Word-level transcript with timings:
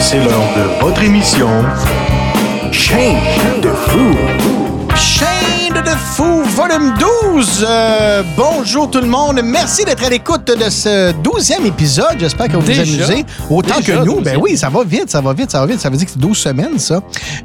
C'est 0.00 0.16
l'heure 0.16 0.28
de 0.56 0.80
votre 0.80 1.02
émission 1.02 1.48
Chain 2.70 3.14
de 3.62 3.70
fou. 3.70 4.77
Chain 5.18 5.74
de 5.82 5.90
fou, 5.90 6.42
volume 6.44 6.94
12. 7.32 7.66
Euh, 7.68 8.22
bonjour 8.36 8.90
tout 8.90 9.00
le 9.00 9.06
monde. 9.06 9.40
Merci 9.42 9.84
d'être 9.84 10.04
à 10.04 10.08
l'écoute 10.10 10.46
de 10.46 10.70
ce 10.70 11.12
douzième 11.12 11.66
épisode. 11.66 12.16
J'espère 12.18 12.48
que 12.48 12.56
vous 12.56 12.62
Déjà? 12.62 12.84
vous 12.84 12.88
amusez 13.02 13.24
autant 13.50 13.76
Déjà, 13.78 13.96
que 13.98 14.04
nous. 14.04 14.20
Ben 14.20 14.36
12e. 14.36 14.40
oui, 14.40 14.56
ça 14.56 14.68
va 14.68 14.84
vite, 14.84 15.10
ça 15.10 15.20
va 15.20 15.32
vite, 15.32 15.50
ça 15.50 15.60
va 15.60 15.66
vite. 15.66 15.80
Ça 15.80 15.90
veut 15.90 15.96
dire 15.96 16.06
que 16.06 16.12
c'est 16.12 16.20
12 16.20 16.36
semaines, 16.38 16.78
ça. 16.78 17.00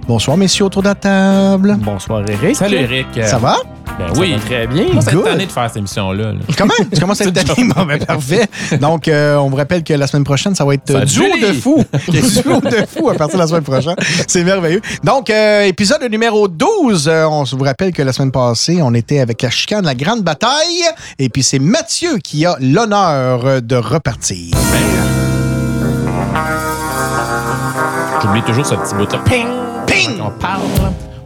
Bonsoir, 0.08 0.38
messieurs, 0.38 0.66
autour 0.66 0.84
de 0.84 0.90
la 0.90 0.96
table. 0.96 1.76
Bonsoir 1.80 2.22
Eric. 2.30 2.56
Salut 2.56 2.78
Eric. 2.78 3.08
Ça 3.26 3.38
va? 3.38 3.58
Ben 4.00 4.14
Ça 4.14 4.20
oui. 4.20 4.34
va 4.34 4.40
très 4.40 4.68
bien. 4.68 4.86
Moi, 4.92 5.02
cette 5.02 5.14
Good. 5.14 5.28
année 5.28 5.46
de 5.46 5.52
faire 5.52 5.68
cette 5.68 5.78
émission-là. 5.78 6.32
là. 6.34 6.40
Comment? 6.58 6.74
Tu 6.92 7.00
commences 7.00 7.22
à 7.22 7.26
être 7.26 7.34
tanné? 7.56 7.70
Bon, 7.76 7.86
ben, 7.86 8.04
parfait. 8.04 8.48
Donc, 8.82 9.08
euh, 9.08 9.36
on 9.38 9.50
vous 9.50 9.56
rappelle 9.56 9.84
que 9.84 9.94
la 9.94 10.08
semaine 10.08 10.24
prochaine, 10.24 10.56
ça 10.56 10.66
va 10.66 10.74
être 10.74 10.90
euh, 10.92 11.06
duo 11.06 11.26
de 11.42 11.54
fou. 11.54 11.84
duo 12.08 12.60
de 12.62 12.86
fou 12.88 13.10
à 13.10 13.14
partir 13.16 13.38
de 13.38 13.44
la 13.44 13.48
semaine 13.48 13.64
prochaine. 13.64 13.96
C'est 14.28 14.44
merveilleux. 14.44 14.82
Donc, 15.04 15.30
euh, 15.30 15.64
épisode 15.64 16.04
numéro 16.10 16.48
12. 16.48 17.08
Euh, 17.08 17.26
on 17.26 17.44
vous 17.44 17.64
rappelle 17.64 17.92
que 17.94 18.02
la 18.02 18.14
semaine 18.14 18.32
passée, 18.32 18.80
on 18.82 18.94
était 18.94 19.20
avec 19.20 19.42
la 19.42 19.50
chicane, 19.50 19.86
la 19.86 19.96
grande 19.96 20.22
bataille. 20.24 20.84
Et 21.20 21.30
puis, 21.30 21.44
c'est 21.44 21.60
Mathieu 21.60 22.18
qui 22.18 22.46
a 22.46 22.56
l'honneur 22.60 23.62
de 23.62 23.76
repartir. 23.76 24.56
J'oublie 28.22 28.42
toujours 28.44 28.66
ce 28.66 28.76
petit 28.76 28.96
bout-là. 28.96 29.20
Ping! 29.26 29.48
Ping! 29.86 30.20
On 30.22 30.32
parle. 30.40 30.62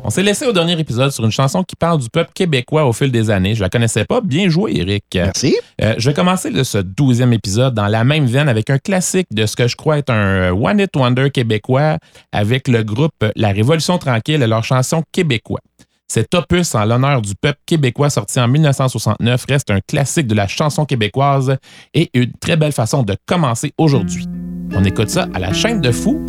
On 0.07 0.09
s'est 0.09 0.23
laissé 0.23 0.45
au 0.45 0.53
dernier 0.53 0.79
épisode 0.79 1.11
sur 1.11 1.25
une 1.25 1.31
chanson 1.31 1.63
qui 1.63 1.75
parle 1.75 1.99
du 1.99 2.09
peuple 2.09 2.31
québécois 2.33 2.85
au 2.85 2.93
fil 2.93 3.11
des 3.11 3.29
années. 3.29 3.55
Je 3.55 3.61
la 3.61 3.67
connaissais 3.69 4.05
pas. 4.05 4.21
Bien 4.21 4.47
joué, 4.47 4.77
Eric. 4.77 5.03
Merci. 5.13 5.57
Euh, 5.81 5.95
je 5.97 6.09
vais 6.09 6.13
commencer 6.13 6.49
le- 6.49 6.63
ce 6.63 6.77
douzième 6.77 7.33
épisode 7.33 7.73
dans 7.73 7.87
la 7.87 8.05
même 8.05 8.25
veine 8.25 8.47
avec 8.47 8.69
un 8.69 8.77
classique 8.77 9.27
de 9.31 9.45
ce 9.45 9.57
que 9.57 9.67
je 9.67 9.75
crois 9.75 9.97
être 9.97 10.09
un 10.09 10.15
euh, 10.15 10.51
One 10.53 10.79
Hit 10.79 10.95
Wonder 10.95 11.29
québécois 11.29 11.97
avec 12.31 12.69
le 12.69 12.83
groupe 12.83 13.25
La 13.35 13.49
Révolution 13.49 13.97
Tranquille 13.97 14.41
et 14.41 14.47
leur 14.47 14.63
chanson 14.63 15.03
Québécois. 15.11 15.59
Cet 16.07 16.33
opus 16.35 16.73
en 16.73 16.85
l'honneur 16.85 17.21
du 17.21 17.33
peuple 17.35 17.59
québécois 17.65 18.09
sorti 18.09 18.39
en 18.39 18.47
1969 18.47 19.43
reste 19.49 19.71
un 19.71 19.81
classique 19.85 20.27
de 20.27 20.35
la 20.35 20.47
chanson 20.47 20.85
québécoise 20.85 21.57
et 21.93 22.09
une 22.13 22.31
très 22.39 22.55
belle 22.55 22.71
façon 22.71 23.03
de 23.03 23.17
commencer 23.25 23.73
aujourd'hui. 23.77 24.25
On 24.73 24.85
écoute 24.85 25.09
ça 25.09 25.27
à 25.33 25.39
la 25.39 25.51
chaîne 25.51 25.81
de 25.81 25.91
fou, 25.91 26.25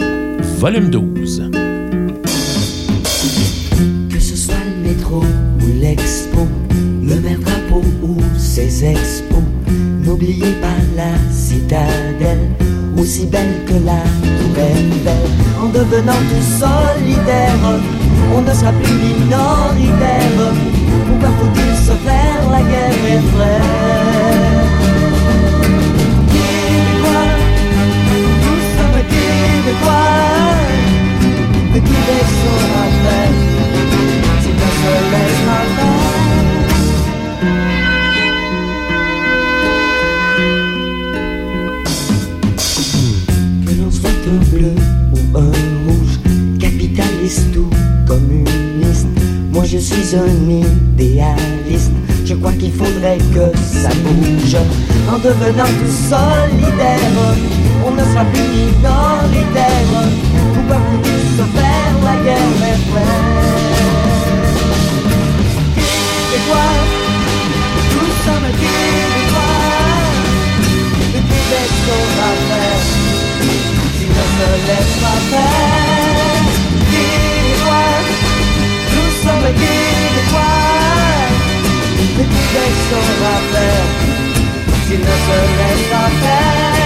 volume 0.58 0.90
12. 0.90 1.48
Ou 5.10 5.22
l'expo, 5.80 6.46
le 7.02 7.20
même 7.20 7.40
drapeau 7.40 7.82
ou 8.02 8.16
ses 8.36 8.84
expos, 8.84 9.42
n'oubliez 10.04 10.52
pas 10.60 10.78
la 10.96 11.12
citadelle, 11.32 12.48
aussi 12.96 13.26
belle 13.26 13.64
que 13.66 13.84
la 13.84 14.02
Eiffel. 14.58 15.16
En 15.60 15.68
devenant 15.68 16.20
tous 16.30 16.48
solidaires, 16.64 17.80
on 18.34 18.40
ne 18.42 18.52
sera 18.52 18.72
plus 18.72 18.92
minoritaire. 18.92 20.52
Pourquoi 21.06 21.30
faut-il 21.38 21.76
se 21.86 21.92
faire 22.06 22.42
la 22.50 22.62
guerre 22.62 23.04
est 23.14 23.24
vraie? 23.34 23.62
Québécois, 26.32 27.30
nous 28.42 28.60
sommes 28.74 29.02
Québécois, 29.12 30.56
de 31.74 31.78
Québec 31.78 32.28
Capitaliste 47.28 47.56
ou 47.56 47.68
communiste. 48.06 49.06
Moi 49.52 49.64
je 49.64 49.78
suis 49.78 50.16
un 50.16 50.50
idéaliste. 50.50 51.92
Je 52.24 52.34
crois 52.34 52.52
qu'il 52.52 52.72
faudrait 52.72 53.18
que 53.18 53.56
ça 53.56 53.90
bouge. 54.02 54.56
En 55.10 55.18
devenant 55.18 55.64
tout 55.64 55.92
solidaire 56.08 57.12
On 57.86 57.90
ne 57.90 58.00
sera 58.00 58.24
plus 58.24 58.48
minoritaire. 58.48 59.88
Pourquoi 60.54 60.76
faut-il 60.76 61.22
se 61.36 61.44
faire 61.56 61.94
la 62.04 62.16
guerre 62.24 62.54
mes 62.60 62.78
frères 62.88 63.24
Québécois 65.74 66.74
Nous 67.92 68.12
sommes 68.24 68.50
Québécois 68.62 69.56
Le 71.12 71.20
Québec 71.28 71.70
saura 71.84 72.30
faire. 72.48 72.82
Si 73.98 74.04
ne 74.06 74.24
se 74.34 74.48
laisse 74.66 74.96
pas 75.02 75.36
faire 75.36 76.07
Québécois 79.52 80.40
Le 81.98 82.24
Québec 82.24 82.74
saura 82.88 83.36
faire 83.52 84.08
ne 84.94 85.04
se 85.04 85.90
pas 85.90 86.10
faire 86.22 86.77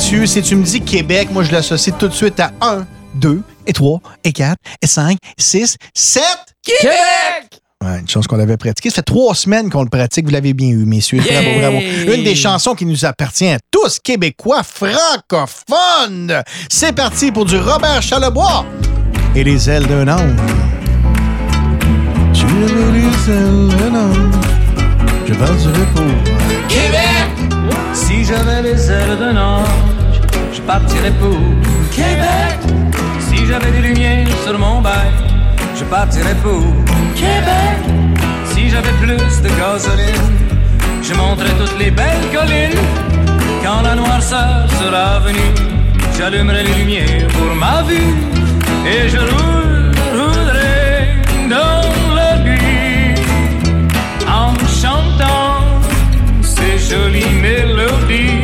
Mathieu. 0.00 0.24
Si 0.24 0.40
tu 0.40 0.56
me 0.56 0.64
dis 0.64 0.80
Québec, 0.80 1.28
moi, 1.30 1.44
je 1.44 1.52
l'associe 1.52 1.94
tout 1.98 2.08
de 2.08 2.14
suite 2.14 2.40
à 2.40 2.52
1, 2.62 2.86
2, 3.16 3.42
et 3.66 3.72
3, 3.74 4.00
et 4.24 4.32
4, 4.32 4.56
et 4.80 4.86
5, 4.86 5.18
6, 5.36 5.76
7. 5.92 6.22
Québec! 6.64 7.60
Ouais, 7.84 7.98
une 8.00 8.08
chance 8.08 8.26
qu'on 8.26 8.36
l'avait 8.38 8.56
pratiqué. 8.56 8.88
Ça 8.88 8.96
fait 8.96 9.02
trois 9.02 9.34
semaines 9.34 9.68
qu'on 9.68 9.82
le 9.82 9.90
pratique. 9.90 10.24
Vous 10.24 10.30
l'avez 10.30 10.54
bien 10.54 10.68
eu, 10.70 10.86
messieurs. 10.86 11.18
Bravo, 11.20 11.48
Yay! 11.48 11.58
bravo. 11.60 12.14
Une 12.16 12.24
des 12.24 12.34
chansons 12.34 12.74
qui 12.74 12.86
nous 12.86 13.04
appartient 13.04 13.48
à 13.48 13.58
tous, 13.70 13.98
Québécois 13.98 14.62
francophones. 14.62 16.42
C'est 16.70 16.94
parti 16.94 17.30
pour 17.30 17.44
du 17.44 17.58
Robert 17.58 18.00
Charlebois 18.00 18.64
et 19.34 19.44
les 19.44 19.68
ailes 19.68 19.86
d'un 19.86 20.08
ange. 20.08 20.40
Tu 22.32 22.46
les 22.46 23.34
ailes 23.34 23.68
d'un 23.76 23.94
ange. 24.00 24.34
Je 25.28 25.34
partirai 25.34 25.86
pour 25.94 26.04
Québec! 26.68 27.79
Si 27.92 28.24
j'avais 28.24 28.62
les 28.62 28.90
ailes 28.90 29.16
d'un 29.18 29.36
ange, 29.36 29.68
je 30.52 30.60
partirais 30.62 31.12
pour 31.20 31.38
Québec. 31.90 32.58
Si 33.20 33.46
j'avais 33.46 33.70
des 33.70 33.80
lumières 33.88 34.26
sur 34.44 34.58
mon 34.58 34.80
bail, 34.80 35.10
je 35.78 35.84
partirais 35.84 36.34
pour 36.42 36.62
Québec. 37.14 37.78
Si 38.52 38.68
j'avais 38.70 38.92
plus 39.00 39.16
de 39.42 39.48
gasoline, 39.58 40.28
je 41.02 41.14
monterais 41.14 41.54
toutes 41.58 41.78
les 41.78 41.90
belles 41.90 42.26
collines. 42.32 42.78
Quand 43.62 43.82
la 43.82 43.94
noirceur 43.94 44.66
sera 44.80 45.20
venue, 45.20 45.52
j'allumerai 46.16 46.62
les 46.64 46.74
lumières 46.74 47.28
pour 47.38 47.54
ma 47.54 47.82
vue 47.82 48.14
et 48.86 49.08
je 49.08 49.18
roule- 49.18 49.59
ces 56.90 56.96
jolies 56.96 57.40
mélodies. 57.40 58.42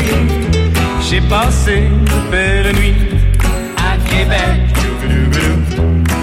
J'ai 1.08 1.20
passé 1.20 1.88
de 2.10 2.30
belles 2.30 2.74
nuits 2.76 2.94
à 3.76 3.96
Québec 4.08 4.60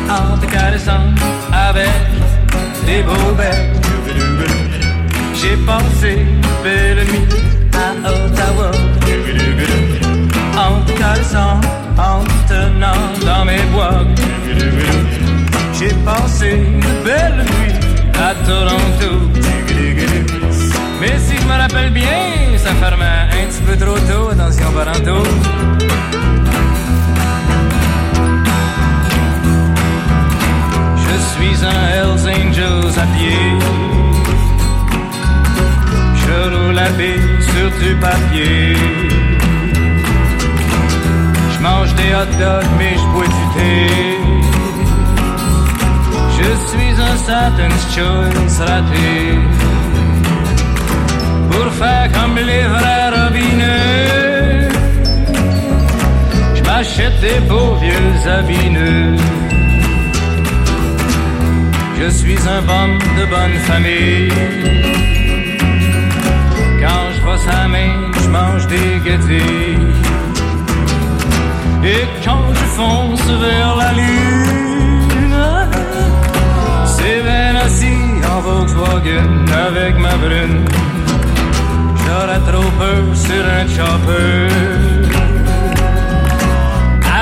en 0.09 0.37
te 0.37 0.45
caressant 0.45 1.07
avec 1.51 2.01
des 2.85 3.01
beaux 3.03 3.33
becs. 3.37 3.71
J'ai 5.35 5.57
passé 5.65 6.25
de 6.43 6.63
belles 6.63 7.05
nuits 7.07 7.27
à 7.73 8.09
Ottawa 8.09 8.71
en 10.57 10.81
te 10.85 10.91
caressant, 10.91 11.59
en 11.97 12.23
te 12.23 12.53
tenant 12.53 13.03
dans 13.25 13.45
mes 13.45 13.63
bois. 13.73 14.05
J'ai 15.77 15.93
passé 16.05 16.51
de 16.85 17.03
belles 17.03 17.45
nuits 17.51 17.75
à 18.15 18.33
Toronto. 18.45 19.11
Mais 21.01 21.17
je 21.43 21.47
me 21.47 21.57
rappelle 21.61 21.91
bien, 21.91 22.57
ça 22.57 22.71
fermait 22.75 23.05
un 23.05 23.47
petit 23.47 23.61
peu 23.61 23.75
trop 23.77 23.97
tôt. 23.97 24.29
Attention, 24.31 24.71
Baranto. 24.75 25.23
Je 31.03 31.15
suis 31.31 31.65
un 31.65 31.81
Hells 31.95 32.25
Angels 32.35 32.99
à 33.03 33.07
pied. 33.15 33.43
Je 36.21 36.35
roule 36.53 36.79
à 36.79 36.89
pied 36.97 37.19
sur 37.51 37.67
du 37.81 37.95
papier. 37.95 38.75
Je 41.53 41.59
mange 41.61 41.93
des 41.95 42.11
hot 42.17 42.33
dogs, 42.39 42.71
mais 42.77 42.95
je 42.95 43.05
bois 43.13 43.29
du 43.37 43.45
thé. 43.55 43.73
Je 46.37 46.49
suis 46.69 46.93
un 47.09 47.15
Satan's 47.25 47.85
Choice 47.93 48.65
raté 48.65 49.37
Pour 51.53 51.71
faire 51.73 52.09
comme 52.11 52.35
les 52.35 52.65
vrais 52.75 53.09
robineux. 53.17 54.69
Je 56.55 56.63
m'achète 56.63 57.19
des 57.21 57.39
beaux 57.47 57.75
vieux 57.75 58.29
habits 58.37 58.69
neufs 58.69 59.21
Je 61.99 62.09
suis 62.09 62.37
un 62.55 62.61
bum 62.61 62.99
de 63.17 63.25
bonne 63.33 63.57
famille. 63.69 64.29
Quand 66.81 67.05
je 67.15 67.21
vois 67.21 67.37
sa 67.37 67.67
main, 67.67 68.11
je 68.21 68.29
mange 68.29 68.67
des 68.67 68.99
gâtés 69.05 69.77
Et 71.85 72.05
quand 72.25 72.45
je 72.53 72.65
fonce 72.77 73.27
vers 73.45 73.75
la 73.77 73.91
lune 73.93 74.63
c'est 77.03 77.21
bien 77.21 77.55
assis 77.65 78.03
en 78.31 78.39
Volkswagen 78.39 79.45
avec 79.67 79.97
ma 79.97 80.15
brune. 80.15 80.65
J'aurais 82.05 82.39
trop 82.39 82.69
peur 82.79 83.03
sur 83.15 83.43
un 83.59 83.67
chopper. 83.67 84.47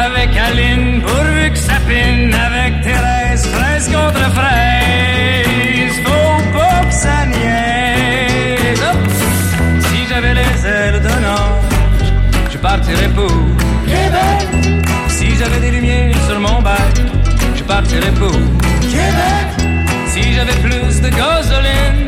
Avec 0.03 0.29
Aline, 0.37 1.01
pourvu 1.01 1.51
que 1.51 1.57
ça. 1.57 1.73
Avec 1.91 2.81
Thérèse, 2.83 3.45
fraise 3.47 3.89
contre 3.91 4.23
fraise. 4.31 5.95
Faut 6.05 6.57
pas 6.57 6.85
que 6.87 6.93
ça! 6.93 7.09
Si 9.79 10.07
j'avais 10.07 10.33
les 10.33 10.65
ailes 10.65 11.01
d'un 11.01 11.23
ange, 11.29 12.07
je 12.49 12.57
partirais 12.57 13.09
pour 13.09 13.31
Québec. 13.85 14.87
Si 15.09 15.35
j'avais 15.35 15.59
des 15.59 15.71
lumières 15.71 16.15
sur 16.27 16.39
mon 16.39 16.61
bac, 16.61 16.95
je 17.55 17.63
partirais 17.63 18.11
pour 18.11 18.31
Québec. 18.79 19.47
Si 20.07 20.33
j'avais 20.33 20.59
plus 20.63 21.01
de 21.01 21.09
gasoline, 21.09 22.00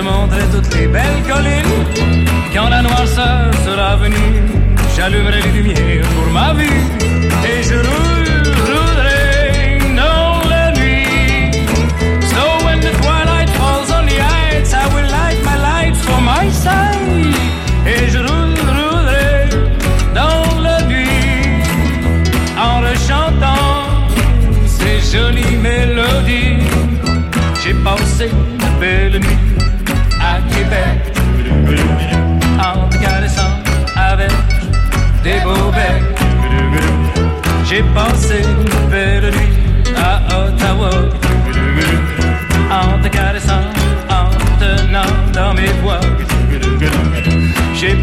je 0.00 0.04
monterais 0.04 0.48
toutes 0.52 0.74
les 0.74 0.86
belles 0.86 1.22
collines. 1.28 2.24
Quand 2.54 2.68
la 2.68 2.82
noirceur 2.82 3.52
sera 3.66 3.96
venue, 3.96 4.42
j'allumerai 4.96 5.42
les 5.42 5.52
lumières 5.52 6.08
pour 6.14 6.32
ma 6.32 6.52
vue. 6.54 6.82
Et 7.44 7.62
je 7.62 7.74
roule, 7.74 8.19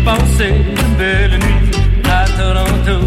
J'ai 0.08 0.14
passé 0.14 0.54
de 0.54 0.98
belles 0.98 1.40
nuits 1.40 1.72
à 2.10 2.26
Toronto. 2.38 3.06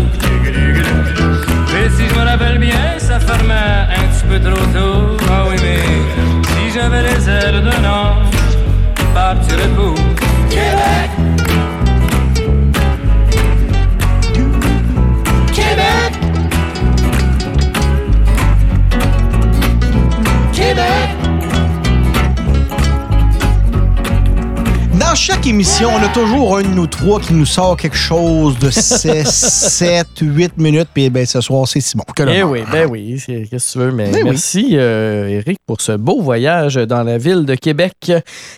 Mais 1.72 1.88
si 1.96 2.08
je 2.08 2.14
me 2.14 2.24
rappelle 2.26 2.58
bien, 2.58 2.98
ça 2.98 3.18
fermait 3.18 3.54
un 3.54 4.04
petit 4.08 4.24
peu 4.28 4.38
trop 4.40 4.66
tôt. 4.66 5.16
Ah 5.30 5.44
oui, 5.48 5.56
mais 5.62 5.80
si 6.48 6.74
j'avais 6.74 7.02
les 7.02 7.28
ailes 7.28 7.62
d'un 7.62 7.79
chaque 25.40 25.46
émission, 25.46 25.88
on 25.94 26.02
a 26.02 26.08
toujours 26.08 26.58
un 26.58 26.62
de 26.62 26.68
nous 26.68 26.86
trois 26.86 27.18
qui 27.18 27.32
nous 27.32 27.46
sort 27.46 27.74
quelque 27.74 27.96
chose 27.96 28.58
de 28.58 28.68
6, 28.68 29.24
7, 29.24 30.06
8 30.20 30.58
minutes. 30.58 30.88
Puis 30.92 31.08
ben, 31.08 31.24
ce 31.24 31.40
soir, 31.40 31.66
c'est 31.66 31.80
Simon. 31.80 32.04
Que 32.14 32.24
Eh 32.28 32.42
oui, 32.42 32.60
ben 32.70 32.86
oui, 32.90 33.22
qu'est-ce 33.24 33.48
que 33.48 33.72
tu 33.72 33.78
veux. 33.78 33.90
Mais 33.90 34.10
Ben 34.10 34.16
oui. 34.16 34.24
merci, 34.24 34.70
euh, 34.72 35.28
Eric, 35.28 35.56
pour 35.66 35.80
ce 35.80 35.92
beau 35.92 36.20
voyage 36.20 36.74
dans 36.74 37.02
la 37.04 37.16
ville 37.16 37.46
de 37.46 37.54
Québec. 37.54 38.12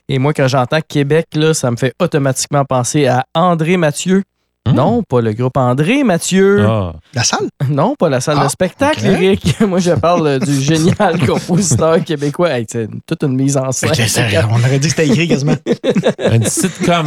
Et 0.09 0.19
moi, 0.19 0.33
quand 0.33 0.49
j'entends 0.49 0.81
Québec, 0.87 1.27
là, 1.37 1.55
ça 1.55 1.71
me 1.71 1.77
fait 1.77 1.95
automatiquement 2.01 2.65
penser 2.65 3.07
à 3.07 3.27
André 3.33 3.77
Mathieu. 3.77 4.25
Hmm? 4.69 4.75
Non, 4.75 5.03
pas 5.03 5.21
le 5.21 5.33
groupe 5.33 5.57
André 5.57 6.05
Mathieu. 6.05 6.65
Ah. 6.69 6.93
La 7.15 7.25
salle? 7.25 7.49
Non, 7.69 7.95
pas 7.97 8.09
la 8.09 8.21
salle 8.21 8.37
Ah, 8.41 8.45
de 8.45 8.49
spectacle, 8.51 9.01
ok. 9.01 9.21
Eric. 9.21 9.61
Moi, 9.67 9.81
je 9.81 9.91
parle 9.93 10.39
du 10.39 10.61
génial 10.61 11.19
compositeur 11.27 12.03
québécois. 12.05 12.51
Hey, 12.51 12.67
c'est 12.69 12.89
toute 13.07 13.23
une 13.25 13.35
mise 13.35 13.57
en 13.57 13.73
scène. 13.73 13.91
On 14.51 14.59
aurait 14.61 14.79
dit 14.79 14.89
que 14.89 14.95
c'était 14.95 15.09
écrit 15.09 15.27
quasiment. 15.27 15.57
Un 16.19 16.43
sitcom. 16.45 17.07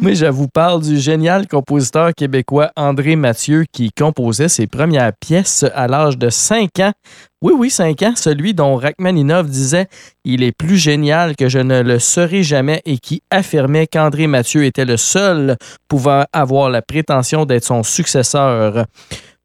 Moi, 0.00 0.12
je 0.14 0.26
vous 0.26 0.48
parle 0.48 0.82
du 0.82 0.98
génial 0.98 1.46
compositeur 1.48 2.12
québécois 2.14 2.70
André 2.76 3.16
Mathieu 3.16 3.64
qui 3.72 3.90
composait 3.92 4.48
ses 4.48 4.66
premières 4.66 5.12
pièces 5.20 5.64
à 5.74 5.86
l'âge 5.86 6.18
de 6.18 6.28
5 6.28 6.80
ans 6.80 6.92
Oui, 7.42 7.54
oui, 7.58 7.70
5 7.70 8.00
ans, 8.02 8.12
celui 8.14 8.54
dont 8.54 8.76
Rachmaninov 8.76 9.50
disait 9.50 9.88
Il 10.24 10.44
est 10.44 10.52
plus 10.52 10.76
génial 10.76 11.34
que 11.34 11.48
je 11.48 11.58
ne 11.58 11.82
le 11.82 11.98
serai 11.98 12.44
jamais 12.44 12.80
et 12.84 12.98
qui 12.98 13.20
affirmait 13.32 13.88
qu'André 13.88 14.28
Mathieu 14.28 14.64
était 14.64 14.84
le 14.84 14.96
seul 14.96 15.56
pouvant 15.88 16.24
avoir 16.32 16.70
la 16.70 16.82
prétention 16.82 17.44
d'être 17.44 17.64
son 17.64 17.82
successeur. 17.82 18.86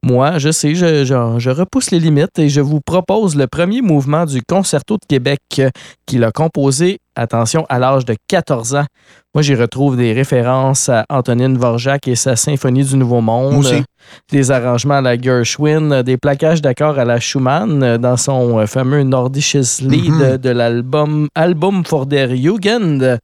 Moi, 0.03 0.37
je 0.37 0.51
sais, 0.51 0.75
je 0.75 1.49
repousse 1.49 1.89
les 1.89 1.99
limites 1.99 2.37
et 2.37 2.49
je 2.49 2.61
vous 2.61 2.81
propose 2.81 3.35
le 3.35 3.47
premier 3.47 3.81
mouvement 3.81 4.25
du 4.25 4.43
Concerto 4.43 4.97
de 4.97 5.05
Québec 5.07 5.39
euh, 5.57 5.71
qu'il 6.05 6.23
a 6.23 6.31
composé, 6.31 6.99
attention, 7.15 7.65
à 7.67 7.79
l'âge 7.79 8.05
de 8.05 8.15
14 8.27 8.75
ans. 8.75 8.85
Moi, 9.37 9.43
j'y 9.43 9.53
retrouve 9.53 9.95
des 9.95 10.13
références 10.13 10.89
à 10.89 11.05
Antonine 11.11 11.53
Dvorak 11.53 12.07
et 12.07 12.15
sa 12.15 12.35
Symphonie 12.35 12.83
du 12.83 12.97
Nouveau 12.97 13.21
Monde, 13.21 13.57
aussi. 13.57 13.83
des 14.31 14.49
arrangements 14.49 14.95
à 14.95 15.01
la 15.01 15.15
Gershwin, 15.15 16.01
des 16.01 16.17
plaquages 16.17 16.59
d'accords 16.59 16.97
à 16.97 17.05
la 17.05 17.19
Schumann 17.19 17.97
dans 17.97 18.17
son 18.17 18.57
euh, 18.57 18.65
fameux 18.65 19.03
Nordisches 19.03 19.81
Lied 19.81 20.09
Mhm. 20.09 20.37
de 20.37 20.49
l'album 20.49 21.27
Album 21.35 21.85
for 21.85 22.07
der 22.07 22.35
Jugend, 22.35 23.19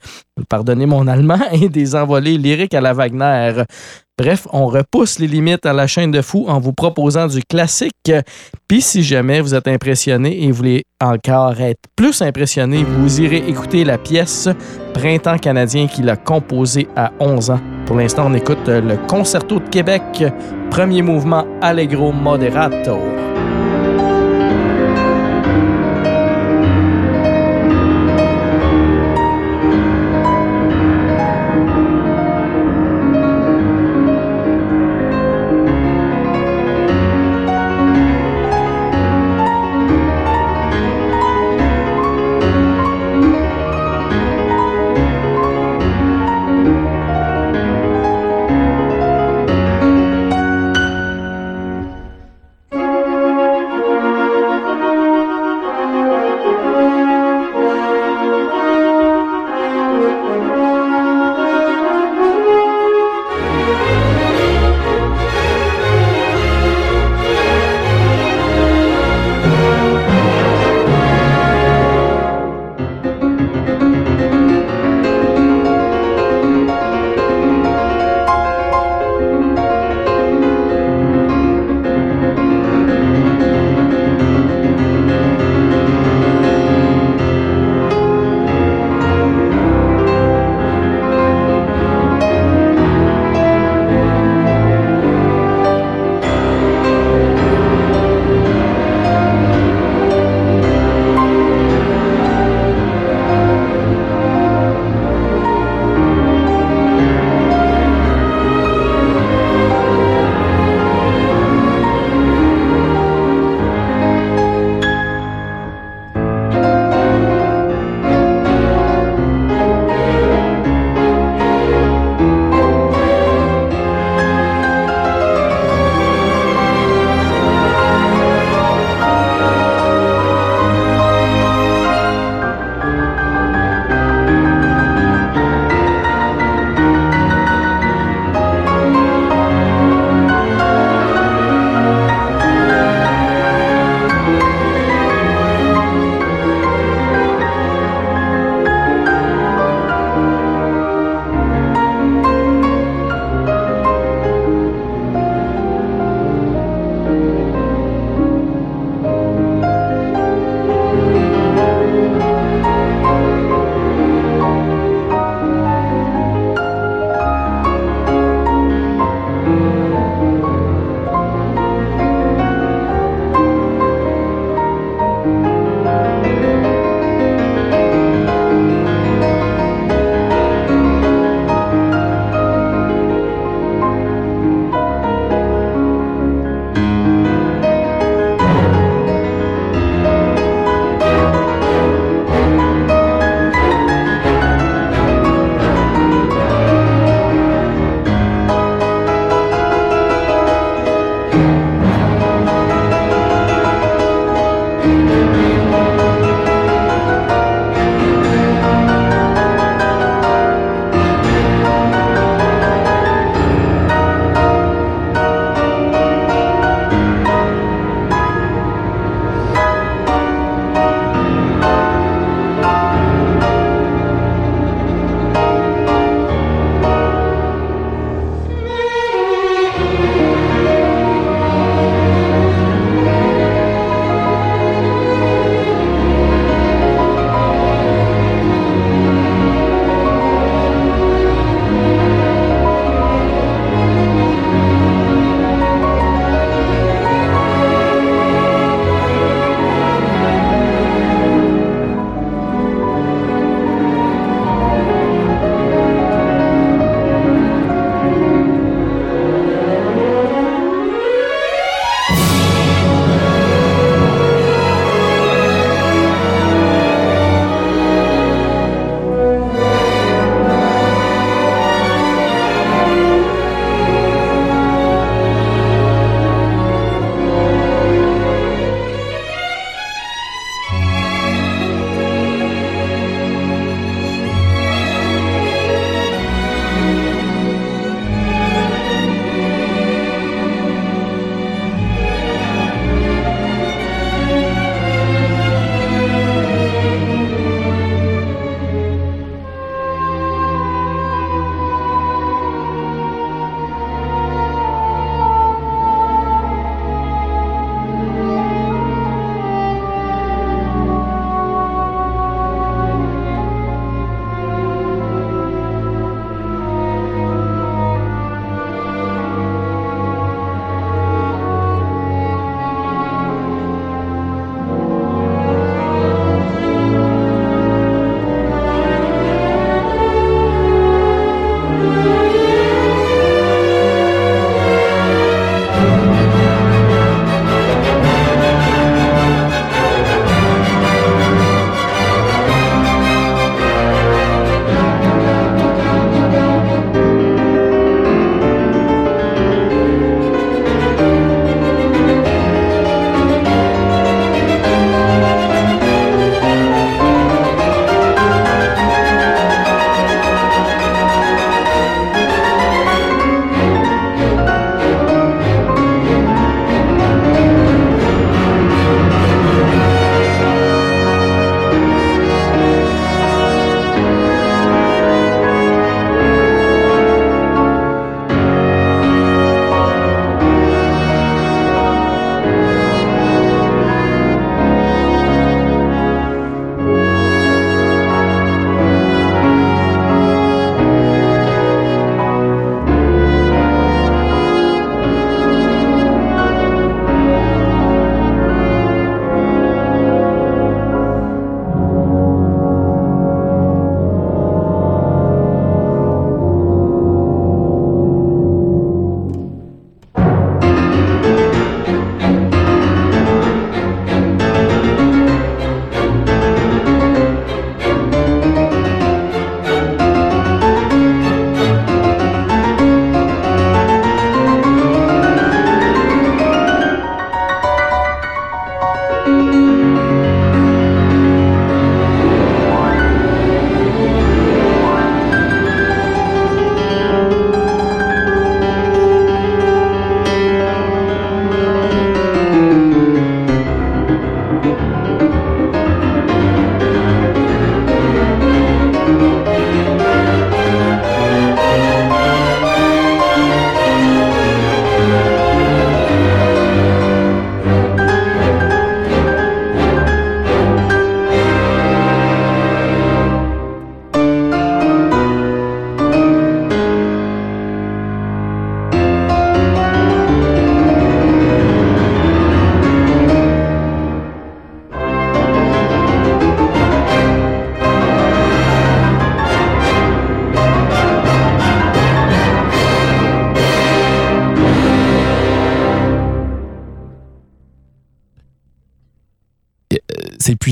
pardonnez 0.49 0.85
mon 0.85 1.07
allemand, 1.07 1.39
et 1.51 1.67
des 1.67 1.95
envolées 1.95 2.37
lyriques 2.37 2.75
à 2.75 2.81
la 2.81 2.93
Wagner. 2.93 3.63
Bref, 4.15 4.47
on 4.53 4.67
repousse 4.67 5.17
les 5.17 5.25
limites 5.25 5.65
à 5.65 5.73
la 5.73 5.87
chaîne 5.87 6.11
de 6.11 6.21
fou 6.21 6.45
en 6.47 6.59
vous 6.59 6.73
proposant 6.73 7.25
du 7.25 7.41
classique. 7.41 8.11
Puis 8.67 8.81
si 8.81 9.01
jamais 9.01 9.41
vous 9.41 9.55
êtes 9.55 9.67
impressionné 9.67 10.43
et 10.43 10.51
voulez 10.51 10.83
encore 11.03 11.59
être 11.59 11.81
plus 11.95 12.21
impressionné, 12.21 12.83
vous 12.83 13.19
irez 13.19 13.43
écouter 13.47 13.83
la 13.83 13.97
pièce 13.97 14.47
Printemps 14.93 15.37
canadien 15.37 15.87
qu'il 15.87 16.09
a 16.09 16.15
composée 16.15 16.87
à 16.95 17.11
11 17.19 17.49
ans. 17.51 17.59
Pour 17.85 17.97
l'instant, 17.97 18.25
on 18.27 18.33
écoute 18.33 18.67
le 18.67 18.95
Concerto 19.07 19.59
de 19.59 19.69
Québec, 19.69 20.23
premier 20.69 21.01
mouvement 21.01 21.45
Allegro 21.61 22.11
Moderato. 22.11 22.99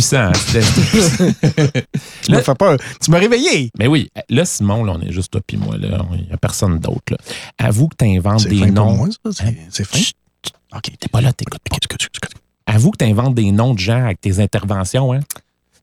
Puissant. 0.02 0.32
hein, 0.32 0.32
Tu 2.24 2.32
me 2.32 2.42
fais 2.42 2.56
peur. 2.56 2.78
Tu 3.04 3.12
m'as 3.12 3.20
réveillé. 3.20 3.72
Mais 3.78 3.88
oui, 3.88 4.10
là, 4.30 4.46
Simon, 4.46 4.84
là, 4.84 4.94
on 4.98 5.02
est 5.02 5.12
juste 5.12 5.32
toi 5.32 5.42
puis 5.46 5.58
moi. 5.58 5.78
là. 5.78 6.06
Il 6.14 6.26
n'y 6.28 6.32
a 6.32 6.38
personne 6.38 6.80
d'autre. 6.80 7.16
Avoue 7.58 7.88
que 7.88 7.96
tu 7.98 8.06
inventes 8.06 8.42
C'est 8.42 8.50
des 8.50 8.58
fin 8.60 8.66
pour 8.74 8.86
noms. 8.86 8.96
moi, 8.96 9.08
ça. 9.12 9.32
C'est- 9.46 9.58
C'est 9.70 9.84
fin. 9.86 9.98
Chut, 9.98 10.16
OK. 10.76 10.92
T'es 11.00 11.08
pas 11.10 11.22
là, 11.22 11.34
t'écoutes 11.34 11.62
Avoue 12.68 12.92
que 12.92 12.98
tu 13.04 13.06
inventes 13.06 13.36
des 13.36 13.52
noms 13.52 13.74
de 13.74 13.80
gens 13.80 14.06
avec 14.06 14.22
tes 14.22 14.40
interventions. 14.40 15.12
Hein? 15.14 15.20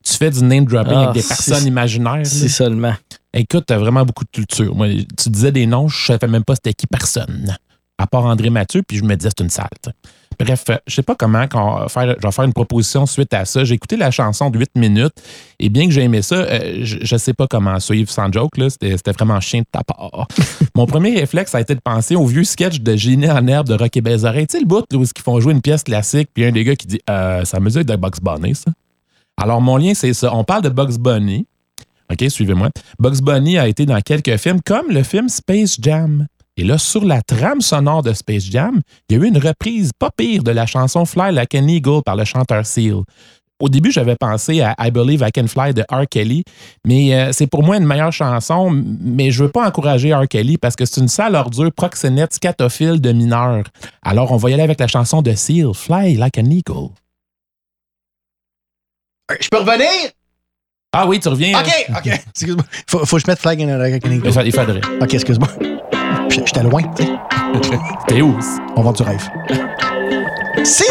Tu 0.03 0.13
fais 0.13 0.31
du 0.31 0.41
name 0.43 0.65
dropping 0.65 0.93
Ah, 0.95 1.01
avec 1.09 1.13
des 1.15 1.21
si- 1.21 1.27
personnes 1.27 1.67
imaginaires. 1.67 2.25
Si 2.25 2.49
seulement. 2.49 2.95
Écoute, 3.33 3.65
t'as 3.67 3.77
vraiment 3.77 4.03
beaucoup 4.05 4.23
de 4.23 4.29
culture. 4.31 4.73
Moi, 4.73 4.87
tu 5.17 5.29
disais 5.29 5.51
des 5.51 5.67
noms, 5.67 5.87
je 5.87 6.05
savais 6.07 6.27
même 6.27 6.43
pas 6.43 6.55
c'était 6.55 6.73
qui 6.73 6.87
personne. 6.87 7.55
À 7.99 8.07
part 8.07 8.25
André 8.25 8.49
Mathieu, 8.49 8.81
puis 8.81 8.97
je 8.97 9.03
me 9.03 9.15
disais 9.15 9.29
c'est 9.37 9.43
une 9.43 9.49
sais. 9.49 9.63
Bref, 10.39 10.63
euh, 10.69 10.77
je 10.87 10.95
sais 10.95 11.03
pas 11.03 11.15
comment 11.15 11.45
faire, 11.89 12.15
je 12.17 12.25
vais 12.25 12.31
faire 12.31 12.45
une 12.45 12.53
proposition 12.53 13.05
suite 13.05 13.33
à 13.33 13.43
ça. 13.43 13.65
J'ai 13.65 13.75
écouté 13.75 13.97
la 13.97 14.09
chanson 14.09 14.49
de 14.49 14.57
8 14.57 14.69
minutes 14.75 15.13
et 15.59 15.67
bien 15.67 15.85
que 15.85 15.91
j'ai 15.91 16.03
aimé 16.03 16.21
ça, 16.21 16.35
euh, 16.35 16.79
je, 16.83 16.99
je 17.01 17.17
sais 17.17 17.33
pas 17.33 17.45
comment 17.45 17.77
suivre 17.81 18.09
sans 18.09 18.31
joke. 18.31 18.57
là. 18.57 18.69
C'était 18.69 19.11
vraiment 19.11 19.41
chien 19.41 19.59
de 19.59 19.65
ta 19.69 19.83
part. 19.83 20.29
Mon 20.75 20.85
premier 20.85 21.13
réflexe 21.19 21.53
a 21.55 21.59
été 21.59 21.75
de 21.75 21.81
penser 21.81 22.15
au 22.15 22.25
vieux 22.25 22.45
sketch 22.45 22.79
de 22.79 22.95
Génie 22.95 23.29
en 23.29 23.45
herbe 23.47 23.67
de 23.67 23.73
Rock 23.73 23.97
et 23.97 24.01
Belles 24.01 24.25
Oreilles. 24.25 24.47
Tu 24.47 24.53
sais, 24.53 24.61
le 24.61 24.65
bout 24.65 24.85
là, 24.89 24.97
où 24.97 25.03
ils 25.03 25.21
font 25.21 25.41
jouer 25.41 25.51
une 25.51 25.61
pièce 25.61 25.83
classique, 25.83 26.29
puis 26.33 26.45
un 26.45 26.53
des 26.53 26.63
gars 26.63 26.77
qui 26.77 26.87
dit 26.87 27.01
euh, 27.09 27.43
Ça 27.43 27.59
me 27.59 27.69
dit 27.69 27.83
de 27.83 27.95
Bugs 27.97 28.21
Bunny, 28.21 28.55
ça. 28.55 28.71
Alors, 29.35 29.61
mon 29.61 29.75
lien, 29.75 29.93
c'est 29.93 30.13
ça. 30.13 30.33
On 30.33 30.45
parle 30.45 30.63
de 30.63 30.69
Bugs 30.69 30.97
Bunny. 30.97 31.47
OK, 32.11 32.29
suivez-moi. 32.29 32.69
Bugs 32.97 33.21
Bunny 33.21 33.57
a 33.57 33.67
été 33.67 33.85
dans 33.85 33.99
quelques 34.01 34.37
films, 34.37 34.61
comme 34.65 34.89
le 34.89 35.03
film 35.03 35.29
Space 35.29 35.77
Jam. 35.81 36.27
Et 36.59 36.65
là, 36.65 36.77
sur 36.77 37.05
la 37.05 37.21
trame 37.21 37.61
sonore 37.61 38.03
de 38.03 38.11
Space 38.11 38.43
Jam, 38.43 38.81
il 39.09 39.17
y 39.17 39.21
a 39.21 39.23
eu 39.23 39.27
une 39.29 39.37
reprise 39.37 39.91
pas 39.97 40.09
pire 40.11 40.43
de 40.43 40.51
la 40.51 40.65
chanson 40.65 41.05
Fly 41.05 41.31
Like 41.31 41.55
an 41.55 41.65
Eagle 41.69 42.01
par 42.05 42.17
le 42.17 42.25
chanteur 42.25 42.65
Seal. 42.65 42.97
Au 43.61 43.69
début, 43.69 43.93
j'avais 43.93 44.17
pensé 44.17 44.59
à 44.61 44.75
I 44.77 44.91
Believe 44.91 45.23
I 45.25 45.31
Can 45.31 45.47
Fly 45.47 45.73
de 45.73 45.83
R. 45.89 46.03
Kelly, 46.09 46.43
mais 46.85 47.13
euh, 47.15 47.31
c'est 47.31 47.47
pour 47.47 47.63
moi 47.63 47.77
une 47.77 47.85
meilleure 47.85 48.11
chanson, 48.11 48.71
mais 48.71 49.31
je 49.31 49.45
veux 49.45 49.49
pas 49.51 49.65
encourager 49.65 50.13
R. 50.13 50.27
Kelly 50.27 50.57
parce 50.57 50.75
que 50.75 50.83
c'est 50.83 50.99
une 50.99 51.07
sale 51.07 51.35
ordure 51.35 51.71
proxénète 51.71 52.33
scatophile 52.33 52.99
de 52.99 53.13
mineurs. 53.13 53.63
Alors, 54.01 54.33
on 54.33 54.37
va 54.37 54.49
y 54.49 54.53
aller 54.53 54.63
avec 54.63 54.81
la 54.81 54.87
chanson 54.87 55.21
de 55.21 55.33
Seal, 55.35 55.73
Fly 55.73 56.15
Like 56.15 56.37
an 56.37 56.49
Eagle. 56.49 56.89
Je 59.39 59.47
peux 59.47 59.59
revenir? 59.59 59.87
Ah 60.91 61.07
oui, 61.07 61.21
tu 61.21 61.29
reviens. 61.29 61.57
OK, 61.57 61.85
OK. 61.97 62.07
Excuse-moi. 62.31 62.65
Faut, 62.89 63.05
faut 63.05 63.15
que 63.15 63.21
je 63.21 63.27
mette 63.31 63.39
flag 63.39 63.61
in 63.61 63.79
a 63.79 63.89
Il 63.89 64.31
fa- 64.33 64.43
il 64.43 64.51
faudrait. 64.51 64.81
OK, 65.01 65.13
excuse-moi. 65.13 65.47
J'étais 66.29 66.63
loin. 66.63 66.81
T'es 68.07 68.21
où? 68.21 68.37
On 68.75 68.81
vend 68.81 68.91
du 68.91 69.03
rêve. 69.03 69.29
Seal! 70.63 70.85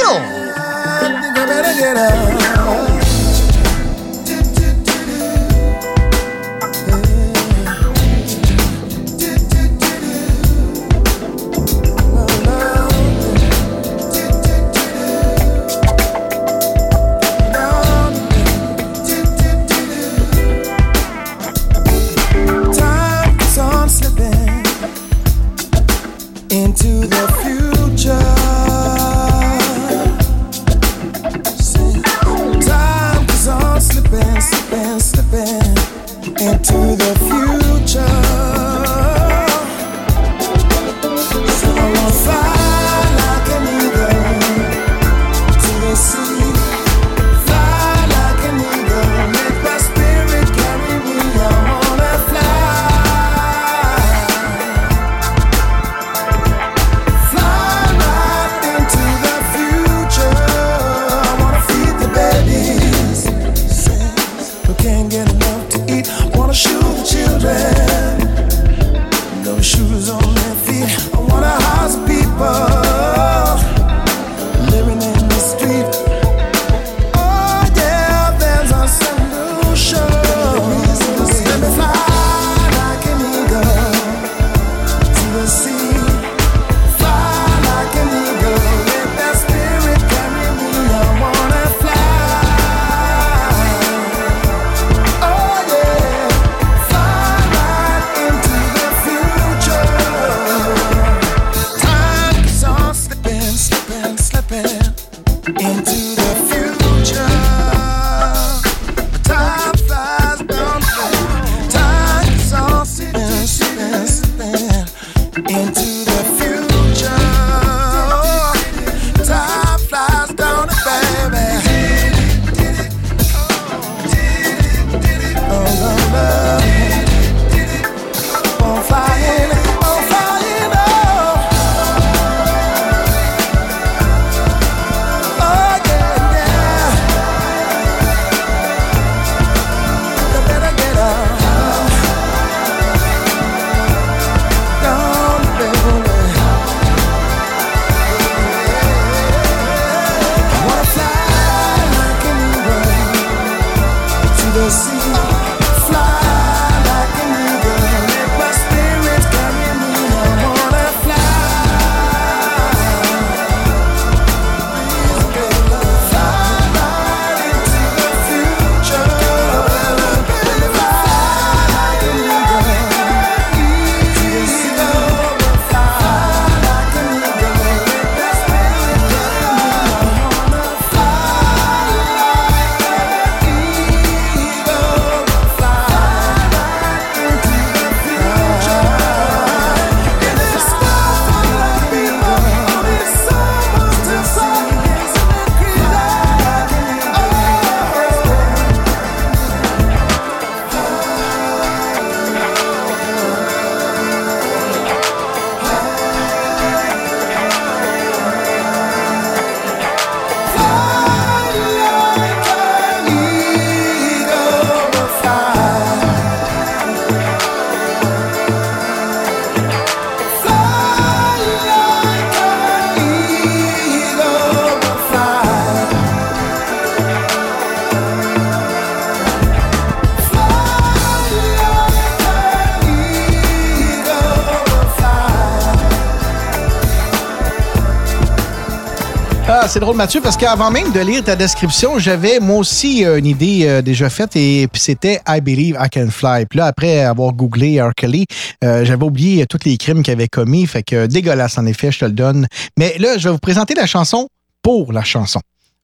C'est 239.78 239.84
drôle, 239.84 239.96
Mathieu, 239.96 240.20
parce 240.20 240.36
qu'avant 240.36 240.72
même 240.72 240.90
de 240.90 240.98
lire 240.98 241.22
ta 241.22 241.36
description, 241.36 242.00
j'avais 242.00 242.40
moi 242.40 242.56
aussi 242.56 243.04
une 243.04 243.26
idée 243.26 243.64
euh, 243.64 243.80
déjà 243.80 244.10
faite 244.10 244.34
et 244.34 244.66
puis 244.66 244.82
c'était 244.82 245.20
I 245.28 245.40
Believe 245.40 245.78
I 245.80 245.88
Can 245.88 246.08
Fly. 246.10 246.46
Puis 246.46 246.58
là, 246.58 246.66
après 246.66 247.04
avoir 247.04 247.32
googlé 247.32 247.80
R. 247.80 247.94
Kelly, 247.94 248.26
euh, 248.64 248.84
j'avais 248.84 249.04
oublié 249.04 249.46
tous 249.46 249.60
les 249.64 249.76
crimes 249.76 250.02
qu'il 250.02 250.12
avait 250.12 250.26
commis. 250.26 250.66
Fait 250.66 250.82
que 250.82 251.06
dégueulasse, 251.06 251.58
en 251.58 251.66
effet, 251.66 251.92
je 251.92 252.00
te 252.00 252.04
le 252.06 252.10
donne. 252.10 252.48
Mais 252.76 252.96
là, 252.98 253.18
je 253.18 253.28
vais 253.28 253.32
vous 253.32 253.38
présenter 253.38 253.74
la 253.74 253.86
chanson 253.86 254.28
pour 254.62 254.92
la 254.92 255.04
chanson. 255.04 255.38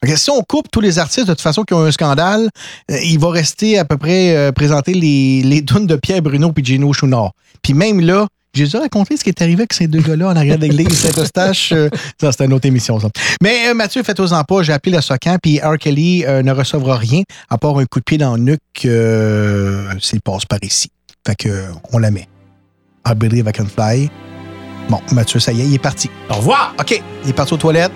Si 0.04 0.28
on 0.28 0.42
coupe 0.42 0.66
tous 0.72 0.80
les 0.80 0.98
artistes 0.98 1.28
de 1.28 1.32
toute 1.32 1.40
façon 1.40 1.62
qui 1.62 1.72
ont 1.74 1.84
un 1.84 1.92
scandale, 1.92 2.48
euh, 2.90 2.96
il 3.04 3.20
va 3.20 3.30
rester 3.30 3.78
à 3.78 3.84
peu 3.84 3.96
près 3.96 4.50
présenter 4.56 4.92
les, 4.92 5.42
les 5.44 5.62
de 5.62 5.94
Pierre 5.94 6.20
Bruno 6.20 6.50
puis 6.50 6.64
Gino. 6.64 6.90
Puis 7.62 7.74
même 7.74 8.00
là, 8.00 8.26
j'ai 8.54 8.64
déjà 8.64 8.78
raconté 8.78 9.16
ce 9.16 9.24
qui 9.24 9.30
est 9.30 9.42
arrivé 9.42 9.62
avec 9.62 9.72
ces 9.72 9.88
deux 9.88 10.00
gars-là 10.00 10.28
en 10.28 10.36
arrière 10.36 10.58
de 10.58 10.66
l'église 10.66 10.98
Saint-Eustache. 10.98 11.72
Euh, 11.72 11.88
ça, 12.20 12.30
c'était 12.30 12.44
une 12.44 12.52
autre 12.52 12.66
émission, 12.66 13.00
ça. 13.00 13.08
Mais 13.42 13.68
euh, 13.68 13.74
Mathieu, 13.74 14.02
faites-en 14.04 14.44
pas. 14.44 14.62
J'ai 14.62 14.72
appelé 14.72 14.94
le 14.94 15.02
Socan, 15.02 15.38
puis 15.42 15.58
R. 15.58 15.76
Kelly 15.76 16.24
euh, 16.24 16.42
ne 16.42 16.52
recevra 16.52 16.96
rien 16.96 17.22
à 17.50 17.58
part 17.58 17.78
un 17.78 17.84
coup 17.84 17.98
de 17.98 18.04
pied 18.04 18.16
dans 18.16 18.36
le 18.36 18.42
nuque 18.42 20.00
s'il 20.00 20.20
passe 20.20 20.46
par 20.46 20.60
ici. 20.62 20.88
Fait 21.26 21.34
que, 21.34 21.48
on 21.92 21.98
la 21.98 22.12
met. 22.12 22.28
I 23.06 23.14
believe 23.14 23.46
I 23.48 23.52
can 23.52 23.66
fly. 23.66 24.08
Bon, 24.88 25.00
Mathieu, 25.12 25.40
ça 25.40 25.52
y 25.52 25.60
est, 25.60 25.66
il 25.66 25.74
est 25.74 25.78
parti. 25.78 26.08
Au 26.30 26.34
revoir! 26.34 26.74
OK, 26.78 27.02
il 27.24 27.30
est 27.30 27.32
parti 27.32 27.54
aux 27.54 27.58
toilettes. 27.58 27.92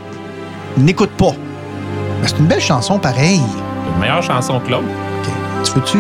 N'écoute 0.77 1.11
pas. 1.11 1.35
C'est 2.27 2.39
une 2.39 2.47
belle 2.47 2.61
chanson, 2.61 2.99
pareil. 2.99 3.41
Une 3.95 4.01
meilleure 4.01 4.23
chanson 4.23 4.59
que 4.61 4.71
l'autre. 4.71 4.85
OK. 5.23 5.33
Tu 5.65 5.73
veux-tu 5.73 5.99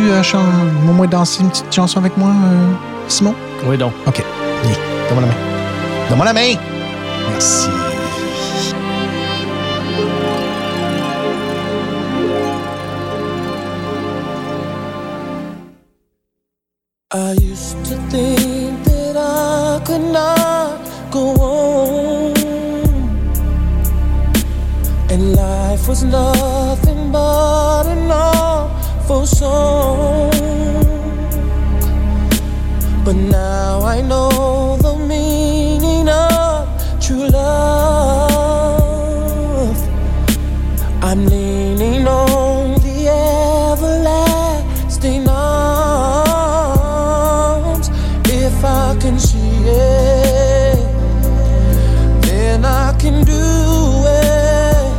au 0.88 0.92
moins 0.92 1.06
danser 1.06 1.42
une 1.42 1.50
petite 1.50 1.72
chanson 1.72 2.00
avec 2.00 2.16
moi, 2.16 2.32
Simon? 3.06 3.34
Oui, 3.66 3.76
donc. 3.76 3.92
OK. 4.06 4.22
Viens, 4.62 4.78
donne-moi 5.08 5.22
la 5.22 5.26
main. 5.26 5.36
Donne-moi 6.08 6.24
la 6.24 6.32
main. 6.32 6.56
Merci. 7.30 7.68
I 17.10 17.32
used 17.40 17.84
to 17.86 17.96
think 18.10 18.84
that 18.84 19.16
I 19.16 19.80
could 19.86 20.12
not 20.12 20.78
go 21.10 21.32
on, 21.40 22.34
and 25.10 25.34
life 25.34 25.88
was 25.88 26.02
nothing 26.04 27.10
but 27.10 27.86
an 27.86 28.10
awful 28.10 29.24
song. 29.26 30.87
But 33.08 33.16
now 33.16 33.80
I 33.80 34.02
know 34.02 34.76
the 34.82 34.94
meaning 34.94 36.10
of 36.10 36.68
true 37.00 37.26
love. 37.28 38.68
I'm 41.02 41.24
leaning 41.24 42.06
on 42.06 42.74
the 42.82 43.08
everlasting 43.72 45.26
arms. 45.26 45.48
If 48.26 48.62
I 48.62 48.94
can 49.00 49.18
see 49.18 49.56
it, 49.64 50.76
then 52.26 52.66
I 52.66 52.92
can 53.00 53.24
do 53.24 54.04
it. 54.04 54.92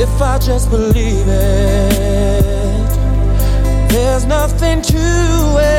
If 0.00 0.22
I 0.22 0.38
just 0.38 0.70
believe 0.70 1.26
it, 1.26 2.88
there's 3.90 4.26
nothing 4.26 4.80
to 4.82 4.96
it. 5.58 5.77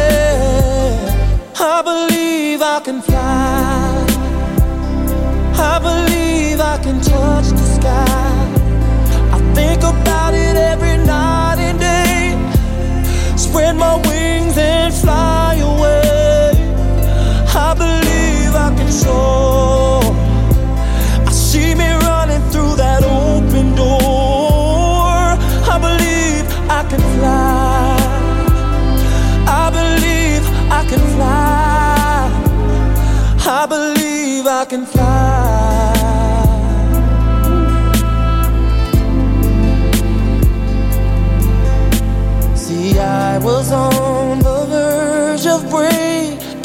I 1.62 1.82
believe 1.82 2.62
I 2.62 2.80
can 2.80 3.02
fly. 3.02 4.06
I 5.56 5.78
believe 5.80 6.62
I 6.62 6.78
can 6.82 7.02
touch 7.02 7.50
the 7.50 7.66
sky. 7.78 8.06
I 9.34 9.40
think 9.54 9.84
about 9.84 10.34
it 10.34 10.56
every 10.56 10.96
night 11.06 11.60
and 11.60 11.78
day. 11.78 12.38
Spread 13.36 13.76
my 13.76 13.96
wings 14.08 14.58
and 14.58 14.94
fly 14.94 15.56
away. 15.56 16.52
I 17.54 17.74
believe 17.74 18.56
I 18.56 18.74
can 18.78 18.90
soar. 18.90 19.49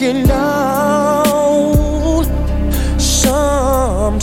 Breaking 0.04 0.26
down. 0.26 1.24
Sometimes 2.98 4.20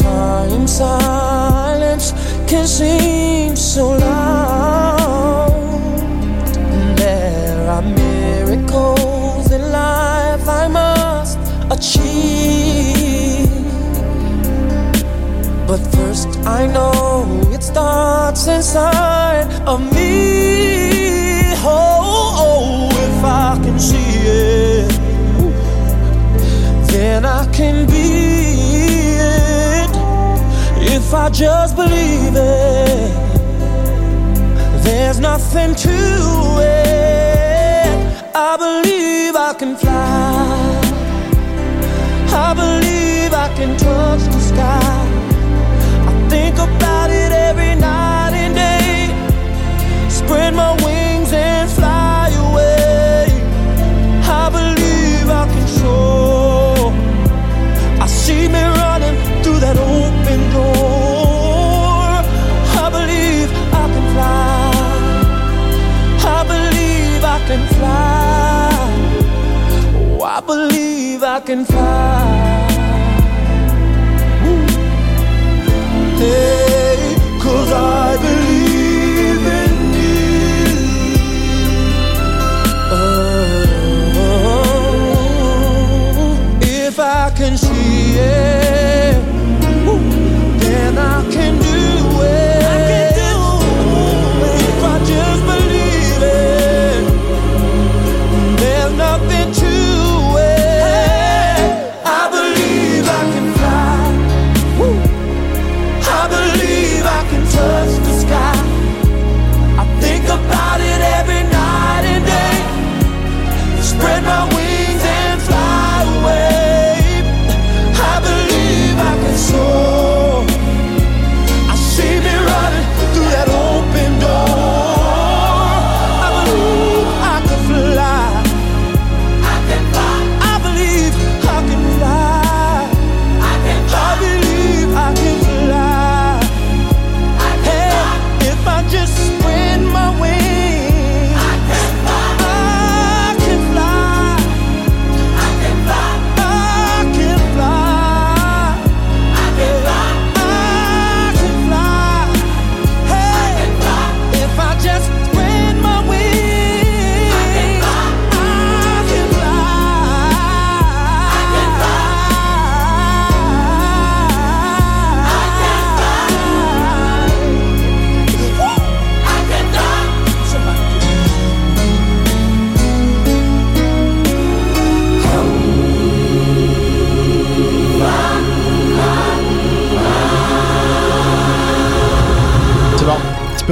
silence 0.78 2.14
can 2.48 2.68
seem 2.68 3.21
just 31.42 31.76
believe 31.76 32.36
it, 32.36 33.12
there's 34.84 35.20
nothing 35.20 35.74
to 35.74 35.90
it. 36.60 37.88
I 38.36 38.56
believe 38.58 39.36
I 39.36 39.52
can 39.58 39.76
fly. 39.76 40.82
I 42.48 42.54
believe 42.54 43.34
I 43.34 43.48
can 43.56 43.76
touch 43.76 44.22
the 44.22 44.40
sky. 44.40 44.91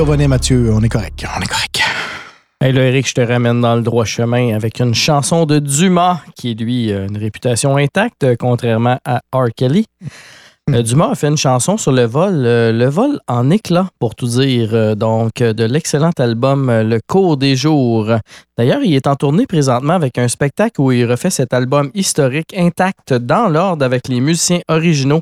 Revenir, 0.10 0.28
Mathieu. 0.28 0.72
On 0.74 0.82
est 0.82 0.90
correct. 0.90 1.24
On 1.38 1.40
est 1.40 1.48
correct. 1.48 1.82
Hey 2.62 2.74
là, 2.74 2.82
Eric, 2.82 3.08
je 3.08 3.14
te 3.14 3.22
ramène 3.22 3.62
dans 3.62 3.76
le 3.76 3.84
droit 3.84 4.06
chemin 4.06 4.56
avec 4.56 4.80
une 4.80 4.96
chanson 4.96 5.46
de 5.46 5.60
Dumas 5.60 6.22
qui, 6.36 6.56
lui, 6.56 6.92
a 6.92 7.04
une 7.04 7.18
réputation 7.18 7.78
intacte, 7.78 8.26
contrairement 8.40 8.98
à 9.06 9.22
R. 9.32 9.50
Kelly. 9.56 9.86
Euh, 10.72 10.82
Dumas 10.82 11.12
a 11.12 11.16
fait 11.16 11.28
une 11.28 11.38
chanson 11.38 11.78
sur 11.78 11.92
le 11.92 12.06
vol, 12.06 12.44
euh, 12.46 12.72
le 12.72 12.86
vol 12.86 13.20
en 13.28 13.52
éclat, 13.52 13.90
pour 14.00 14.16
tout 14.16 14.28
dire, 14.28 14.70
euh, 14.74 14.96
donc 14.96 15.36
de 15.36 15.64
l'excellent 15.64 16.12
album 16.18 16.72
Le 16.72 17.00
cours 17.08 17.38
des 17.38 17.56
jours. 17.56 18.12
D'ailleurs, 18.58 18.82
il 18.84 18.96
est 18.96 19.06
en 19.06 19.16
tournée 19.16 19.46
présentement 19.46 19.94
avec 19.94 20.18
un 20.18 20.28
spectacle 20.28 20.82
où 20.82 20.92
il 20.92 21.06
refait 21.06 21.30
cet 21.30 21.54
album 21.54 21.92
historique 21.94 22.54
intact 22.58 23.14
dans 23.14 23.48
l'ordre 23.48 23.86
avec 23.86 24.08
les 24.08 24.22
musiciens 24.22 24.62
originaux. 24.68 25.22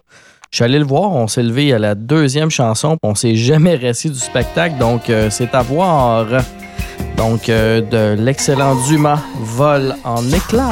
Je 0.52 0.58
suis 0.58 0.64
allé 0.64 0.80
le 0.80 0.86
voir, 0.86 1.12
on 1.12 1.28
s'est 1.28 1.44
levé 1.44 1.74
à 1.74 1.80
la 1.80 1.94
deuxième 1.94 2.50
chanson, 2.50 2.98
on 3.04 3.16
s'est 3.16 3.36
jamais 3.36 3.76
resté 3.76 4.10
du 4.10 4.20
spectacle, 4.20 4.78
donc 4.78 5.10
euh, 5.10 5.30
c'est 5.30 5.54
à 5.54 5.62
voir. 5.62 6.26
Donc, 7.18 7.50
euh, 7.50 7.82
de 7.82 8.22
l'excellent 8.22 8.76
Dumas, 8.88 9.20
Vol 9.40 9.96
en 10.04 10.24
éclat. 10.32 10.70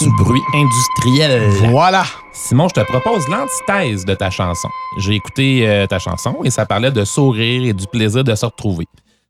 Du 0.00 0.10
bruit 0.22 0.40
industriel. 0.54 1.40
Voilà. 1.70 2.04
Simon, 2.32 2.68
je 2.68 2.80
te 2.80 2.86
propose 2.86 3.26
l'antithèse 3.28 4.04
de 4.04 4.14
ta 4.14 4.30
chanson. 4.30 4.68
J'ai 4.98 5.14
écouté 5.14 5.66
euh, 5.68 5.86
ta 5.86 5.98
chanson 5.98 6.36
et 6.44 6.50
ça 6.50 6.66
parlait 6.66 6.90
de 6.92 7.04
sourire 7.04 7.64
et 7.68 7.72
du 7.72 7.86
plaisir 7.86 8.22
de 8.22 8.34
se 8.34 8.46
retrouver. 8.46 8.86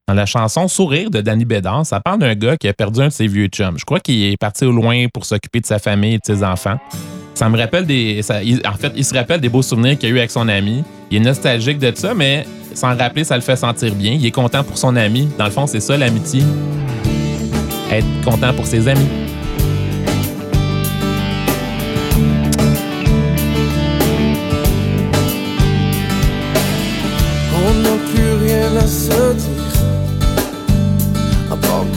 Dans 0.07 0.15
la 0.15 0.27
chanson 0.27 0.69
Sourire 0.69 1.11
de 1.11 1.21
Danny 1.21 1.45
Bédard, 1.45 1.85
ça 1.85 2.01
parle 2.01 2.19
d'un 2.21 2.35
gars 2.35 2.57
qui 2.57 2.67
a 2.69 2.73
perdu 2.73 3.01
un 3.01 3.09
de 3.09 3.13
ses 3.13 3.27
vieux 3.27 3.47
chums. 3.49 3.79
Je 3.79 3.85
crois 3.85 4.01
qu'il 4.01 4.23
est 4.33 4.37
parti 4.39 4.65
au 4.65 4.73
loin 4.73 5.07
pour 5.13 5.25
s'occuper 5.27 5.61
de 5.61 5.67
sa 5.67 5.79
famille 5.79 6.15
et 6.15 6.19
de 6.19 6.25
ses 6.25 6.43
enfants. 6.43 6.79
Ça 7.35 7.49
me 7.49 7.59
rappelle 7.59 7.87
des. 7.87 8.23
ça- 8.23 8.43
il- 8.43 8.63
en 8.67 8.73
fait, 8.73 8.93
il 8.97 9.05
se 9.05 9.15
rappelle 9.15 9.41
des 9.41 9.49
beaux 9.51 9.63
souvenirs 9.63 9.99
qu'il 9.99 10.09
a 10.09 10.13
eu 10.13 10.19
avec 10.19 10.31
son 10.31 10.49
ami. 10.49 10.83
Il 11.11 11.19
est 11.19 11.21
nostalgique 11.21 11.79
de 11.79 11.93
ça, 11.95 12.15
mais 12.15 12.47
s'en 12.75 12.97
rappeler, 12.97 13.25
ça 13.25 13.37
le 13.37 13.43
fait 13.43 13.57
sentir 13.57 13.95
bien. 13.95 14.13
Il 14.13 14.25
est 14.25 14.31
content 14.31 14.65
pour 14.65 14.77
son 14.79 14.97
ami. 14.97 15.29
Dans 15.39 15.45
le 15.45 15.51
fond, 15.51 15.67
c'est 15.67 15.81
ça 15.81 15.97
l'amitié. 15.97 16.43
Être 17.91 18.07
content 18.25 18.53
pour 18.55 18.67
ses 18.67 18.89
amis. 18.89 19.07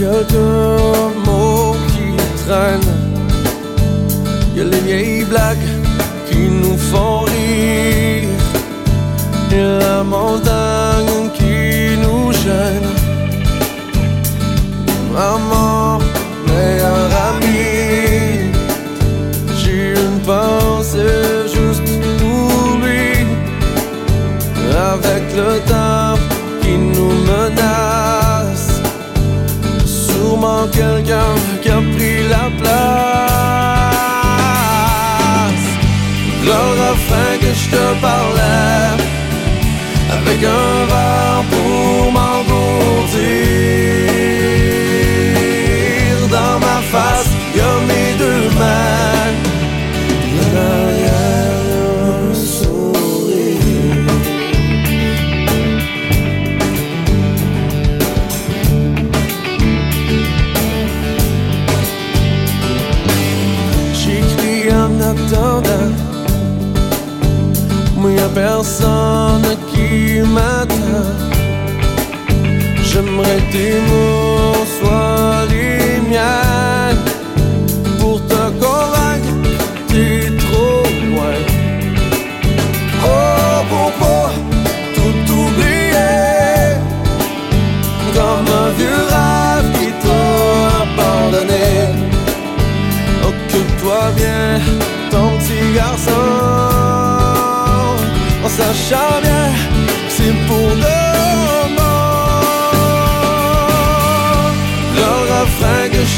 Part 0.02 0.10
quelques 0.28 1.26
mots 1.26 1.76
qui 1.90 2.44
traînent 2.44 2.94
Y'a 4.56 4.64
les 4.64 5.24
blagues 5.26 5.70
qui 6.28 6.50
nous 6.50 6.78
font 6.78 7.22
rire 7.26 8.30
et 9.52 9.80
la 9.80 10.04
montagne 10.04 11.30
qui 11.34 11.98
nous 12.02 12.32
gêne. 12.32 12.90
Maman, 15.14 15.81
quelqu'un 30.82 31.34
qui 31.62 31.70
a 31.70 31.82
pris 31.94 32.20
la 32.36 32.46
place. 32.60 32.82
Le 36.48 36.60
refrain 36.84 37.34
que 37.44 37.52
je 37.62 37.68
te 37.76 37.86
parlais, 38.08 38.90
avec 40.18 40.40
un 40.60 40.72
verre 40.92 41.44
pour 41.52 41.71
personne 68.62 69.58
qui 69.72 70.22
m'attend. 70.22 71.10
J'aimerais 72.84 73.42
tes 73.52 73.74
mots 73.88 74.21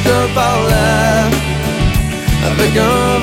je 0.03 0.09
te 0.09 0.33
parlais, 0.33 1.29
avec 2.45 2.77
un 2.77 3.19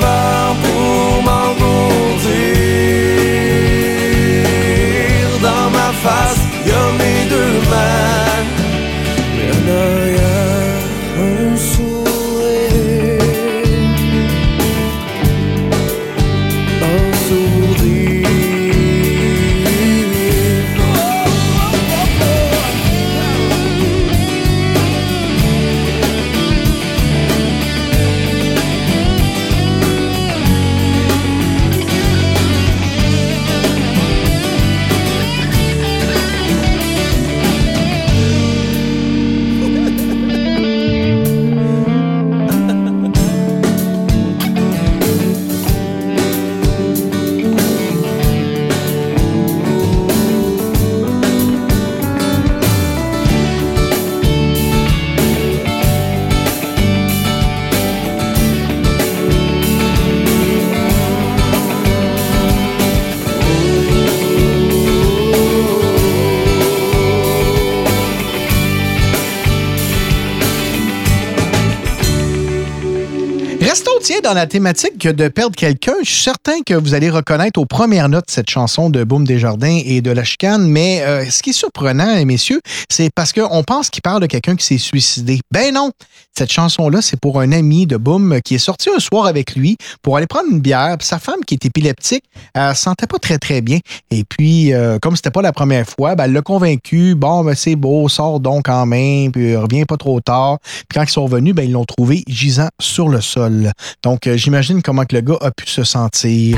la 74.33 74.47
thématique 74.47 75.07
de 75.07 75.27
perdre 75.27 75.55
quelqu'un. 75.55 75.93
Je 76.03 76.09
suis 76.09 76.23
certain 76.23 76.61
que 76.65 76.73
vous 76.73 76.93
allez 76.93 77.09
reconnaître 77.09 77.59
aux 77.59 77.65
premières 77.65 78.07
notes 78.07 78.25
cette 78.29 78.49
chanson 78.49 78.89
de 78.89 79.03
Boom 79.03 79.25
Desjardins 79.25 79.81
et 79.83 80.01
de 80.01 80.11
La 80.11 80.23
Chicane, 80.23 80.67
mais 80.67 81.01
euh, 81.01 81.29
ce 81.29 81.41
qui 81.41 81.49
est 81.49 81.53
surprenant, 81.53 82.23
messieurs, 82.25 82.61
c'est 82.89 83.09
parce 83.13 83.33
qu'on 83.33 83.63
pense 83.63 83.89
qu'il 83.89 84.01
parle 84.01 84.21
de 84.21 84.27
quelqu'un 84.27 84.55
qui 84.55 84.65
s'est 84.65 84.77
suicidé. 84.77 85.41
Ben 85.51 85.73
non! 85.73 85.91
Cette 86.37 86.51
chanson-là, 86.51 87.01
c'est 87.01 87.19
pour 87.19 87.41
un 87.41 87.51
ami 87.51 87.85
de 87.85 87.97
Boom 87.97 88.39
qui 88.41 88.55
est 88.55 88.59
sorti 88.59 88.89
un 88.95 88.99
soir 88.99 89.25
avec 89.25 89.55
lui 89.55 89.77
pour 90.01 90.15
aller 90.15 90.27
prendre 90.27 90.49
une 90.49 90.61
bière. 90.61 90.95
Puis 90.97 91.07
sa 91.07 91.19
femme, 91.19 91.43
qui 91.45 91.55
est 91.55 91.65
épileptique, 91.65 92.23
elle 92.53 92.73
se 92.73 92.83
sentait 92.83 93.07
pas 93.07 93.19
très, 93.19 93.37
très 93.37 93.59
bien. 93.61 93.79
Et 94.11 94.23
puis, 94.23 94.73
euh, 94.73 94.97
comme 94.99 95.15
c'était 95.17 95.31
pas 95.31 95.41
la 95.41 95.51
première 95.51 95.85
fois, 95.85 96.15
ben, 96.15 96.25
elle 96.25 96.33
l'a 96.33 96.41
convaincu. 96.41 97.15
Bon, 97.15 97.43
ben, 97.43 97.53
c'est 97.53 97.75
beau, 97.75 98.07
sors 98.07 98.39
donc 98.39 98.69
en 98.69 98.85
main, 98.85 99.29
puis 99.31 99.55
reviens 99.57 99.83
pas 99.83 99.97
trop 99.97 100.21
tard. 100.21 100.59
Puis 100.61 100.95
quand 100.95 101.03
ils 101.03 101.09
sont 101.09 101.25
revenus, 101.25 101.53
ben, 101.53 101.63
ils 101.63 101.73
l'ont 101.73 101.85
trouvé 101.85 102.23
gisant 102.27 102.69
sur 102.79 103.09
le 103.09 103.19
sol. 103.19 103.73
Donc, 104.01 104.20
euh, 104.27 104.37
j'imagine 104.37 104.81
comment 104.81 105.05
que 105.05 105.15
le 105.15 105.21
gars 105.21 105.37
a 105.41 105.51
pu 105.51 105.67
se 105.67 105.83
sentir. 105.83 106.57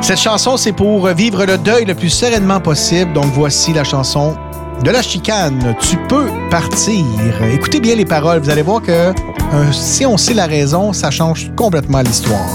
Cette 0.00 0.18
chanson, 0.18 0.56
c'est 0.56 0.72
pour 0.72 1.06
vivre 1.08 1.44
le 1.44 1.58
deuil 1.58 1.84
le 1.84 1.94
plus 1.94 2.10
sereinement 2.10 2.60
possible. 2.60 3.12
Donc, 3.12 3.26
voici 3.34 3.72
la 3.72 3.84
chanson 3.84 4.36
de 4.82 4.90
la 4.90 5.02
chicane. 5.02 5.76
Tu 5.80 5.96
peux 6.08 6.26
partir. 6.50 7.04
Écoutez 7.52 7.80
bien 7.80 7.94
les 7.94 8.04
paroles. 8.04 8.40
Vous 8.40 8.50
allez 8.50 8.62
voir 8.62 8.82
que 8.82 8.90
euh, 8.90 9.72
si 9.72 10.04
on 10.04 10.16
sait 10.16 10.34
la 10.34 10.46
raison, 10.46 10.92
ça 10.92 11.10
change 11.10 11.52
complètement 11.54 12.00
l'histoire. 12.00 12.48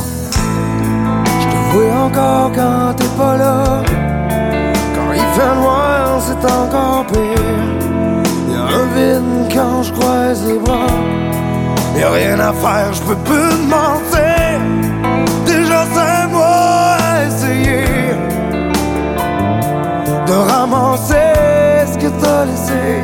Y'a 12.00 12.12
rien 12.12 12.40
à 12.40 12.54
faire, 12.54 12.94
je 12.94 13.02
peux 13.02 13.16
plus 13.16 13.50
te 13.50 13.70
mentir. 13.70 14.60
Déjà 15.48 15.84
cinq 15.96 16.30
mois 16.32 16.98
à 17.10 17.26
essayer 17.26 17.86
de 20.28 20.34
ramasser 20.34 21.34
ce 21.92 21.98
que 21.98 22.10
t'as 22.22 22.46
laissé. 22.46 23.02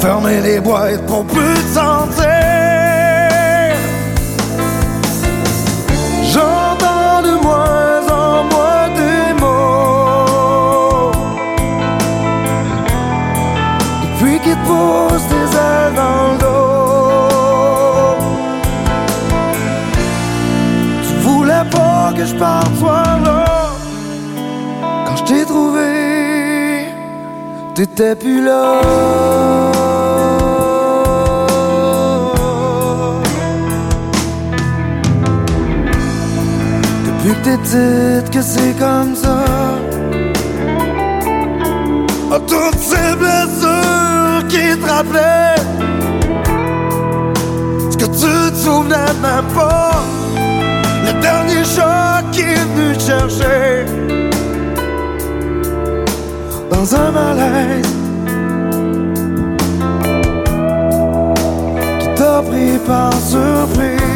Fermer 0.00 0.40
les 0.42 0.60
boîtes 0.60 1.06
pour 1.06 1.24
plus 1.24 1.54
te 1.54 1.78
sentir. 1.78 2.24
J'entends 6.32 7.22
de 7.22 7.34
moins 7.42 8.02
en 8.10 8.44
moins 8.52 8.88
tes 8.98 9.32
mots 9.40 11.12
Depuis 14.02 14.38
qu'ils 14.40 14.52
ailes 14.52 15.33
dans 15.94 16.38
Tu 21.02 21.14
voulais 21.26 21.64
pas 21.70 22.12
que 22.16 22.24
je 22.24 22.34
parte 22.34 22.68
ce 22.74 22.80
soir-là 22.80 23.44
Quand 25.06 25.16
je 25.16 25.24
t'ai 25.24 25.44
trouvé 25.44 26.14
T'étais 27.74 28.14
plus 28.14 28.40
là. 28.44 28.80
Depuis 37.06 37.34
que 37.34 38.22
t'es 38.22 38.30
que 38.30 38.42
c'est 38.42 38.78
comme 38.78 39.16
ça. 39.16 39.44
Ah, 42.30 42.38
Toutes 42.46 42.78
ces 42.78 43.16
blessures 43.16 43.73
qui 44.54 44.78
te 44.78 44.88
rappelaient 44.88 45.62
Ce 47.90 47.96
que 47.96 48.04
tu 48.04 48.52
te 48.52 48.56
souvenais 48.56 49.12
même 49.20 49.48
pas. 49.54 50.04
Le 51.06 51.12
dernier 51.20 51.64
choc 51.64 52.30
qui 52.32 52.42
est 52.42 52.64
venu 52.74 52.96
te 52.96 53.02
chercher 53.02 53.86
Dans 56.70 56.94
un 56.94 57.10
malaise 57.10 57.94
Qui 62.00 62.08
t'a 62.14 62.42
pris 62.42 62.78
par 62.86 63.12
surprise 63.12 64.13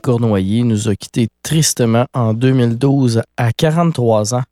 Cournoyer 0.00 0.62
nous 0.62 0.88
a 0.88 0.96
quittés 0.96 1.28
tristement 1.42 2.06
en 2.14 2.34
2012 2.34 3.22
à 3.36 3.52
43 3.52 4.34
ans, 4.34 4.42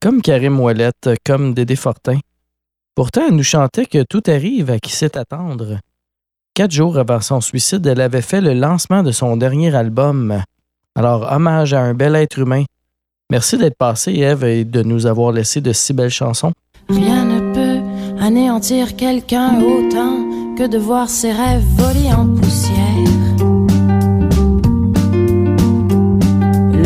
comme 0.00 0.22
Karim 0.22 0.60
Ouellette, 0.60 1.10
comme 1.24 1.54
Dédé 1.54 1.76
Fortin. 1.76 2.18
Pourtant, 2.94 3.22
elle 3.28 3.34
nous 3.34 3.42
chantait 3.42 3.86
que 3.86 4.02
tout 4.02 4.22
arrive 4.26 4.70
à 4.70 4.78
qui 4.78 4.92
sait 4.92 5.16
attendre. 5.16 5.78
Quatre 6.54 6.70
jours 6.70 6.98
avant 6.98 7.20
son 7.20 7.40
suicide, 7.40 7.86
elle 7.86 8.00
avait 8.00 8.22
fait 8.22 8.40
le 8.40 8.54
lancement 8.54 9.02
de 9.02 9.10
son 9.10 9.36
dernier 9.36 9.74
album. 9.74 10.42
Alors, 10.94 11.30
hommage 11.32 11.74
à 11.74 11.80
un 11.80 11.94
bel 11.94 12.14
être 12.14 12.38
humain. 12.38 12.64
Merci 13.30 13.58
d'être 13.58 13.76
passé, 13.76 14.12
Eve, 14.12 14.44
et 14.44 14.64
de 14.64 14.82
nous 14.82 15.06
avoir 15.06 15.32
laissé 15.32 15.60
de 15.60 15.72
si 15.72 15.92
belles 15.92 16.10
chansons. 16.10 16.52
Rien 16.88 17.24
ne 17.24 17.52
peut 17.52 18.22
anéantir 18.22 18.94
quelqu'un 18.94 19.60
autant 19.60 20.54
que 20.56 20.66
de 20.68 20.78
voir 20.78 21.08
ses 21.08 21.32
rêves 21.32 21.64
voler 21.76 22.12
en 22.12 22.28
poussière. 22.28 22.93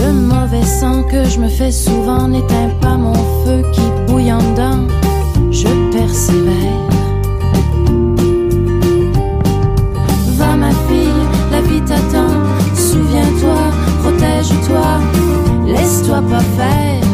Le 0.09 0.15
mauvais 0.15 0.65
sang 0.65 1.03
que 1.03 1.23
je 1.29 1.39
me 1.39 1.49
fais 1.49 1.71
souvent 1.71 2.29
n'éteint 2.29 2.71
pas 2.81 2.97
mon 2.97 3.13
feu 3.45 3.63
qui 3.75 3.83
bouille 4.07 4.33
en 4.33 4.39
dedans. 4.39 4.87
Je 5.51 5.69
persévère. 5.93 6.89
Va 10.39 10.57
ma 10.57 10.71
fille, 10.87 11.25
la 11.53 11.61
vie 11.61 11.83
t'attend. 11.83 12.33
Souviens-toi, 12.75 13.61
protège-toi, 14.03 14.89
laisse-toi 15.67 16.23
pas 16.31 16.45
faire. 16.59 17.05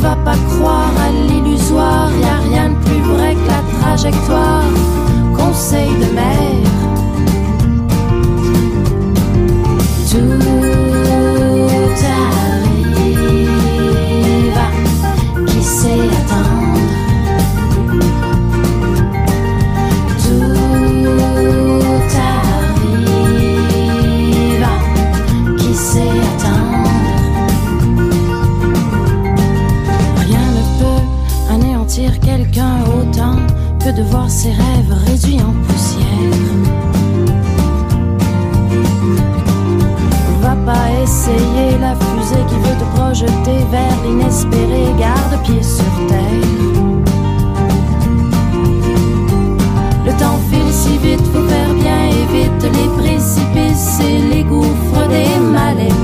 Va 0.00 0.16
pas 0.24 0.38
croire 0.48 0.94
à 1.06 1.10
l'illusoire, 1.28 2.10
y 2.18 2.24
a 2.24 2.38
rien 2.48 2.70
de 2.70 2.76
plus 2.86 3.02
vrai 3.12 3.34
que 3.34 3.46
la 3.46 3.62
trajectoire. 3.78 4.72
Conseil 5.36 5.90
de 6.00 6.14
mère. 6.14 6.79
Ses 34.30 34.50
rêves 34.50 34.94
réduits 35.06 35.40
en 35.42 35.52
poussière. 35.64 36.06
Va 40.40 40.54
pas 40.64 40.88
essayer 41.02 41.78
la 41.80 41.94
fusée 41.96 42.44
qui 42.48 42.54
veut 42.54 42.78
te 42.78 42.96
projeter 42.96 43.58
vers 43.72 43.96
l'inespéré. 44.04 44.84
Garde 44.98 45.42
pied 45.42 45.62
sur 45.62 45.92
terre. 46.08 46.48
Le 50.06 50.12
temps 50.12 50.38
file 50.48 50.72
si 50.72 50.96
vite, 50.98 51.26
faut 51.32 51.48
faire 51.48 51.74
bien 51.74 52.02
et 52.06 52.26
vite 52.32 52.62
les 52.62 53.02
précipices 53.02 53.98
et 54.00 54.34
les 54.34 54.44
gouffres 54.44 55.08
des 55.08 55.40
mal-aimés. 55.40 55.99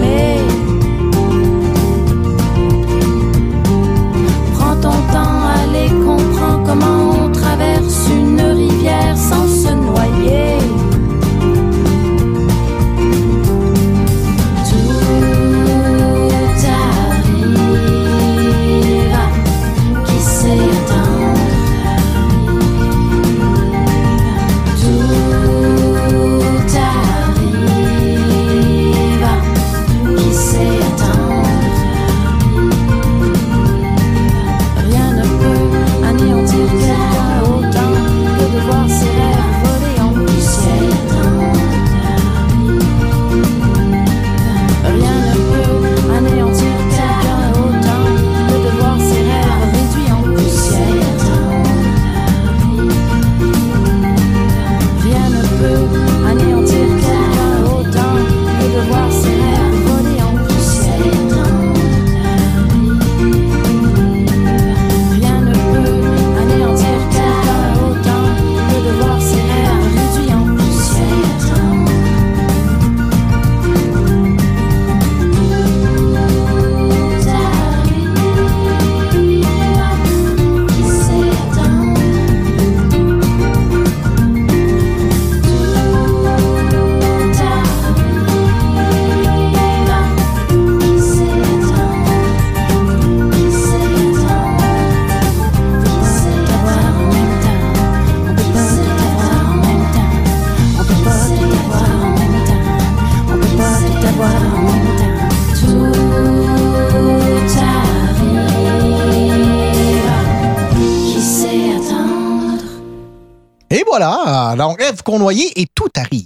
Donc, 114.57 114.81
Eve 114.81 115.03
Cournoyer 115.03 115.61
et 115.61 115.67
tout 115.75 115.89
arrive. 115.97 116.23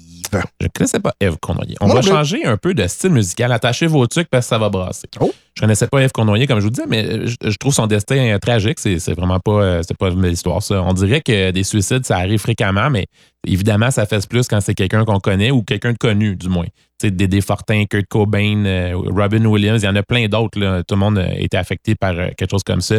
Je 0.61 0.66
ne 0.66 0.68
connaissais 0.68 1.01
pas 1.01 1.12
Eve 1.20 1.37
Cournoyer. 1.41 1.74
On 1.81 1.87
Moi 1.87 1.97
va 1.97 2.03
changer 2.03 2.45
un 2.45 2.57
peu 2.57 2.72
de 2.72 2.87
style 2.87 3.11
musical. 3.11 3.51
Attachez 3.51 3.89
vos 3.89 4.07
trucs 4.07 4.28
parce 4.28 4.47
que 4.47 4.51
ça 4.51 4.59
va 4.59 4.68
brasser. 4.68 5.09
Oh. 5.18 5.33
Je 5.55 5.62
connaissais 5.62 5.89
pas 5.89 6.01
Eve 6.01 6.12
Cournoyer, 6.12 6.47
comme 6.47 6.61
je 6.61 6.64
vous 6.64 6.70
disais, 6.70 6.87
mais 6.89 7.26
je, 7.26 7.35
je 7.43 7.57
trouve 7.57 7.74
son 7.74 7.89
destin 7.89 8.39
tragique. 8.41 8.78
C'est 8.78 9.01
c'est 9.01 9.14
vraiment 9.14 9.41
pas, 9.41 9.51
euh, 9.51 9.83
c'est 9.87 9.97
pas 9.97 10.11
une 10.11 10.20
belle 10.20 10.33
histoire, 10.33 10.62
ça. 10.62 10.83
On 10.83 10.93
dirait 10.93 11.20
que 11.20 11.51
des 11.51 11.64
suicides, 11.64 12.07
ça 12.07 12.18
arrive 12.18 12.39
fréquemment, 12.39 12.91
mais 12.91 13.07
évidemment, 13.47 13.91
ça 13.91 14.07
fait 14.07 14.26
plus 14.28 14.47
quand 14.47 14.61
c'est 14.61 14.74
quelqu'un 14.74 15.05
qu'on 15.05 15.18
connaît 15.18 15.51
ou 15.51 15.62
quelqu'un 15.62 15.93
de 15.93 15.99
connu, 15.99 16.37
du 16.37 16.49
moins. 16.49 16.66
Tu 17.01 17.09
sais, 17.09 17.11
Dédé 17.11 17.41
Fortin, 17.41 17.85
Kurt 17.89 18.07
Cobain, 18.07 18.64
euh, 18.66 18.93
Robin 18.95 19.45
Williams, 19.47 19.83
il 19.83 19.87
y 19.87 19.89
en 19.89 19.97
a 19.97 20.03
plein 20.03 20.28
d'autres. 20.28 20.83
Tout 20.87 20.95
le 20.95 21.01
monde 21.01 21.18
a 21.18 21.35
été 21.35 21.57
affecté 21.57 21.95
par 21.95 22.12
euh, 22.12 22.28
quelque 22.37 22.51
chose 22.51 22.62
comme 22.62 22.83
ça. 22.83 22.97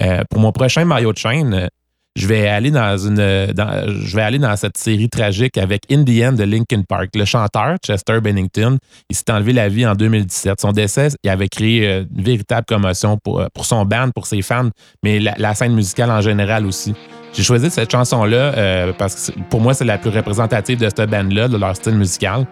Euh, 0.00 0.22
pour 0.30 0.40
mon 0.40 0.50
prochain 0.50 0.84
Mario 0.84 1.12
de 1.12 1.18
chaîne, 1.18 1.68
je 2.16 2.26
vais 2.28 2.46
aller 2.48 2.70
dans 2.70 2.96
une 2.96 3.16
dans- 3.52 3.84
je 3.88 4.14
vais 4.16 4.22
aller 4.22 4.38
dans 4.38 4.54
cette 4.56 4.76
série 4.76 5.08
tragique 5.08 5.58
avec 5.58 5.82
Indian 5.90 6.32
de 6.32 6.44
Linkin 6.44 6.82
Park. 6.88 7.10
Le 7.14 7.24
chanteur 7.24 7.76
Chester 7.84 8.20
Bennington, 8.20 8.78
il 9.10 9.16
s'est 9.16 9.30
enlevé 9.30 9.52
la 9.52 9.68
vie 9.68 9.86
en 9.86 9.94
2017. 9.94 10.60
Son 10.60 10.72
décès, 10.72 11.08
il 11.24 11.30
avait 11.30 11.48
créé 11.48 11.86
euh, 11.88 12.04
une 12.16 12.22
véritable 12.24 12.66
commotion 12.66 13.18
pour, 13.22 13.40
euh, 13.40 13.46
pour 13.52 13.66
son 13.66 13.84
band, 13.84 14.10
pour 14.14 14.26
ses 14.26 14.42
fans, 14.42 14.70
mais 15.02 15.18
la, 15.18 15.34
la 15.38 15.54
scène 15.54 15.74
musicale 15.74 16.10
en 16.10 16.20
général 16.20 16.66
aussi. 16.66 16.94
J'ai 17.32 17.42
choisi 17.42 17.68
cette 17.68 17.90
chanson-là 17.90 18.36
euh, 18.36 18.92
parce 18.96 19.32
que 19.32 19.40
pour 19.50 19.60
moi, 19.60 19.74
c'est 19.74 19.84
la 19.84 19.98
plus 19.98 20.10
représentative 20.10 20.78
de 20.78 20.84
cette 20.88 21.10
band-là, 21.10 21.48
de 21.48 21.56
leur 21.56 21.74
style 21.74 21.96
musical. 21.96 22.46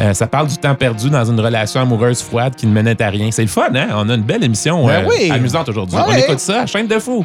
Euh, 0.00 0.12
ça 0.12 0.26
parle 0.26 0.48
du 0.48 0.56
temps 0.56 0.74
perdu 0.74 1.08
dans 1.08 1.24
une 1.24 1.38
relation 1.38 1.80
amoureuse 1.80 2.20
froide 2.20 2.56
qui 2.56 2.66
ne 2.66 2.72
menait 2.72 3.00
à 3.00 3.10
rien. 3.10 3.30
C'est 3.30 3.42
le 3.42 3.48
fun, 3.48 3.68
hein? 3.76 3.90
On 3.92 4.08
a 4.08 4.14
une 4.14 4.22
belle 4.22 4.42
émission 4.42 4.84
Ben 4.88 5.04
euh, 5.04 5.08
oui. 5.08 5.30
amusante 5.30 5.68
aujourd'hui. 5.68 5.96
On 6.04 6.10
Ouais. 6.10 6.22
écoute 6.22 6.40
ça, 6.40 6.66
chaîne 6.66 6.88
de 6.88 6.98
fou. 6.98 7.24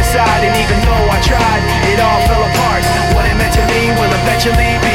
eventually 4.43 4.90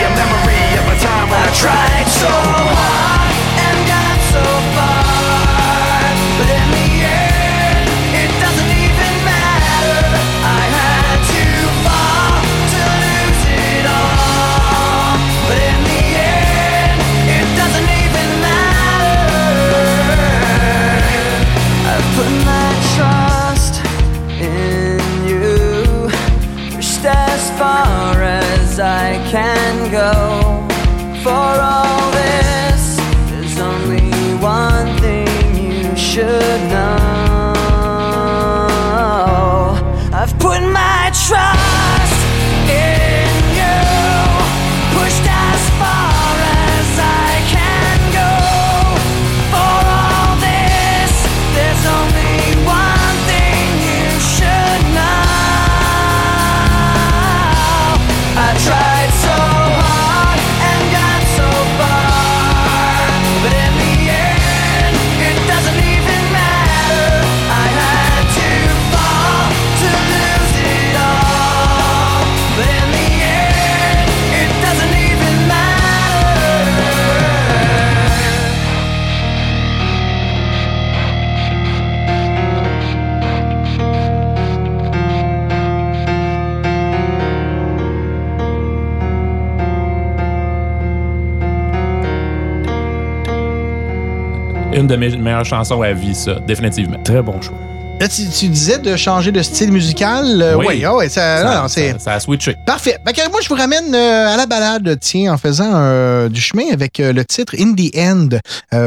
Une 94.77 94.87
de 94.87 94.95
mes 94.95 95.17
meilleures 95.17 95.47
chansons 95.47 95.81
à 95.81 95.95
vie, 95.95 96.15
ça, 96.15 96.39
définitivement. 96.47 96.99
Très 97.03 97.23
bon 97.23 97.41
choix. 97.41 97.57
Là, 97.99 98.09
tu, 98.09 98.29
tu 98.29 98.49
disais 98.49 98.79
de 98.79 98.95
changer 98.95 99.33
de 99.33 99.41
style 99.41 99.73
musical. 99.73 100.43
Euh, 100.43 100.55
oui, 100.57 100.85
ouais, 100.85 101.09
ça, 101.09 101.63
non, 101.63 101.67
ça, 101.67 101.81
ça 101.99 102.13
a 102.13 102.21
switché. 102.21 102.55
Parfait. 102.67 102.99
Fait 103.07 103.13
que 103.15 103.31
moi, 103.31 103.41
je 103.43 103.49
vous 103.49 103.55
ramène 103.55 103.95
euh, 103.95 104.35
à 104.35 104.37
la 104.37 104.45
balade, 104.45 104.99
tiens, 105.01 105.33
en 105.33 105.39
faisant 105.39 105.71
euh, 105.73 106.29
du 106.29 106.39
chemin 106.39 106.65
avec 106.71 106.99
le 106.99 107.25
titre 107.25 107.55
In 107.59 107.73
the 107.73 107.97
End. 107.97 108.29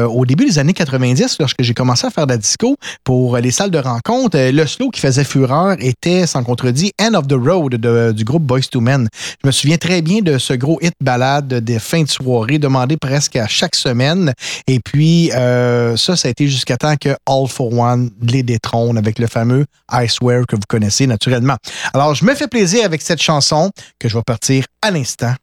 Au 0.06 0.24
début 0.24 0.44
des 0.44 0.60
années 0.60 0.72
90, 0.74 1.38
lorsque 1.40 1.60
j'ai 1.60 1.74
commencé 1.74 2.06
à 2.06 2.10
faire 2.10 2.28
de 2.28 2.32
la 2.32 2.38
disco 2.38 2.76
pour 3.02 3.36
les 3.38 3.50
salles 3.50 3.72
de 3.72 3.78
rencontre, 3.80 4.38
le 4.38 4.64
slow 4.66 4.90
qui 4.90 5.00
faisait 5.00 5.24
fureur 5.24 5.74
était, 5.80 6.28
sans 6.28 6.44
contredit, 6.44 6.92
End 7.02 7.14
of 7.14 7.26
the 7.26 7.32
Road 7.34 7.72
de- 7.74 8.12
du 8.12 8.22
groupe 8.22 8.44
Boys 8.44 8.60
to 8.70 8.80
Men. 8.80 9.08
Je 9.42 9.48
me 9.48 9.50
souviens 9.50 9.76
très 9.76 10.02
bien 10.02 10.20
de 10.22 10.38
ce 10.38 10.52
gros 10.52 10.78
hit 10.82 10.94
balade 11.00 11.48
des 11.54 11.80
fins 11.80 12.02
de 12.04 12.08
soirée 12.08 12.58
demandé 12.60 12.96
presque 12.96 13.34
à 13.34 13.48
chaque 13.48 13.74
semaine. 13.74 14.32
Et 14.68 14.78
puis, 14.78 15.30
ça, 15.32 16.14
ça 16.14 16.28
a 16.28 16.30
été 16.30 16.46
jusqu'à 16.46 16.76
temps 16.76 16.94
que 16.96 17.08
All 17.26 17.48
for 17.48 17.76
One 17.76 18.10
les 18.22 18.44
détrône 18.44 18.99
avec 19.00 19.18
le 19.18 19.26
fameux 19.26 19.66
I 19.92 20.08
Swear 20.08 20.46
que 20.46 20.56
vous 20.56 20.62
connaissez 20.68 21.06
naturellement. 21.06 21.56
Alors, 21.92 22.14
je 22.14 22.24
me 22.24 22.34
fais 22.34 22.48
plaisir 22.48 22.84
avec 22.84 23.02
cette 23.02 23.20
chanson 23.20 23.70
que 23.98 24.08
je 24.08 24.16
vais 24.16 24.22
partir 24.22 24.64
à 24.82 24.90
l'instant. 24.90 25.34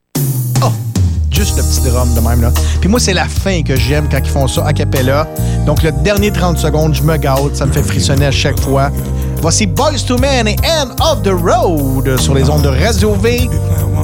Oh! 0.62 0.72
Juste 1.30 1.56
le 1.56 1.62
petit 1.62 1.82
drum 1.82 2.14
de 2.14 2.20
même, 2.20 2.40
là. 2.40 2.50
Puis 2.80 2.88
moi, 2.88 2.98
c'est 2.98 3.12
la 3.12 3.26
fin 3.26 3.62
que 3.62 3.76
j'aime 3.76 4.08
quand 4.08 4.18
ils 4.18 4.30
font 4.30 4.48
ça 4.48 4.66
a 4.66 4.72
cappella. 4.72 5.28
Donc, 5.66 5.82
le 5.82 5.92
dernier 5.92 6.32
30 6.32 6.58
secondes, 6.58 6.94
je 6.94 7.02
me 7.02 7.16
gâte. 7.16 7.54
Ça 7.54 7.66
me 7.66 7.72
fait 7.72 7.82
frissonner 7.82 8.26
à 8.26 8.30
chaque 8.30 8.58
fois. 8.60 8.90
Voici 9.40 9.66
Boys 9.66 9.98
to 10.06 10.18
Men 10.18 10.48
et 10.48 10.56
End 10.64 10.96
of 11.00 11.22
the 11.22 11.30
Road 11.30 12.18
sur 12.18 12.34
les 12.34 12.48
ondes 12.48 12.62
de 12.62 12.68
Radio 12.68 13.14
V. 13.14 13.48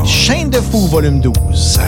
Chaîne 0.05 0.51
de 0.51 0.61
fou, 0.61 0.87
volume 0.87 1.21
12. 1.21 1.81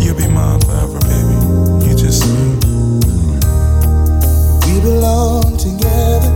you'll 0.00 0.14
be 0.14 0.22
forever, 0.24 0.98
baby. 1.00 1.86
You 1.86 1.96
just 1.96 2.24
belong 4.82 5.56
together. 5.58 6.29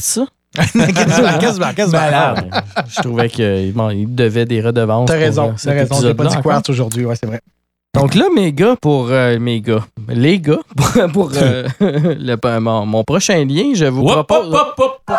Ça? 0.00 0.26
quasiment, 1.40 1.72
quasiment. 1.72 2.34
Je 2.88 3.00
trouvais 3.02 3.28
qu'il 3.28 3.72
il 3.92 4.14
devait 4.14 4.46
des 4.46 4.60
redevances. 4.60 5.06
T'as 5.06 5.14
pour, 5.14 5.22
raison, 5.22 5.48
euh, 5.50 5.52
t'as 5.62 5.72
raison. 5.72 6.00
J'ai 6.02 6.14
pas 6.14 6.24
dit 6.24 6.36
quartz 6.42 6.68
aujourd'hui, 6.68 7.04
ouais, 7.04 7.14
c'est 7.14 7.26
vrai. 7.26 7.40
Donc 7.94 8.14
là, 8.14 8.26
mes 8.34 8.52
gars, 8.52 8.76
pour 8.80 9.08
euh, 9.10 9.38
mes 9.38 9.60
gars, 9.60 9.84
les 10.08 10.38
gars, 10.40 10.58
pour, 10.76 11.12
pour, 11.12 11.30
euh, 11.36 11.66
le- 11.80 12.58
mon, 12.60 12.86
mon 12.86 13.04
prochain 13.04 13.44
lien, 13.44 13.72
je 13.74 13.84
vous 13.86 14.04
propose. 14.04 14.52
hop, 14.54 14.74
hop, 14.78 15.00
hop. 15.08 15.16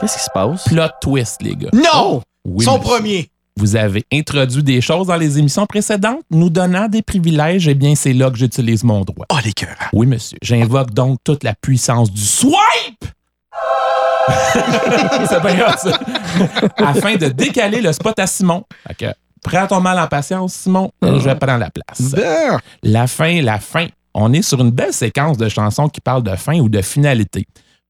Qu'est-ce 0.00 0.16
qui 0.18 0.24
se 0.24 0.30
passe? 0.32 0.64
Plot 0.64 0.82
twist, 1.00 1.42
les 1.42 1.54
gars. 1.56 1.70
Non! 1.72 2.20
Oui, 2.44 2.64
Son 2.64 2.78
monsieur. 2.78 2.90
premier. 2.90 3.28
Vous 3.56 3.76
avez 3.76 4.04
introduit 4.12 4.62
des 4.62 4.80
choses 4.80 5.06
dans 5.06 5.16
les 5.16 5.38
émissions 5.38 5.64
précédentes, 5.64 6.20
nous 6.30 6.50
donnant 6.50 6.88
des 6.88 7.02
privilèges. 7.02 7.68
Eh 7.68 7.74
bien, 7.74 7.94
c'est 7.94 8.12
là 8.12 8.30
que 8.30 8.36
j'utilise 8.36 8.82
mon 8.82 9.02
droit. 9.02 9.13
Oh, 9.30 9.36
les 9.44 9.52
cœurs. 9.52 9.76
Oui, 9.92 10.06
monsieur. 10.06 10.38
J'invoque 10.42 10.92
donc 10.92 11.18
toute 11.24 11.44
la 11.44 11.54
puissance 11.54 12.10
du 12.10 12.22
swipe! 12.22 13.04
c'est 14.54 15.26
ça. 15.26 15.42
Afin 16.78 17.16
de 17.16 17.28
décaler 17.28 17.80
le 17.80 17.92
spot 17.92 18.18
à 18.18 18.26
Simon. 18.26 18.64
Fait 18.86 18.94
que, 18.94 19.06
prends 19.42 19.66
ton 19.66 19.80
mal 19.80 19.98
en 19.98 20.06
patience, 20.06 20.54
Simon. 20.54 20.90
Je 21.02 21.08
vais 21.08 21.34
prendre 21.36 21.58
la 21.58 21.70
place. 21.70 22.14
La 22.82 23.06
fin, 23.06 23.42
la 23.42 23.58
fin. 23.58 23.86
On 24.14 24.32
est 24.32 24.42
sur 24.42 24.60
une 24.60 24.70
belle 24.70 24.92
séquence 24.92 25.36
de 25.36 25.48
chansons 25.48 25.88
qui 25.88 26.00
parlent 26.00 26.22
de 26.22 26.36
fin 26.36 26.58
ou 26.60 26.68
de 26.68 26.80
finalité. 26.82 27.46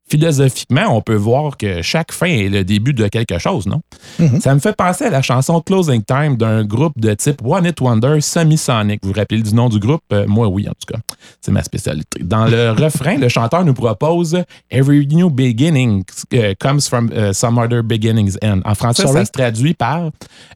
Philosophiquement, 0.07 0.95
on 0.97 1.01
peut 1.01 1.15
voir 1.15 1.57
que 1.57 1.81
chaque 1.81 2.13
fin 2.13 2.27
est 2.27 2.51
le 2.51 2.63
début 2.63 2.93
de 2.93 3.09
quelque 3.09 3.39
chose, 3.39 3.67
non? 3.67 3.81
Mhm. 4.19 4.41
Ça 4.41 4.55
me 4.55 4.61
fait 4.61 4.77
penser 4.77 5.05
à 5.07 5.11
la 5.11 5.23
chanson 5.23 5.61
Closing 5.63 6.03
Time 6.05 6.37
d'un 6.37 6.63
groupe 6.63 6.93
de 7.01 7.15
type 7.15 7.41
One 7.43 7.65
It 7.65 7.81
Wonder 7.81 8.21
Semisonic. 8.21 9.01
Vous 9.03 9.09
vous 9.09 9.19
rappelez 9.19 9.41
du 9.41 9.55
nom 9.55 9.71
du 9.71 9.79
groupe? 9.79 10.03
Euh, 10.13 10.27
moi, 10.29 10.47
oui, 10.49 10.69
en 10.69 10.73
tout 10.73 10.93
cas. 10.93 11.01
C'est 11.41 11.53
ma 11.53 11.63
spécialité. 11.63 12.23
Dans 12.23 12.45
le 12.45 12.71
refrain, 12.79 13.17
le 13.17 13.29
chanteur 13.29 13.65
nous 13.65 13.73
propose 13.73 14.37
Every 14.71 15.07
new 15.07 15.31
beginning 15.31 16.05
euh, 16.35 16.53
comes 16.61 16.83
from 16.83 17.11
euh, 17.13 17.33
some 17.33 17.57
other 17.57 17.83
beginning's 17.83 18.37
end. 18.43 18.61
En 18.67 18.75
français, 18.75 19.03
Sorry? 19.05 19.21
ça 19.21 19.25
se 19.25 19.31
traduit 19.33 19.73
par 19.73 20.11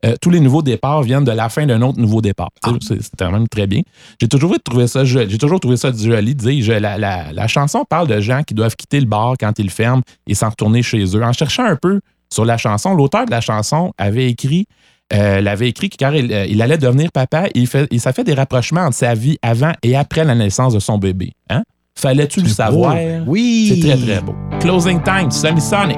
euh, 0.05 0.15
tous 0.21 0.29
les 0.31 0.41
nouveaux 0.41 0.63
départs 0.63 1.03
viennent 1.03 1.25
de 1.25 1.33
la 1.33 1.49
fin 1.49 1.65
d'un 1.65 1.81
autre 1.81 1.99
nouveau 1.99 2.21
départ. 2.21 2.51
C'est 2.83 2.99
quand 3.19 3.33
même 3.33 3.49
très 3.49 3.67
bien. 3.67 3.81
J'ai 4.21 4.29
toujours 4.29 4.55
trouvé 4.63 4.87
ça 4.87 5.07
joli. 5.07 5.31
J'ai 5.31 5.39
toujours 5.39 5.59
trouvé 5.59 5.79
ça 5.79 5.91
joli. 5.91 6.37
La, 6.69 6.99
la, 6.99 7.33
la 7.33 7.47
chanson 7.49 7.85
parle 7.89 8.09
de 8.09 8.21
gens 8.21 8.43
qui 8.43 8.53
doivent 8.53 8.77
quitter 8.77 9.01
le 9.01 9.07
bar 9.07 9.37
quand 9.39 9.59
ils 9.59 9.71
ferment 9.71 10.03
et 10.27 10.35
s'en 10.35 10.51
retourner 10.51 10.83
chez 10.83 11.05
eux. 11.17 11.23
En 11.23 11.33
cherchant 11.33 11.65
un 11.65 11.77
peu 11.77 12.01
sur 12.33 12.45
la 12.45 12.57
chanson, 12.59 12.95
l'auteur 12.95 13.25
de 13.27 13.31
la 13.31 13.41
chanson 13.41 13.93
avait 13.99 14.29
écrit 14.31 14.67
euh, 15.15 15.41
l'avait 15.41 15.69
écrit 15.71 15.89
car 15.89 16.15
il, 16.15 16.31
euh, 16.31 16.45
il 16.47 16.61
allait 16.61 16.77
devenir 16.77 17.11
papa 17.11 17.47
et, 17.47 17.61
il 17.61 17.67
fait, 17.67 17.87
et 17.91 17.99
ça 17.99 18.13
fait 18.13 18.25
des 18.25 18.35
rapprochements 18.35 18.83
entre 18.83 18.97
sa 18.97 19.15
vie 19.15 19.39
avant 19.41 19.73
et 19.83 19.97
après 19.97 20.23
la 20.23 20.35
naissance 20.35 20.75
de 20.75 20.81
son 20.81 20.99
bébé. 20.99 21.33
Hein? 21.49 21.63
Fallait-tu 21.99 22.43
le 22.43 22.49
savoir? 22.49 22.95
Oui. 23.27 23.73
C'est 23.75 23.89
très, 23.89 23.97
très 23.97 24.21
beau. 24.21 24.35
Closing 24.61 25.03
Time, 25.03 25.31
Semisonic. 25.31 25.97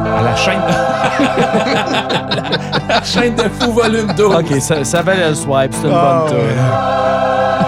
À 0.00 0.22
la 0.22 0.34
chaîne. 0.34 0.60
la, 1.20 2.88
la 2.88 3.02
chaîne 3.02 3.34
de 3.34 3.42
fou 3.42 3.70
volume 3.72 4.14
12. 4.16 4.34
Ok, 4.34 4.60
ça, 4.60 4.82
ça 4.82 5.02
valait 5.02 5.28
le 5.28 5.34
swipe, 5.34 5.72
c'est 5.74 5.86
une 5.86 5.92
bonne 5.92 6.28
tour. 6.28 6.38
ouais. 6.38 7.67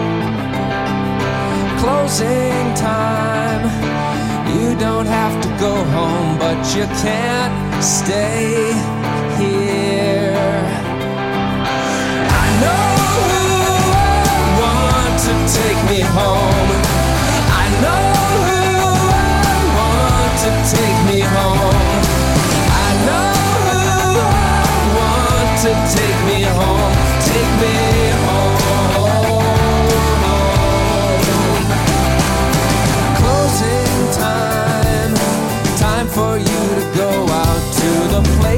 closing 1.81 2.73
time. 2.75 3.63
You 4.53 4.77
don't 4.77 5.07
have 5.07 5.35
to 5.41 5.49
go 5.57 5.73
home, 5.97 6.37
but 6.37 6.59
you 6.75 6.85
can't 7.01 7.83
stay 7.83 8.73
here. 9.41 10.37
I 12.43 12.47
know 12.61 12.85
who 13.31 13.45
I 13.97 14.39
want 14.61 15.15
to 15.27 15.33
take 15.57 15.81
me 15.91 15.99
home. 16.17 16.69
I 17.63 17.65
know 17.83 18.05
who 18.47 18.61
I 19.09 19.57
want 19.79 20.33
to 20.45 20.51
take 20.77 20.99
me 21.09 21.19
home. 21.35 21.79
I 22.85 22.89
know 23.07 23.31
who 23.67 24.21
I 24.29 24.69
want 24.99 25.51
to 25.65 25.71
take 25.97 26.19
me 26.29 26.40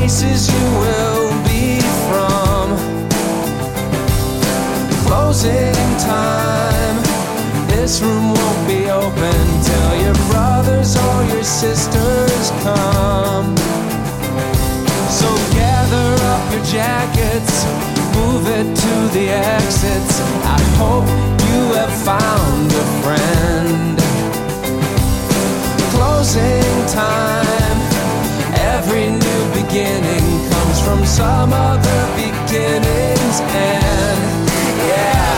places 0.03 0.51
you 0.51 0.65
will 0.83 1.31
be 1.47 1.79
from. 2.07 2.75
Closing 5.07 5.73
time. 5.97 6.97
This 7.69 8.01
room 8.01 8.33
won't 8.33 8.67
be 8.67 8.89
open 8.89 9.43
till 9.63 9.91
your 10.03 10.17
brothers 10.29 10.97
or 10.97 11.23
your 11.31 11.43
sisters 11.43 12.51
come. 12.63 13.55
So 15.07 15.29
gather 15.55 16.09
up 16.33 16.43
your 16.51 16.65
jackets, 16.65 17.55
move 18.17 18.45
it 18.59 18.67
to 18.83 18.93
the 19.15 19.29
exits. 19.29 20.19
I 20.43 20.61
hope 20.81 21.07
you 21.47 21.61
have 21.79 21.95
found 22.11 22.67
a 22.83 22.87
friend. 23.03 23.95
Closing 25.95 26.75
time. 26.91 27.79
Every 28.75 29.22
beginning 29.73 30.51
comes 30.51 30.79
from 30.85 31.03
some 31.03 31.51
other 31.51 32.01
beginning's 32.15 33.39
end. 33.41 34.47
Yeah, 34.87 35.32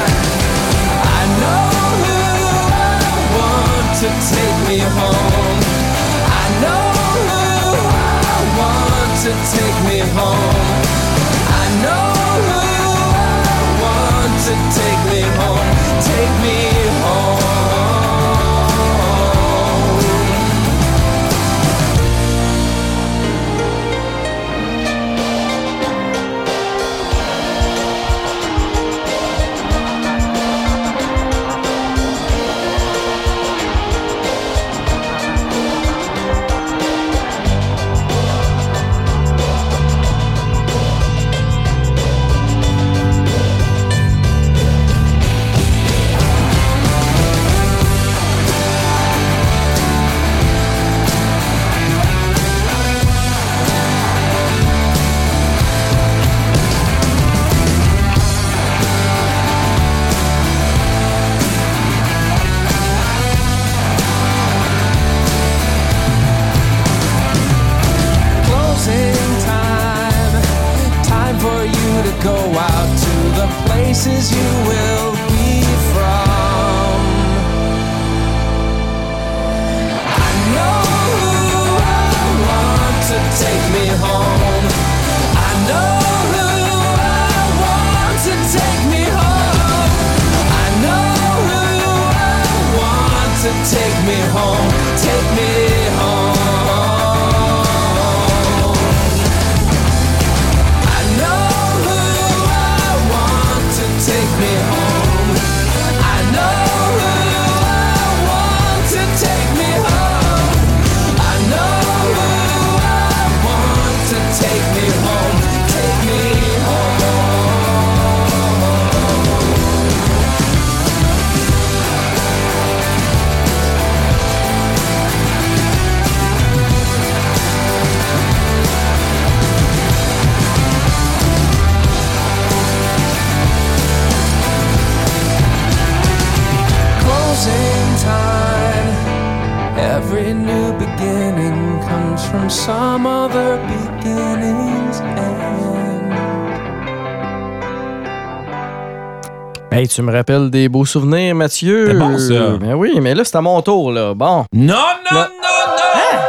Hey, 149.86 149.90
tu 149.90 150.02
me 150.02 150.12
rappelles 150.12 150.50
des 150.50 150.68
beaux 150.68 150.84
souvenirs, 150.84 151.36
Mathieu? 151.36 151.90
C'est 151.90 151.94
bon, 152.00 152.18
ça. 152.18 152.58
Ben 152.58 152.74
oui, 152.74 152.98
mais 153.00 153.14
là, 153.14 153.24
c'est 153.24 153.36
à 153.36 153.42
mon 153.42 153.62
tour, 153.62 153.92
là. 153.92 154.16
Bon. 154.16 154.44
Non, 154.52 154.74
non, 154.74 154.74
Là- 155.12 155.30
non, 155.30 155.76
non! 155.76 156.22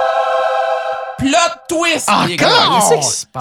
Plot 1.16 1.54
twist! 1.66 2.06
Encore? 2.10 2.92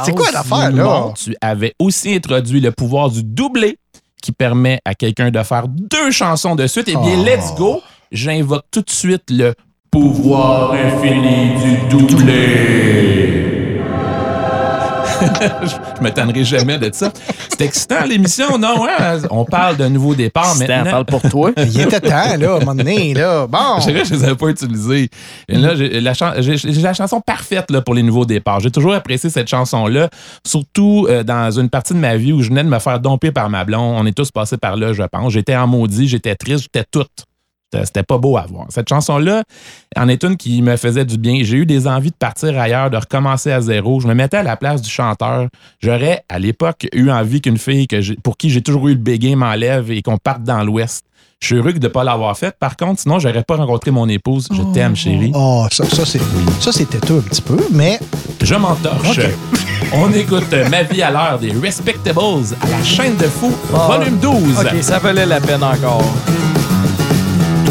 C'est 0.05 0.15
quoi 0.15 0.31
l'affaire, 0.31 0.71
là? 0.71 1.11
Tu 1.21 1.35
avais 1.41 1.73
aussi 1.79 2.13
introduit 2.15 2.61
le 2.61 2.71
pouvoir 2.71 3.09
du 3.09 3.23
doublé 3.23 3.77
qui 4.21 4.31
permet 4.31 4.79
à 4.85 4.93
quelqu'un 4.95 5.31
de 5.31 5.43
faire 5.43 5.67
deux 5.67 6.11
chansons 6.11 6.55
de 6.55 6.65
suite. 6.65 6.87
Eh 6.87 6.95
bien, 6.95 7.17
Oh. 7.19 7.25
let's 7.25 7.53
go! 7.57 7.81
J'invoque 8.09 8.63
tout 8.71 8.83
de 8.83 8.89
suite 8.91 9.23
le 9.29 9.53
pouvoir 9.91 10.71
infini 10.71 11.55
du 11.59 11.75
doublé. 11.89 13.14
Je 15.21 16.03
me 16.03 16.09
tannerai 16.11 16.43
jamais 16.43 16.77
de 16.77 16.89
ça. 16.93 17.11
C'est 17.49 17.61
excitant 17.65 18.03
l'émission, 18.05 18.57
non? 18.57 18.85
hein? 18.87 19.19
On 19.29 19.45
parle 19.45 19.77
d'un 19.77 19.89
nouveau 19.89 20.15
départ 20.15 20.53
C'était 20.55 20.75
maintenant. 20.77 20.91
parle 20.91 21.05
pour 21.05 21.21
toi. 21.29 21.51
Il 21.57 21.81
était 21.81 21.99
temps, 22.01 22.09
là, 22.09 22.53
à 22.53 22.55
un 22.55 22.59
moment 22.59 22.75
donné, 22.75 23.13
là. 23.13 23.47
Bon. 23.47 23.79
Je 23.79 23.85
dirais 23.87 24.01
que 24.01 24.07
je 24.07 24.13
les 24.15 24.23
avais 24.23 24.35
pas 24.35 24.47
utilisés. 24.47 25.09
Et 25.47 25.55
là, 25.57 25.75
j'ai 25.75 25.99
la, 26.01 26.13
chan- 26.13 26.33
j'ai- 26.39 26.57
j'ai 26.57 26.81
la 26.81 26.93
chanson 26.93 27.21
parfaite 27.21 27.71
là, 27.71 27.81
pour 27.81 27.93
les 27.95 28.03
nouveaux 28.03 28.25
départs. 28.25 28.59
J'ai 28.59 28.71
toujours 28.71 28.93
apprécié 28.93 29.29
cette 29.29 29.47
chanson-là, 29.47 30.09
surtout 30.45 31.07
euh, 31.09 31.23
dans 31.23 31.51
une 31.51 31.69
partie 31.69 31.93
de 31.93 31.99
ma 31.99 32.17
vie 32.17 32.33
où 32.33 32.41
je 32.41 32.49
venais 32.49 32.63
de 32.63 32.69
me 32.69 32.79
faire 32.79 32.99
domper 32.99 33.31
par 33.31 33.49
ma 33.49 33.63
blonde. 33.65 33.95
On 33.99 34.05
est 34.05 34.15
tous 34.15 34.31
passés 34.31 34.57
par 34.57 34.75
là, 34.75 34.93
je 34.93 35.03
pense. 35.03 35.33
J'étais 35.33 35.55
en 35.55 35.67
maudit, 35.67 36.07
j'étais 36.07 36.35
triste, 36.35 36.63
j'étais 36.73 36.85
toute. 36.91 37.09
C'était- 37.75 37.85
C'était 37.95 38.03
pas 38.03 38.17
beau 38.17 38.37
à 38.37 38.45
voir. 38.45 38.65
Cette 38.69 38.89
chanson-là 38.89 39.43
en 39.95 40.07
est 40.09 40.23
une 40.23 40.35
qui 40.37 40.61
me 40.61 40.75
faisait 40.77 41.05
du 41.05 41.17
bien. 41.17 41.39
J'ai 41.43 41.57
eu 41.57 41.65
des 41.65 41.87
envies 41.87 42.11
de 42.11 42.15
partir 42.15 42.59
ailleurs, 42.59 42.89
de 42.89 42.97
recommencer 42.97 43.51
à 43.51 43.61
zéro. 43.61 43.99
Je 44.01 44.07
me 44.07 44.13
mettais 44.13 44.37
à 44.37 44.43
la 44.43 44.57
place 44.57 44.81
du 44.81 44.89
chanteur. 44.89 45.47
J'aurais, 45.81 46.23
à 46.29 46.39
l'époque, 46.39 46.87
eu 46.93 47.09
envie 47.09 47.41
qu'une 47.41 47.57
fille 47.57 47.87
que 47.87 48.13
pour 48.21 48.37
qui 48.37 48.49
j'ai 48.49 48.61
toujours 48.61 48.87
eu 48.89 48.91
le 48.93 48.99
béguin 48.99 49.35
m'enlève 49.35 49.91
et 49.91 50.01
qu'on 50.01 50.17
parte 50.17 50.43
dans 50.43 50.63
l'Ouest. 50.63 51.05
Je 51.41 51.47
suis 51.47 51.55
heureux 51.57 51.73
de 51.73 51.79
ne 51.79 51.87
pas 51.89 52.03
l'avoir 52.03 52.35
faite. 52.37 52.55
Par 52.59 52.75
contre, 52.77 53.01
sinon, 53.01 53.19
j'aurais 53.19 53.43
pas 53.43 53.57
rencontré 53.57 53.91
mon 53.91 54.07
épouse. 54.07 54.47
Je 54.51 54.61
t'aime, 54.73 54.95
chérie. 54.95 55.31
Oh, 55.35 55.67
ça, 55.71 55.83
ça 55.85 56.05
c'est 56.05 56.21
ça, 56.59 56.71
c'était 56.71 56.99
tout 56.99 57.15
un 57.15 57.21
petit 57.29 57.41
peu, 57.41 57.57
mais 57.71 57.99
Je 58.41 58.55
m'entorche. 58.55 59.19
On 59.93 60.11
écoute 60.13 60.53
Ma 60.71 60.83
vie 60.83 61.01
à 61.03 61.11
l'heure 61.11 61.37
des 61.39 61.51
Respectables 61.51 62.19
à 62.61 62.69
la 62.69 62.83
chaîne 62.83 63.15
de 63.17 63.25
fou, 63.25 63.53
volume 63.69 64.17
12. 64.19 64.59
OK, 64.59 64.81
ça 64.83 64.97
valait 64.99 65.25
la 65.25 65.39
peine 65.41 65.63
encore. 65.63 66.03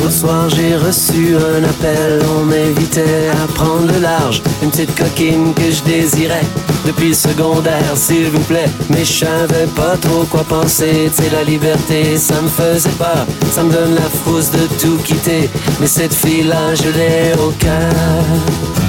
L'autre 0.04 0.16
soir, 0.16 0.50
j'ai 0.50 0.76
reçu 0.76 1.34
un 1.34 1.64
appel. 1.64 2.20
On 2.36 2.44
m'invitait 2.44 3.30
à 3.42 3.46
prendre 3.54 3.90
le 3.90 4.00
large. 4.00 4.42
Une 4.62 4.70
petite 4.70 4.94
coquine 4.94 5.54
que 5.54 5.70
je 5.70 5.82
désirais 5.82 6.44
depuis 6.84 7.08
le 7.08 7.14
secondaire, 7.14 7.96
s'il 7.96 8.28
vous 8.28 8.40
plaît. 8.40 8.68
Mais 8.90 9.02
je 9.02 9.24
savais 9.24 9.66
pas 9.74 9.96
trop 9.96 10.24
quoi 10.24 10.44
penser. 10.44 11.10
Sais, 11.10 11.30
la 11.30 11.42
liberté, 11.42 12.18
ça 12.18 12.38
me 12.42 12.48
faisait 12.48 12.90
peur. 12.98 13.26
Ça 13.50 13.64
me 13.64 13.72
donne 13.72 13.94
la 13.94 14.10
frousse 14.10 14.50
de 14.50 14.66
tout 14.78 14.98
quitter. 14.98 15.48
Mais 15.80 15.86
cette 15.86 16.12
fille-là, 16.12 16.74
je 16.74 16.90
l'ai 16.90 17.32
au 17.42 17.50
cœur. 17.52 18.83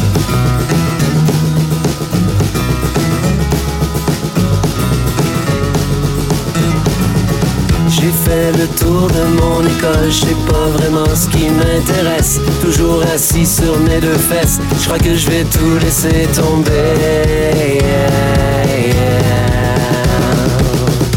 J'ai 8.05 8.11
fait 8.11 8.51
le 8.51 8.67
tour 8.67 9.07
de 9.07 9.23
mon 9.41 9.61
école, 9.61 10.11
je 10.11 10.27
sais 10.27 10.37
pas 10.47 10.67
vraiment 10.77 11.15
ce 11.15 11.27
qui 11.27 11.49
m'intéresse. 11.49 12.39
Toujours 12.61 13.01
assis 13.11 13.47
sur 13.47 13.79
mes 13.79 13.99
deux 13.99 14.13
fesses, 14.13 14.59
je 14.79 14.85
crois 14.85 14.99
que 14.99 15.15
je 15.15 15.27
vais 15.27 15.43
tout 15.45 15.79
laisser 15.81 16.27
tomber. 16.35 17.79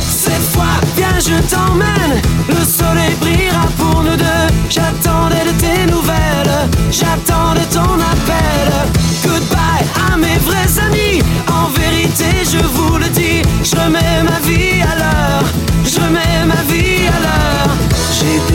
Cette 0.01 0.49
fois, 0.51 0.81
viens, 0.97 1.19
je 1.19 1.37
t'emmène. 1.55 2.23
Le 2.49 2.65
soleil 2.65 3.15
brillera 3.21 3.67
pour 3.77 4.03
nous 4.03 4.17
deux. 4.17 4.49
J'attendais 4.71 5.45
de 5.45 5.61
tes 5.61 5.93
nouvelles, 5.93 6.71
j'attendais 6.91 7.69
ton 7.71 8.01
appel. 8.13 8.78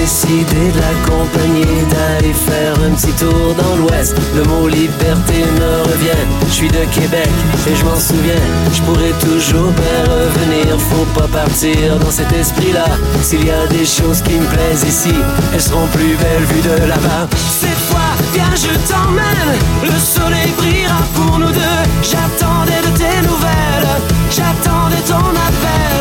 Décidé 0.04 0.70
de 0.76 0.80
l'accompagner, 0.82 1.66
d'aller 1.94 2.34
faire 2.34 2.74
un 2.86 2.92
petit 2.94 3.14
tour 3.14 3.56
dans 3.56 3.76
l'ouest. 3.78 4.14
Le 4.36 4.44
mot 4.44 4.68
liberté 4.68 5.46
me 5.60 5.72
revient. 5.90 6.24
Je 6.48 6.54
suis 6.54 6.68
de 6.68 6.84
Québec 6.92 7.30
et 7.70 7.74
je 7.74 7.86
m'en 7.86 7.96
souviens. 7.96 8.44
Je 8.74 8.82
pourrais 8.82 9.16
toujours 9.28 9.72
bien 9.72 10.02
revenir. 10.14 10.78
Faut 10.92 11.08
pas 11.18 11.30
partir 11.30 11.98
dans 12.00 12.12
cet 12.12 12.34
esprit-là. 12.34 12.88
S'il 13.22 13.46
y 13.46 13.52
a 13.52 13.66
des 13.68 13.86
choses 13.86 14.22
qui 14.22 14.34
me 14.34 14.46
plaisent 14.54 14.84
ici, 14.86 15.16
elles 15.54 15.62
seront 15.62 15.88
plus 15.88 16.16
belles 16.24 16.48
vues 16.52 16.68
de 16.70 16.86
là-bas. 16.86 17.26
Cette 17.62 17.84
fois, 17.90 18.12
viens, 18.34 18.56
je 18.56 18.74
t'emmène. 18.90 19.52
Le 19.84 19.98
soleil 19.98 20.52
brillera 20.58 21.02
pour 21.16 21.40
nous 21.40 21.52
deux. 21.52 21.82
J'attendais 22.02 22.82
de 22.88 22.92
tes 22.98 23.18
nouvelles. 23.30 23.92
J'attendais 24.30 25.04
ton 25.08 25.30
appel. 25.48 25.93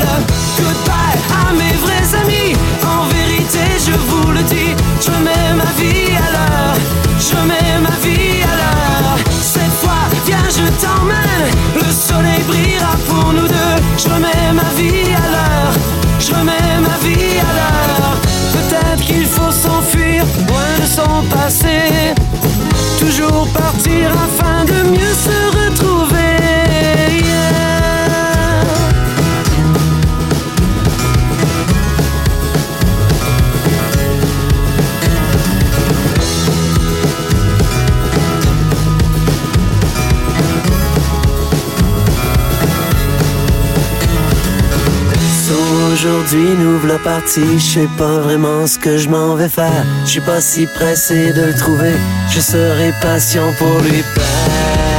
Je 5.04 5.10
mets 5.10 5.54
ma 5.54 5.70
vie 5.78 6.14
à 6.16 6.28
l'heure. 6.34 6.76
Je 7.18 7.36
mets 7.48 7.78
ma 7.80 7.96
vie 8.04 8.42
à 8.42 8.54
l'heure. 8.60 9.18
Cette 9.40 9.76
fois, 9.80 10.02
viens, 10.26 10.48
je 10.48 10.66
t'emmène. 10.80 11.44
Le 11.74 11.90
soleil 11.90 12.42
brillera 12.46 12.94
pour 13.08 13.32
nous 13.32 13.48
deux. 13.48 13.76
Je 13.96 14.12
mets 14.24 14.52
ma 14.52 14.68
vie 14.78 15.01
Aujourd'hui, 46.32 46.78
voilà 46.80 46.98
partis, 46.98 47.58
je 47.58 47.80
sais 47.80 47.88
pas 47.98 48.20
vraiment 48.20 48.66
ce 48.66 48.78
que 48.78 48.96
je 48.96 49.06
m'en 49.06 49.34
vais 49.34 49.50
faire. 49.50 49.84
Je 50.06 50.12
suis 50.12 50.20
pas 50.20 50.40
si 50.40 50.66
pressé 50.66 51.30
de 51.30 51.42
le 51.42 51.54
trouver, 51.54 51.92
je 52.30 52.40
serai 52.40 52.90
patient 53.02 53.52
pour 53.58 53.80
lui 53.80 54.02
plaire. 54.14 54.91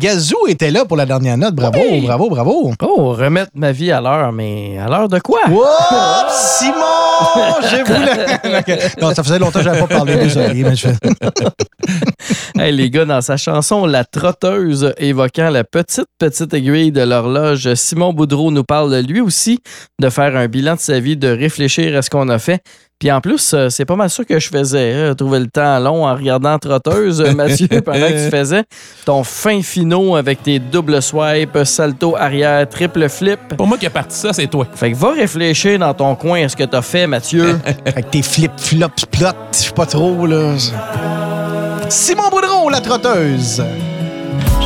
Gazou 0.00 0.46
était 0.48 0.70
là 0.70 0.84
pour 0.86 0.96
la 0.96 1.04
dernière 1.06 1.36
note. 1.36 1.54
Bravo, 1.54 1.78
Oui. 1.78 2.00
bravo, 2.00 2.30
bravo. 2.30 2.72
Oh, 2.82 3.12
remettre 3.12 3.50
ma 3.54 3.70
vie 3.70 3.92
à 3.92 4.00
l'heure, 4.00 4.32
mais 4.32 4.78
à 4.78 4.88
l'heure 4.88 5.08
de 5.08 5.18
quoi? 5.18 5.40
Wow, 5.50 5.62
Simon! 6.30 7.60
J'ai 7.70 7.82
voulu. 7.82 8.06
non, 9.02 9.14
ça 9.14 9.22
faisait 9.22 9.38
longtemps 9.38 9.58
que 9.58 9.64
je 9.64 9.68
n'avais 9.68 9.80
pas 9.86 9.86
parlé. 9.98 10.16
Désolé, 10.16 10.62
mais 10.64 10.74
je. 10.74 10.88
Hey, 12.58 12.72
les 12.72 12.90
gars, 12.90 13.06
dans 13.06 13.22
sa 13.22 13.36
chanson 13.38 13.86
La 13.86 14.04
Trotteuse, 14.04 14.92
évoquant 14.98 15.48
la 15.50 15.64
petite, 15.64 16.04
petite 16.18 16.52
aiguille 16.52 16.92
de 16.92 17.00
l'horloge, 17.00 17.72
Simon 17.74 18.12
Boudreau 18.12 18.50
nous 18.50 18.64
parle 18.64 18.94
lui 19.00 19.20
aussi 19.20 19.60
de 19.98 20.10
faire 20.10 20.36
un 20.36 20.46
bilan 20.46 20.74
de 20.74 20.80
sa 20.80 21.00
vie, 21.00 21.16
de 21.16 21.28
réfléchir 21.28 21.96
à 21.96 22.02
ce 22.02 22.10
qu'on 22.10 22.28
a 22.28 22.38
fait. 22.38 22.60
Puis 23.00 23.10
en 23.10 23.22
plus, 23.22 23.54
euh, 23.54 23.70
c'est 23.70 23.86
pas 23.86 23.96
mal 23.96 24.10
ça 24.10 24.24
que 24.24 24.38
je 24.38 24.50
faisais. 24.50 24.92
hein, 24.92 25.14
trouver 25.14 25.40
le 25.40 25.46
temps 25.46 25.78
long 25.78 26.06
en 26.06 26.14
regardant 26.14 26.58
Trotteuse, 26.58 27.22
euh, 27.22 27.32
Mathieu, 27.32 27.66
pendant 27.84 28.06
que 28.06 28.24
tu 28.26 28.30
faisais 28.30 28.62
ton 29.06 29.24
fin 29.24 29.62
finaux 29.62 30.16
avec 30.16 30.42
tes 30.42 30.58
doubles 30.58 31.00
swipes, 31.00 31.58
salto 31.64 32.14
arrière, 32.14 32.68
triple 32.68 33.08
flip. 33.08 33.40
Pour 33.56 33.66
moi 33.66 33.78
qui 33.78 33.86
a 33.86 33.90
parti 33.90 34.14
ça, 34.16 34.34
c'est 34.34 34.48
toi. 34.48 34.66
Fait 34.74 34.92
que 34.92 34.96
va 34.98 35.12
réfléchir 35.12 35.78
dans 35.78 35.94
ton 35.94 36.14
coin 36.14 36.44
à 36.44 36.48
ce 36.50 36.56
que 36.56 36.64
t'as 36.64 36.82
fait, 36.82 37.06
Mathieu. 37.06 37.58
Avec 37.86 38.10
tes 38.10 38.20
flip-flops 38.20 39.06
plot, 39.06 39.28
je 39.52 39.56
sais 39.56 39.72
pas 39.72 39.86
trop, 39.86 40.26
là. 40.26 40.54
Simon 41.88 42.28
Boudreau, 42.30 42.68
la 42.68 42.82
trotteuse. 42.82 43.62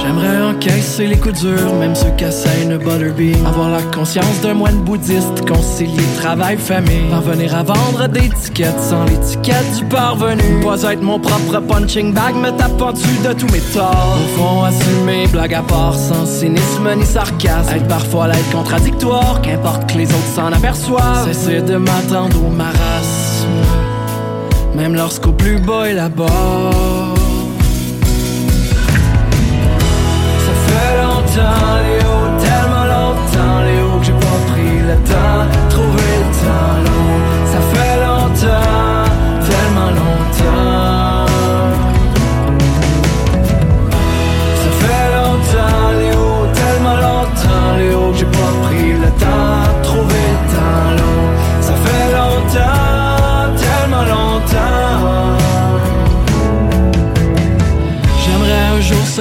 J'aimerais 0.04 0.42
encaisser 0.42 1.06
les 1.06 1.16
coups 1.16 1.40
durs, 1.40 1.74
même 1.80 1.94
ceux 1.94 2.10
qu'assène 2.18 2.68
le 2.68 2.78
Butterbean. 2.78 3.46
Avoir 3.46 3.70
la 3.70 3.80
conscience 3.82 4.40
d'un 4.42 4.52
moine 4.52 4.76
bouddhiste, 4.84 5.48
concilier 5.48 6.02
travail, 6.20 6.58
famille. 6.58 7.08
Parvenir 7.10 7.56
à 7.56 7.62
vendre 7.62 8.06
des 8.08 8.28
tickets 8.28 8.78
sans 8.78 9.04
l'étiquette 9.06 9.78
du 9.78 9.84
parvenu. 9.86 10.60
Pas 10.62 10.82
être 10.92 11.00
mon 11.00 11.18
propre 11.18 11.58
punching 11.60 12.12
bag, 12.12 12.34
me 12.34 12.50
tapant 12.50 12.92
dessus 12.92 13.18
de 13.26 13.32
tous 13.32 13.50
mes 13.50 13.60
torts? 13.72 14.18
Au 14.18 14.38
fond, 14.38 14.64
assumer, 14.64 15.26
blague 15.28 15.54
à 15.54 15.62
part, 15.62 15.94
sans 15.94 16.26
cynisme 16.26 16.94
ni 16.96 17.06
sarcasme. 17.06 17.74
Être 17.74 17.88
parfois 17.88 18.28
l'être 18.28 18.50
contradictoire, 18.52 19.40
qu'importe 19.40 19.90
que 19.90 19.96
les 19.96 20.06
autres 20.06 20.34
s'en 20.34 20.52
aperçoivent. 20.52 21.26
Cesser 21.32 21.62
de 21.62 21.76
m'attendre 21.76 22.36
au 22.44 22.50
marasme, 22.50 23.48
même 24.76 24.94
lorsqu'au 24.94 25.32
plus 25.32 25.58
bas 25.58 25.88
est 25.88 25.94
là-bas. 25.94 26.26
Ça 26.26 27.03
fait 31.34 32.03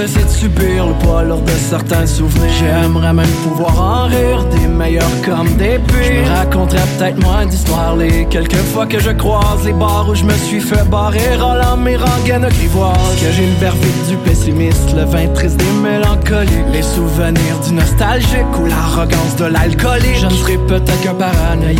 cesser 0.07 0.25
de 0.25 0.29
subir 0.29 0.87
le 0.87 0.93
poids 0.95 1.23
lourd 1.23 1.41
de 1.41 1.51
certains 1.51 2.05
souvenirs. 2.05 2.51
J'aimerais 2.59 3.13
même 3.13 3.35
pouvoir 3.43 3.79
en 3.79 4.05
rire 4.07 4.43
des 4.45 4.67
meilleurs 4.67 5.21
comme 5.23 5.47
des 5.55 5.79
pires. 5.79 6.25
Je 6.25 6.31
raconterais 6.31 6.81
peut-être 6.97 7.23
moins 7.23 7.45
d'histoires 7.45 7.95
les 7.95 8.25
quelques 8.25 8.63
fois 8.73 8.85
que 8.85 8.99
je 8.99 9.11
croise 9.11 9.63
les 9.65 9.71
bars 9.71 10.07
où 10.09 10.15
je 10.15 10.25
me 10.25 10.33
suis 10.33 10.59
fait 10.59 10.83
barrer 10.89 11.37
Roland 11.37 11.77
mes 11.77 11.95
rengaines 11.95 12.47
grivoises. 12.49 13.15
Que 13.21 13.31
j'ai 13.31 13.45
le 13.45 13.55
verdict 13.59 14.09
du 14.09 14.17
pessimiste, 14.17 14.93
le 14.93 15.05
vin 15.05 15.27
triste 15.27 15.57
des 15.57 15.73
mélancoliques. 15.81 16.71
Les 16.73 16.83
souvenirs 16.83 17.59
du 17.65 17.73
nostalgique 17.73 18.53
ou 18.59 18.65
l'arrogance 18.65 19.35
de 19.37 19.45
l'alcoolique. 19.45 20.19
Je 20.19 20.25
ne 20.25 20.31
serai 20.31 20.57
peut-être 20.57 21.01
qu'un 21.01 21.13
paranoïaque. 21.13 21.79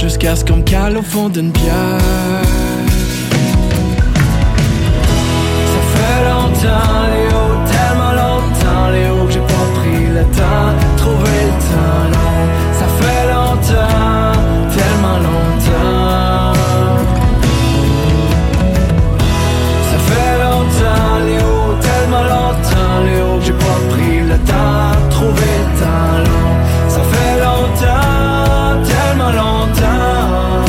Jusqu'à 0.00 0.36
ce 0.36 0.44
qu'on 0.44 0.56
me 0.56 0.62
cale 0.62 0.98
au 0.98 1.02
fond 1.02 1.28
d'une 1.28 1.50
bière. 1.50 2.47
Léo, 6.60 7.40
tellement 7.70 8.12
longtemps, 8.12 8.90
Léo, 8.90 9.26
que 9.26 9.32
j'ai 9.32 9.40
pas 9.40 9.68
pris 9.76 10.06
le 10.06 10.24
temps, 10.36 10.74
trouver 10.96 11.44
le 11.46 11.54
temps 11.68 12.04
long. 12.14 12.42
Ça 12.72 12.86
fait 12.98 13.24
longtemps, 13.32 14.32
tellement 14.74 15.18
longtemps. 15.28 16.54
Ça 19.88 19.98
fait 20.08 20.34
longtemps, 20.42 21.18
Léo, 21.26 21.54
tellement 21.80 22.24
longtemps, 22.24 22.98
Léo, 23.06 23.38
que 23.38 23.44
j'ai 23.44 23.52
pas 23.52 23.80
pris 23.90 24.20
le 24.20 24.38
temps, 24.38 24.90
trouver 25.10 25.54
le 25.62 25.70
temps. 25.80 26.18
Ça 26.88 27.02
fait 27.12 27.34
longtemps, 27.38 28.82
tellement 28.90 29.30
longtemps. 29.30 30.64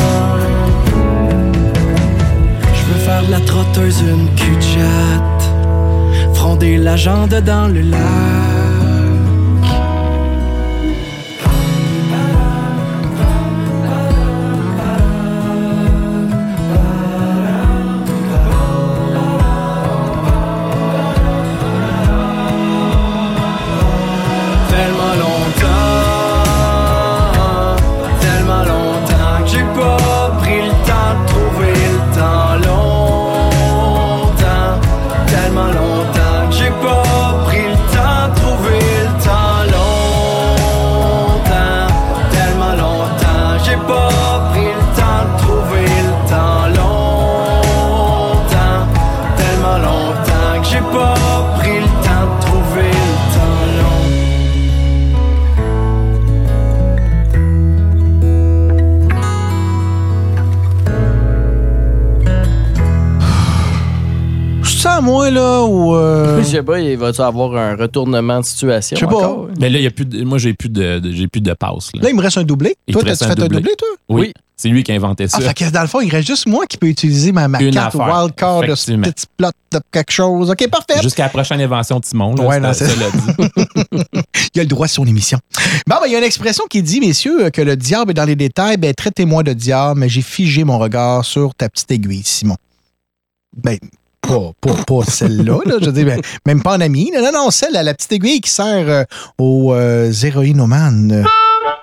Je 2.74 2.82
veux 2.92 3.00
faire 3.00 3.22
de 3.24 3.30
la 3.32 3.40
trotteuse 3.40 4.02
une 4.02 4.28
cul 4.36 4.56
la 6.60 6.96
jambe 6.96 7.34
dans 7.40 7.68
le 7.68 7.80
lac. 7.80 8.79
Je 66.50 66.56
sais 66.56 66.62
pas, 66.62 66.80
il 66.80 66.96
va-tu 66.96 67.20
avoir 67.20 67.54
un 67.56 67.76
retournement 67.76 68.40
de 68.40 68.44
situation? 68.44 68.96
Je 68.96 69.00
sais 69.00 69.06
pas. 69.06 69.16
encore? 69.16 69.48
Mais 69.60 69.70
là, 69.70 69.78
il 69.78 69.84
y 69.84 69.86
a 69.86 69.90
plus 69.90 70.04
de- 70.04 70.24
moi, 70.24 70.38
j'ai 70.38 70.54
plus 70.54 70.68
de, 70.68 70.98
de- 70.98 71.12
j'ai 71.12 71.28
plus 71.28 71.40
de 71.40 71.52
passe. 71.52 71.90
Là. 71.94 72.02
Là, 72.02 72.10
il 72.10 72.16
me 72.16 72.22
reste 72.22 72.38
un 72.38 72.44
doublé. 72.44 72.76
Il 72.86 72.92
toi, 72.94 73.02
t'as-tu 73.04 73.24
fait 73.24 73.30
un 73.30 73.34
doublé. 73.48 73.74
toi? 73.76 73.88
Oui. 74.08 74.32
C'est 74.56 74.68
lui 74.68 74.82
qui 74.82 74.92
a 74.92 74.94
inventé 74.94 75.26
ça. 75.26 75.38
Ah, 75.40 75.40
fait 75.40 75.54
que 75.54 75.70
dans 75.70 75.80
le 75.80 75.86
fond, 75.86 76.02
il 76.02 76.10
reste 76.10 76.28
juste 76.28 76.46
moi 76.46 76.66
qui 76.66 76.76
peux 76.76 76.88
utiliser 76.88 77.32
ma, 77.32 77.48
ma 77.48 77.56
carte 77.70 77.94
affaire, 77.94 78.14
wildcard 78.14 78.60
de 78.60 78.64
effectivement. 78.66 79.04
petit 79.04 79.24
plot 79.38 79.48
de 79.72 79.78
quelque 79.90 80.12
chose. 80.12 80.50
OK, 80.50 80.68
parfait. 80.68 81.00
Jusqu'à 81.02 81.22
la 81.22 81.28
prochaine 81.30 81.62
invention 81.62 81.98
de 81.98 82.04
Simon. 82.04 82.34
Là, 82.34 82.44
Ouais, 82.44 82.60
non, 82.60 82.74
c'est- 82.74 82.86
ça. 82.86 82.92
Il 84.54 84.60
a 84.60 84.62
le 84.64 84.66
droit 84.68 84.86
sur 84.86 85.02
son 85.02 85.08
émission. 85.08 85.38
Bon, 85.86 85.96
ben, 86.00 86.06
il 86.08 86.12
y 86.12 86.14
a 86.14 86.18
une 86.18 86.24
expression 86.24 86.64
qui 86.68 86.82
dit, 86.82 87.00
messieurs, 87.00 87.48
que 87.50 87.62
le 87.62 87.74
diable 87.76 88.10
est 88.10 88.14
dans 88.14 88.24
les 88.24 88.36
détails. 88.36 88.76
Ben, 88.76 88.92
traitez-moi 88.92 89.42
de 89.44 89.52
diable, 89.54 89.98
mais 90.00 90.08
j'ai 90.10 90.20
figé 90.22 90.64
mon 90.64 90.78
regard 90.78 91.24
sur 91.24 91.54
ta 91.54 91.68
petite 91.70 91.90
aiguille, 91.92 92.22
Simon. 92.24 92.56
Ben, 93.56 93.78
pas, 94.20 94.52
pas, 94.60 94.74
pas 94.86 95.04
celle-là, 95.06 95.58
là, 95.64 95.74
je 95.80 95.90
ben, 95.90 96.20
même 96.46 96.62
pas 96.62 96.76
en 96.76 96.80
ami. 96.80 97.10
Non, 97.14 97.22
non, 97.22 97.32
non, 97.32 97.50
celle 97.50 97.76
à 97.76 97.82
la 97.82 97.94
petite 97.94 98.12
aiguille 98.12 98.40
qui 98.40 98.50
sert 98.50 98.88
euh, 98.88 99.04
aux 99.38 99.72
euh, 99.74 100.12
euh, 100.12 101.24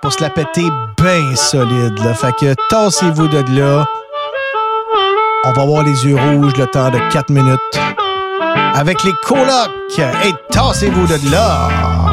pour 0.02 0.14
se 0.14 0.22
la 0.22 0.30
péter 0.30 0.66
bien 0.98 1.36
solide. 1.36 1.98
Là. 2.04 2.14
Fait 2.14 2.34
que 2.40 2.56
tassez-vous 2.70 3.28
de 3.28 3.60
là. 3.60 3.86
On 5.46 5.52
va 5.54 5.62
avoir 5.62 5.84
les 5.84 6.06
yeux 6.06 6.16
rouges 6.16 6.56
le 6.58 6.66
temps 6.68 6.90
de 6.90 7.00
4 7.12 7.30
minutes. 7.30 7.60
Avec 8.74 9.04
les 9.04 9.14
colocs. 9.24 10.00
Et 10.26 10.34
tassez-vous 10.52 11.08
de 11.08 11.32
là. 11.32 12.07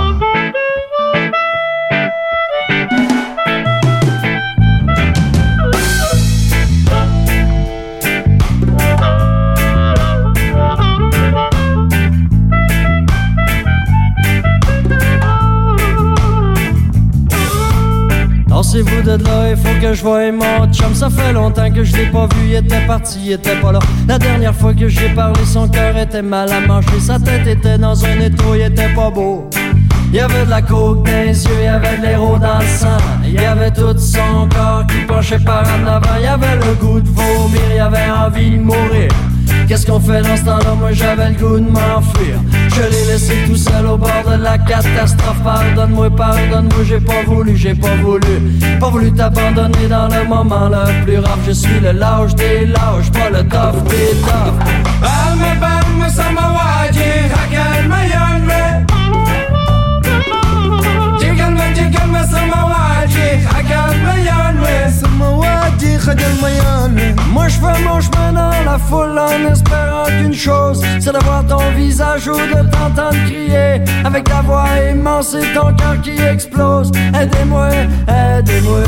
Tassez-vous 18.75 19.03
de 19.03 19.23
là, 19.23 19.51
il 19.51 19.57
faut 19.57 19.81
que 19.81 19.95
je 19.95 20.03
voie 20.03 20.33
mon 20.33 20.67
chum. 20.73 20.93
Ça 20.95 21.09
fait 21.09 21.33
longtemps 21.33 21.71
que 21.71 21.85
je 21.85 21.97
l'ai 21.97 22.07
pas 22.07 22.27
vu, 22.27 22.49
il 22.49 22.55
était 22.57 22.85
parti, 22.89 23.21
il 23.25 23.33
était 23.35 23.55
pas 23.61 23.71
là. 23.71 23.79
La 24.09 24.19
dernière 24.19 24.53
fois 24.53 24.75
que 24.75 24.89
j'ai 24.89 25.11
parlé, 25.11 25.39
son 25.45 25.69
cœur 25.69 25.97
était 25.97 26.23
mal 26.23 26.51
à 26.53 26.59
manger. 26.59 26.99
Sa 26.99 27.21
tête 27.21 27.47
était 27.47 27.79
dans 27.79 28.05
un 28.05 28.19
étau, 28.19 28.57
il 28.57 28.63
était 28.63 28.93
pas 28.93 29.11
beau. 29.11 29.49
Il 30.09 30.17
y 30.17 30.21
avait 30.21 30.45
de 30.45 30.51
la 30.51 30.61
coke 30.61 31.07
dans 31.07 31.25
les 31.25 31.45
yeux, 31.45 31.53
il 31.61 31.65
y 31.65 31.69
avait 31.69 31.99
de 31.99 32.03
l'héros 32.03 32.37
dans 32.37 32.59
le 32.59 32.67
sang. 32.67 32.97
Il 33.25 33.35
y 33.35 33.45
avait 33.45 33.71
tout 33.71 33.97
son 33.97 34.49
corps 34.49 34.85
qui 34.89 35.07
penchait 35.07 35.39
par 35.39 35.63
en 35.63 35.87
avant. 35.87 36.17
Il 36.19 36.25
y 36.25 36.27
avait 36.27 36.57
le 36.57 36.75
goût 36.75 37.01
de 37.01 37.09
vomir, 37.09 37.61
il 37.71 37.77
y 37.77 37.79
avait 37.79 38.11
envie 38.11 38.59
de 38.59 38.63
mourir. 38.65 39.09
Qu'est-ce 39.67 39.87
qu'on 39.87 40.01
fait 40.01 40.23
dans 40.23 40.37
ce 40.37 40.45
temps-là? 40.45 40.75
Moi 40.79 40.93
j'avais 40.93 41.31
le 41.31 41.37
goût 41.37 41.59
de 41.59 41.71
m'enfuir. 41.71 42.41
Je 42.69 42.83
l'ai 42.83 43.13
laissé 43.13 43.35
tout 43.47 43.57
seul 43.57 43.87
au 43.87 43.97
bord 43.97 44.11
de 44.27 44.43
la 44.43 44.59
catastrophe. 44.59 45.43
Pardonne-moi, 45.43 46.11
pardonne-moi, 46.11 46.85
j'ai 46.85 47.01
pas 47.01 47.23
voulu, 47.27 47.57
j'ai 47.57 47.75
pas 47.75 47.97
voulu. 47.97 48.59
Pas 48.79 48.91
voulu 48.91 49.13
t'abandonner 49.13 49.89
dans 49.89 50.09
le 50.09 50.25
moment 50.29 50.69
le 50.69 51.05
plus 51.05 51.19
rare. 51.19 51.39
Je 51.47 51.53
suis 51.53 51.81
le 51.81 51.93
lâche 51.93 52.35
des 52.35 52.67
lâches, 52.67 53.11
pas 53.13 53.31
le 53.31 53.43
tough 53.49 53.83
des 53.85 54.17
toughs. 54.21 54.85
Moi 67.33 67.49
je 67.49 67.55
fais 67.55 67.83
mon 67.83 68.01
chemin 68.01 68.33
dans 68.33 68.71
la 68.71 68.79
foule 68.79 69.19
en 69.19 69.51
espérant 69.51 70.05
qu'une 70.05 70.35
chose, 70.35 70.85
c'est 71.01 71.13
de 71.13 71.25
voir 71.25 71.45
ton 71.47 71.71
visage 71.77 72.29
ou 72.29 72.35
de 72.37 72.71
t'entendre 72.71 73.17
crier 73.27 73.83
avec 74.05 74.25
ta 74.25 74.43
voix 74.43 74.67
immense 74.91 75.35
et 75.35 75.53
ton 75.55 75.75
cœur 75.75 76.01
qui 76.03 76.21
explose. 76.21 76.91
Aidez-moi, 77.19 77.71
aidez-moi. 78.09 78.83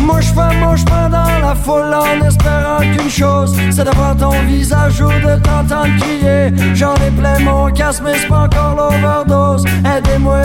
Moi 0.00 0.20
je 0.20 0.28
fais 0.28 0.56
mon 0.60 0.76
chemin 0.76 1.08
dans 1.08 1.38
la 1.46 1.54
foule 1.54 1.92
en 1.92 2.24
espérant 2.24 2.78
qu'une 2.78 3.10
chose, 3.10 3.54
c'est 3.70 3.84
de 3.84 3.90
voir 3.96 4.16
ton 4.16 4.30
visage 4.46 5.00
ou 5.00 5.08
de 5.08 5.42
t'entendre 5.42 5.96
crier. 6.00 6.52
J'en 6.74 6.94
ai 6.94 7.10
plein 7.10 7.38
mon 7.40 7.70
casque 7.70 8.02
mais 8.04 8.16
c'est 8.16 8.28
pas 8.28 8.44
encore 8.44 8.76
l'overdose. 8.76 9.64
Aidez-moi, 9.84 10.42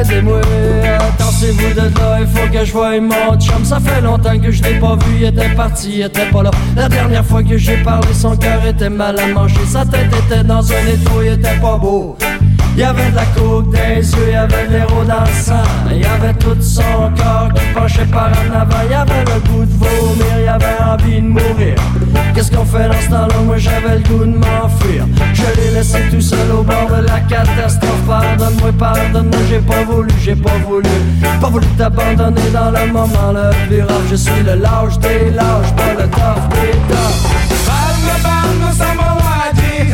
aidez-moi. 0.00 0.40
Tassez-vous 1.18 1.74
de 1.74 1.98
là, 1.98 2.18
il 2.20 2.26
faut 2.26 2.48
que 2.48 2.64
je 2.64 2.72
voie 2.72 3.00
mon 3.00 3.38
chum. 3.40 3.64
Ça 3.64 3.80
fait 3.80 4.00
longtemps 4.00 4.38
que 4.38 4.50
je 4.50 4.62
l'ai 4.62 4.78
pas 4.78 4.96
vu, 4.96 5.24
était 5.32 5.54
parti, 5.54 6.02
était 6.02 6.26
pas 6.26 6.42
là. 6.42 6.50
La 6.76 6.88
dernière 6.88 7.24
fois 7.24 7.42
que 7.42 7.56
j'ai 7.56 7.76
parlé, 7.78 8.08
son 8.12 8.36
cœur 8.36 8.64
était 8.64 8.90
mal 8.90 9.18
à 9.18 9.26
manger. 9.28 9.64
Sa 9.66 9.84
tête 9.84 10.12
était 10.24 10.44
dans 10.44 10.70
un 10.72 10.86
étau, 10.86 11.22
il 11.22 11.32
était 11.32 11.58
pas 11.60 11.78
beau. 11.78 12.16
Il 12.74 12.80
y 12.80 12.84
avait 12.84 13.10
de 13.10 13.16
la 13.16 13.24
coke 13.26 13.66
les 13.72 14.00
yeux, 14.00 14.28
il 14.28 14.32
y 14.32 14.34
avait 14.34 14.66
de 14.66 14.72
l'héros 14.72 15.04
dans 15.06 15.26
sang. 15.26 15.62
Il 15.90 16.00
y 16.00 16.04
avait 16.04 16.34
tout 16.34 16.60
son 16.60 16.82
corps 17.16 17.50
qui 17.54 17.62
penchait 17.74 18.06
par 18.06 18.30
en 18.30 18.60
avant. 18.60 18.76
Il 18.86 18.90
y 18.90 18.94
avait 18.94 19.24
le 19.24 19.50
goût 19.50 19.64
de 19.64 19.72
vomir, 19.72 20.26
il 20.38 20.44
y 20.44 20.48
avait 20.48 20.82
envie 20.82 21.20
de 21.20 21.28
mourir. 21.28 21.74
Qu'est-ce 22.34 22.50
qu'on 22.50 22.64
fait 22.64 22.88
dans 22.88 23.00
ce 23.00 23.08
temps-là? 23.08 23.38
Moi 23.44 23.58
j'avais 23.58 23.96
le 23.96 24.02
goût 24.08 24.24
de 24.24 24.36
m'enfuir. 24.36 25.06
Je 25.34 25.60
l'ai 25.60 25.70
laissé 25.74 25.98
tout 26.10 26.20
seul 26.20 26.50
au 26.50 26.62
bord 26.62 26.88
de 26.88 27.06
la 27.06 27.20
catastrophe. 27.20 28.02
Pardonne-moi, 28.06 28.72
pardonne-moi, 28.78 29.40
j'ai 29.48 29.60
pas 29.60 29.84
voulu, 29.84 30.10
j'ai 30.22 30.34
pas 30.34 30.58
voulu. 30.66 30.88
Pas 31.40 31.48
voulu 31.48 31.66
t'abandonner 31.78 32.50
dans 32.52 32.70
le 32.70 32.92
moment 32.92 33.32
le 33.32 33.50
plus 33.66 33.82
rare. 33.82 34.00
Je 34.10 34.16
suis 34.16 34.42
le 34.44 34.54
lâche 34.54 34.98
des 34.98 35.30
lâches, 35.30 35.72
pas 35.76 35.94
le 35.98 36.08
tough 36.08 36.48
des 36.50 36.72
toughs. 36.88 37.28
Balme, 37.66 38.22
balme, 38.22 38.72
samawati, 38.76 39.92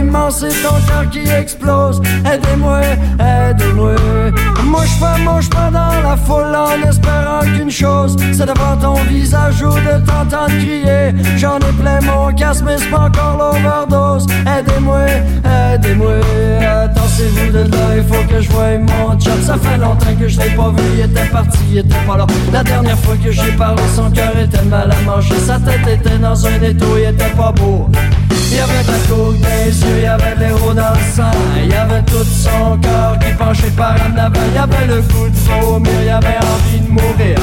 immense 0.00 0.42
et 0.42 0.48
ton 0.62 0.74
cœur 0.86 1.08
qui 1.10 1.28
explose. 1.28 2.00
Aidez-moi, 2.24 2.80
aidez-moi. 3.18 3.94
Moi 4.64 4.82
je 4.84 5.04
fais 5.04 5.22
mon 5.24 5.40
chemin 5.40 5.70
dans 5.70 6.08
la 6.08 6.16
foule 6.16 6.54
en 6.54 6.88
espérant 6.88 7.40
qu'une 7.40 7.70
chose, 7.70 8.16
c'est 8.32 8.46
de 8.46 8.58
voir 8.58 8.78
ton 8.78 8.94
visage 9.04 9.62
ou 9.62 9.70
de 9.70 10.04
t'entendre 10.04 10.48
crier. 10.58 11.14
J'en 11.36 11.58
ai 11.58 11.72
plein 11.80 12.00
mon 12.02 12.32
casque 12.34 12.64
mais 12.66 12.76
c'est 12.78 12.90
pas 12.90 13.08
encore 13.08 13.36
l'overdose. 13.38 14.26
Aidez-moi, 14.46 15.06
aidez-moi. 15.74 16.14
Tassez-vous 16.94 17.52
de 17.52 17.70
là, 17.70 17.96
il 17.96 18.04
faut 18.04 18.24
que 18.28 18.40
je 18.40 18.48
voie 18.50 18.78
mon 18.78 19.18
chum. 19.18 19.40
Ça 19.42 19.56
fait 19.56 19.78
longtemps 19.78 20.14
que 20.18 20.28
je 20.28 20.38
l'ai 20.40 20.50
pas 20.50 20.70
vu, 20.70 20.82
il 20.94 21.00
était 21.00 21.28
parti, 21.30 21.58
il 21.70 21.78
était 21.78 21.94
pas 22.06 22.16
là. 22.16 22.26
La 22.52 22.62
dernière 22.62 22.98
fois 22.98 23.14
que 23.22 23.30
j'ai 23.30 23.52
parlé, 23.52 23.82
son 23.94 24.10
cœur 24.10 24.36
était 24.38 24.64
mal 24.64 24.90
à 24.90 25.02
manger. 25.02 25.38
Sa 25.38 25.58
tête 25.58 25.86
était 25.88 26.18
dans 26.18 26.46
un 26.46 26.62
étau, 26.62 26.96
il 26.98 27.08
était 27.08 27.30
pas 27.36 27.52
beau. 27.52 27.88
Avait 28.60 28.82
de 28.82 28.90
la 28.90 28.98
coke 29.08 29.40
dans 29.40 29.48
yeux, 29.48 29.96
il 29.98 30.02
y 30.02 30.06
avait 30.06 30.34
de 30.34 30.40
l'héros 30.40 30.74
dans 30.74 30.92
le 30.92 31.14
sang. 31.14 31.30
Il 31.62 31.70
y 31.70 31.74
avait 31.74 32.02
tout 32.02 32.24
son 32.24 32.76
corps 32.82 33.16
qui 33.20 33.32
penchait 33.34 33.70
par 33.76 33.94
en 33.94 34.16
avant. 34.18 34.40
Il 34.48 34.54
y 34.54 34.58
avait 34.58 34.86
le 34.86 35.00
goût 35.02 35.28
de 35.28 35.36
vomir, 35.62 35.92
il 36.00 36.06
y 36.06 36.10
avait 36.10 36.40
envie 36.52 36.80
de 36.80 36.90
mourir. 36.90 37.38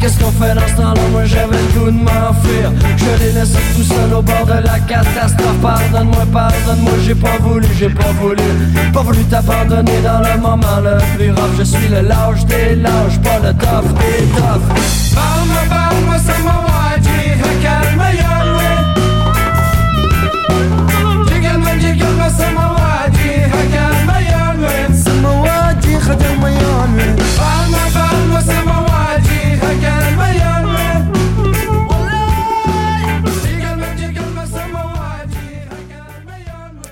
Qu'est-ce 0.00 0.18
qu'on 0.18 0.32
fait 0.32 0.54
dans 0.54 0.66
ce 0.66 0.74
temps-là? 0.74 1.00
Moi 1.12 1.24
j'avais 1.24 1.56
le 1.56 1.78
goût 1.78 1.90
de 1.90 2.02
m'enfuir. 2.02 2.72
Je 2.96 3.24
l'ai 3.24 3.32
laissé 3.32 3.58
tout 3.76 3.82
seul 3.84 4.12
au 4.12 4.22
bord 4.22 4.46
de 4.46 4.58
la 4.64 4.78
catastrophe. 4.80 5.60
Pardonne-moi, 5.62 6.26
pardonne-moi, 6.32 6.92
j'ai 7.04 7.14
pas 7.14 7.38
voulu, 7.40 7.66
j'ai 7.78 7.88
pas 7.88 8.12
voulu. 8.20 8.42
Pas 8.92 9.02
voulu 9.02 9.22
t'abandonner 9.24 10.00
dans 10.02 10.20
le 10.20 10.40
moment 10.40 10.80
le 10.82 10.98
plus 11.16 11.30
rare. 11.30 11.48
Je 11.58 11.62
suis 11.62 11.88
le 11.88 12.00
lâche 12.00 12.44
des 12.46 12.74
lâches, 12.74 13.20
pas 13.22 13.38
le 13.38 13.52
tough 13.54 13.92
des 14.00 14.24
toughs. 14.34 14.66
Balme, 15.14 15.68
balme, 15.70 16.18
samawati, 16.26 17.38
hakal 17.40 17.96
mayanme. 17.96 18.05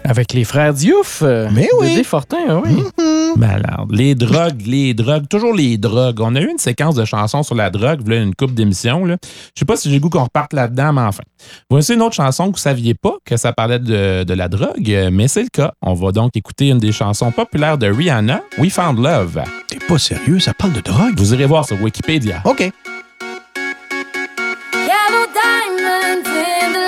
Avec 0.07 0.33
les 0.35 0.45
frères 0.45 0.75
Diouf. 0.75 1.23
euh, 1.23 1.49
Mais 1.53 1.69
oui. 1.81 1.89
Dédé 1.91 2.05
Fortin, 2.05 2.37
ah 2.49 2.61
oui. 2.65 2.83
Malade. 3.37 3.87
Les 3.91 4.15
drogues, 4.15 4.63
les 4.67 4.93
drogues, 4.95 5.27
toujours 5.29 5.55
les 5.55 5.79
drogues. 5.79 6.21
On 6.21 6.35
a 6.37 6.41
eu 6.41 6.51
une 6.51 6.59
séquence 6.59 6.95
de 6.95 7.05
chansons 7.05 7.43
sur 7.43 7.55
la 7.55 7.71
drogue, 7.71 8.01
voilà 8.05 8.21
une 8.23 8.35
coupe 8.35 8.53
d'émissions. 8.53 9.05
là. 9.07 9.17
Je 9.55 9.61
sais 9.61 9.65
pas 9.65 9.77
si 9.77 9.89
j'ai 9.89 9.97
le 9.97 10.01
goût 10.01 10.11
qu'on 10.11 10.25
reparte 10.25 10.53
là-dedans, 10.53 10.93
mais 10.93 11.01
enfin. 11.01 11.23
Voici 11.71 11.95
une 11.95 12.03
autre 12.03 12.15
chanson 12.15 12.47
que 12.51 12.57
vous 12.57 12.63
saviez 12.63 12.95
pas 12.95 13.15
que 13.25 13.37
ça 13.37 13.53
parlait 13.53 13.79
de, 13.79 14.25
de 14.25 14.35
la 14.35 14.49
drogue, 14.49 15.09
mais 15.11 15.27
c'est 15.27 15.43
le 15.43 15.49
cas. 15.53 15.73
On 15.83 15.95
va 15.95 16.13
donc 16.13 16.37
écouter 16.37 16.69
une 16.69 16.79
des 16.79 16.93
chansons 16.93 17.33
populaires 17.33 17.79
de 17.79 17.87
Rihanna, 17.87 18.43
We 18.59 18.73
Found 18.73 18.99
Love. 18.99 19.43
T'es 19.69 19.79
pas 19.79 19.99
sérieux, 19.99 20.39
ça 20.39 20.53
parle 20.55 20.75
de 20.75 20.81
drogue? 20.81 21.15
Vous 21.17 21.33
irez 21.35 21.47
voir 21.47 21.67
sur 21.67 21.81
Wikipédia. 21.83 22.43
OK. 22.45 22.61
Yellow 22.61 22.73
diamonds 25.33 26.29
in 26.29 26.73
the 26.73 26.84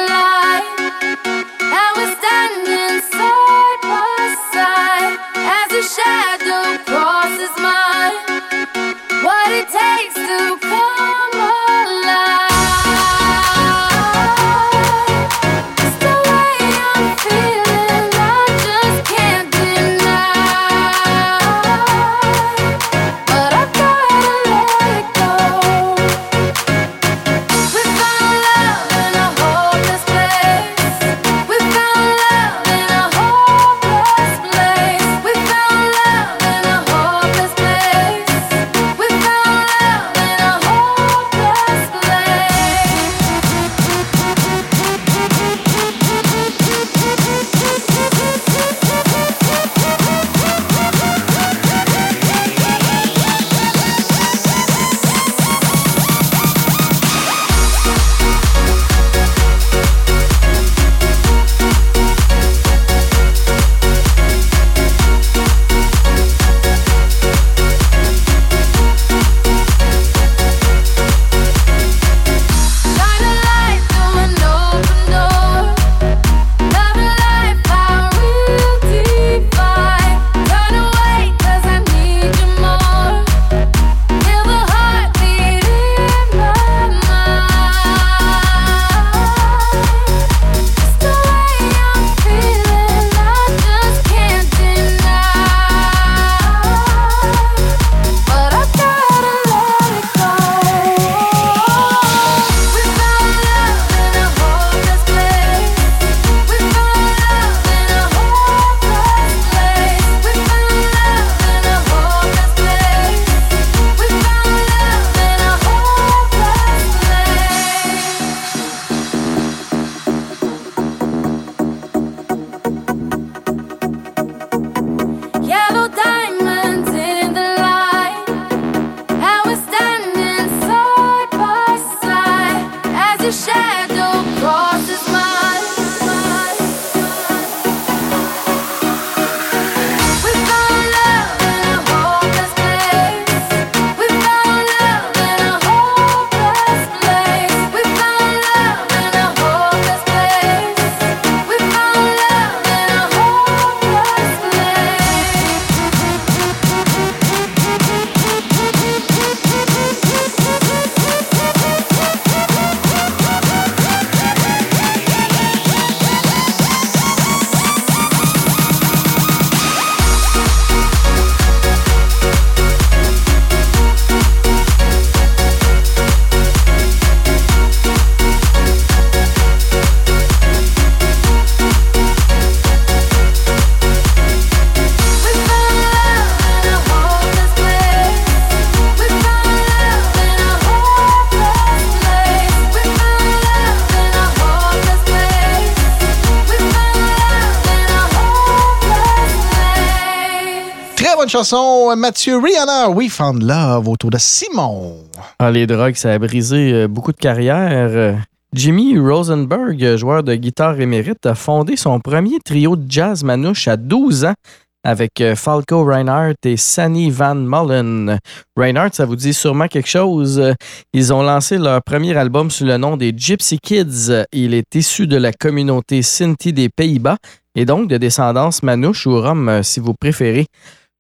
chanson. 201.37 201.95
Mathieu 201.97 202.39
Rihanna, 202.39 202.89
We 202.89 203.11
Found 203.11 203.43
Love, 203.43 203.89
autour 203.91 204.09
de 204.11 204.17
Simon. 204.17 204.95
Ah, 205.39 205.51
les 205.51 205.67
drogues, 205.67 205.95
ça 205.97 206.13
a 206.13 206.19
brisé 206.19 206.73
euh, 206.73 206.89
beaucoup 206.89 207.13
de 207.13 207.19
carrières. 207.19 207.91
Euh, 207.91 208.15
Jimmy 208.55 208.99
Rosenberg, 208.99 209.85
euh, 209.85 209.99
joueur 209.99 210.23
de 210.23 210.35
guitare 210.35 210.81
émérite, 210.81 211.27
a 211.27 211.35
fondé 211.35 211.77
son 211.77 212.01
premier 212.01 212.39
trio 212.43 212.75
de 212.77 212.91
jazz 212.91 213.23
manouche 213.23 213.69
à 213.69 213.77
12 213.77 214.25
ans 214.25 214.35
avec 214.83 215.21
euh, 215.21 215.35
Falco 215.35 215.85
Reinhardt 215.85 216.37
et 216.45 216.57
Sunny 216.57 217.11
Van 217.11 217.35
Mullen. 217.35 218.19
Reinhardt, 218.57 218.95
ça 218.95 219.05
vous 219.05 219.17
dit 219.17 219.35
sûrement 219.35 219.69
quelque 219.69 219.89
chose. 219.89 220.39
Euh, 220.39 220.55
Ils 220.95 221.13
ont 221.13 221.23
lancé 221.23 221.59
leur 221.59 221.83
premier 221.83 222.17
album 222.17 222.51
sous 222.51 222.65
le 222.65 222.79
nom 222.79 222.97
des 222.97 223.13
Gypsy 223.15 223.59
Kids. 223.59 224.25
Il 224.33 224.55
est 224.55 224.75
issu 224.75 225.07
de 225.07 225.19
la 225.19 225.33
communauté 225.33 226.01
Sinti 226.01 226.55
des 226.55 226.71
Pays-Bas 226.71 227.19
et 227.57 227.67
donc 227.67 227.89
de 227.89 227.99
descendance 227.99 228.63
manouche 228.63 229.07
ou 229.07 229.21
rome, 229.21 229.49
euh, 229.49 229.63
si 229.63 229.81
vous 229.81 229.93
préférez. 229.93 230.47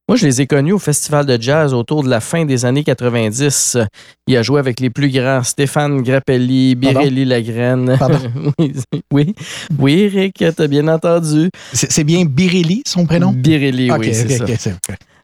Moi, 0.08 0.16
je 0.16 0.24
les 0.24 0.40
ai 0.40 0.46
connus 0.46 0.72
au 0.72 0.78
festival 0.78 1.26
de 1.26 1.36
jazz 1.40 1.74
autour 1.74 2.04
de 2.04 2.08
la 2.08 2.20
fin 2.20 2.44
des 2.44 2.64
années 2.64 2.84
90. 2.84 3.76
Il 4.28 4.36
a 4.36 4.42
joué 4.42 4.60
avec 4.60 4.78
les 4.78 4.88
plus 4.88 5.10
grands, 5.10 5.42
Stéphane 5.42 6.00
Grappelli, 6.00 6.76
Birelli 6.76 7.24
Lagraine. 7.24 7.96
Pardon? 7.98 8.18
oui, 8.58 8.72
oui, 9.12 9.34
oui, 9.80 10.00
Eric, 10.02 10.44
t'as 10.54 10.68
bien 10.68 10.86
entendu. 10.86 11.50
C'est 11.72 12.04
bien 12.04 12.24
Birelli, 12.24 12.82
son 12.86 13.04
prénom? 13.04 13.32
Birelli, 13.32 13.90
oui, 13.90 14.14
c'est 14.14 14.28
ça. 14.56 14.70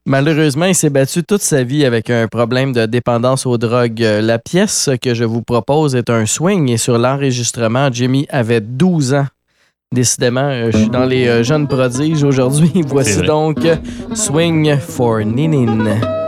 Malheureusement, 0.05 0.65
il 0.65 0.75
s'est 0.75 0.91
battu 0.91 1.23
toute 1.23 1.43
sa 1.43 1.63
vie 1.63 1.85
avec 1.85 2.11
un 2.11 2.27
problème 2.27 2.73
de 2.73 2.87
dépendance 2.87 3.47
aux 3.47 3.57
drogues. 3.59 4.03
Euh, 4.03 4.21
La 4.21 4.41
pièce 4.41 4.91
que 5.01 5.15
je 5.15 5.23
vous 5.23 5.43
propose 5.43 5.95
est 5.95 6.11
un 6.11 6.27
swing 6.27 6.69
et 6.71 6.77
sur 6.77 6.99
l'enregistrement, 6.99 7.89
Jimmy 7.93 8.27
avait 8.31 8.61
12 8.61 9.15
ans. 9.15 9.27
Décidément, 9.93 10.49
euh, 10.49 10.71
je 10.73 10.79
suis 10.79 10.89
dans 10.89 11.05
les 11.05 11.29
euh, 11.29 11.43
jeunes 11.43 11.69
prodiges 11.69 12.25
aujourd'hui. 12.25 12.83
Voici 12.87 13.21
donc 13.21 13.63
euh, 13.65 13.77
Swing 14.15 14.79
for 14.79 15.19
Ninin. 15.21 16.22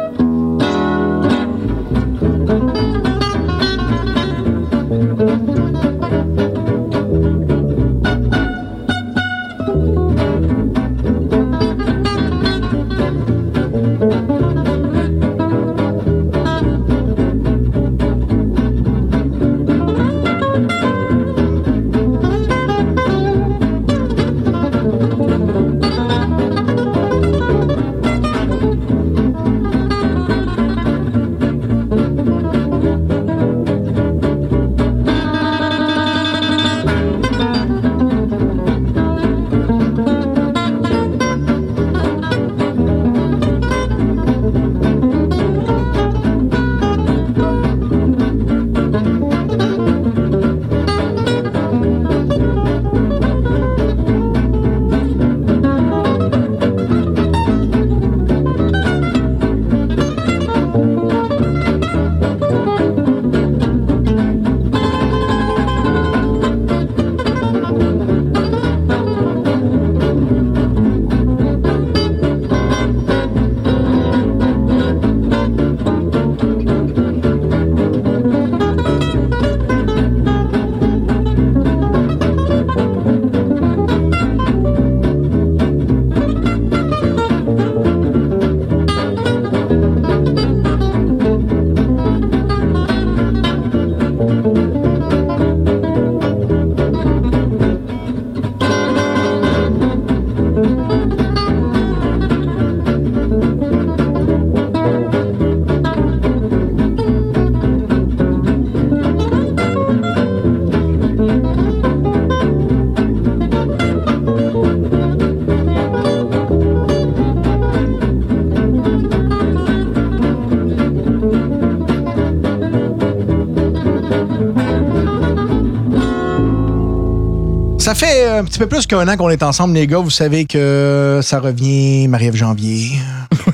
Fait 128.14 128.26
un 128.26 128.44
petit 128.44 128.58
peu 128.58 128.66
plus 128.66 128.86
qu'un 128.86 129.06
an 129.08 129.16
qu'on 129.16 129.30
est 129.30 129.42
ensemble, 129.42 129.74
les 129.74 129.86
gars. 129.86 129.98
Vous 129.98 130.10
savez 130.10 130.44
que 130.44 131.20
ça 131.22 131.40
revient 131.40 132.06
Marie-Ève 132.08 132.36
Janvier, 132.36 132.92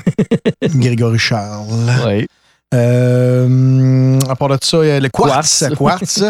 Grégory 0.75 1.17
Charles. 1.17 1.67
Oui. 2.05 2.27
Euh, 2.73 4.19
à 4.29 4.35
part 4.35 4.47
de 4.49 4.57
ça, 4.61 4.77
il 4.83 4.87
y 4.87 4.91
a 4.91 4.99
le 4.99 5.09
Quartz. 5.09 5.65
Quartz. 5.75 5.75
Quartz. 5.77 6.23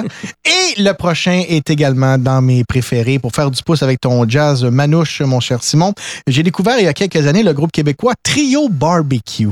Et 0.77 0.81
le 0.81 0.93
prochain 0.93 1.43
est 1.47 1.69
également 1.69 2.17
dans 2.17 2.41
mes 2.41 2.63
préférés 2.63 3.19
pour 3.19 3.31
faire 3.31 3.49
du 3.49 3.61
pouce 3.63 3.83
avec 3.83 3.99
ton 3.99 4.27
jazz 4.27 4.63
manouche, 4.63 5.21
mon 5.21 5.39
cher 5.39 5.63
Simon. 5.63 5.93
J'ai 6.27 6.43
découvert 6.43 6.77
il 6.79 6.85
y 6.85 6.87
a 6.87 6.93
quelques 6.93 7.25
années 7.27 7.43
le 7.43 7.53
groupe 7.53 7.71
québécois 7.71 8.13
Trio 8.21 8.69
Barbecue. 8.69 9.49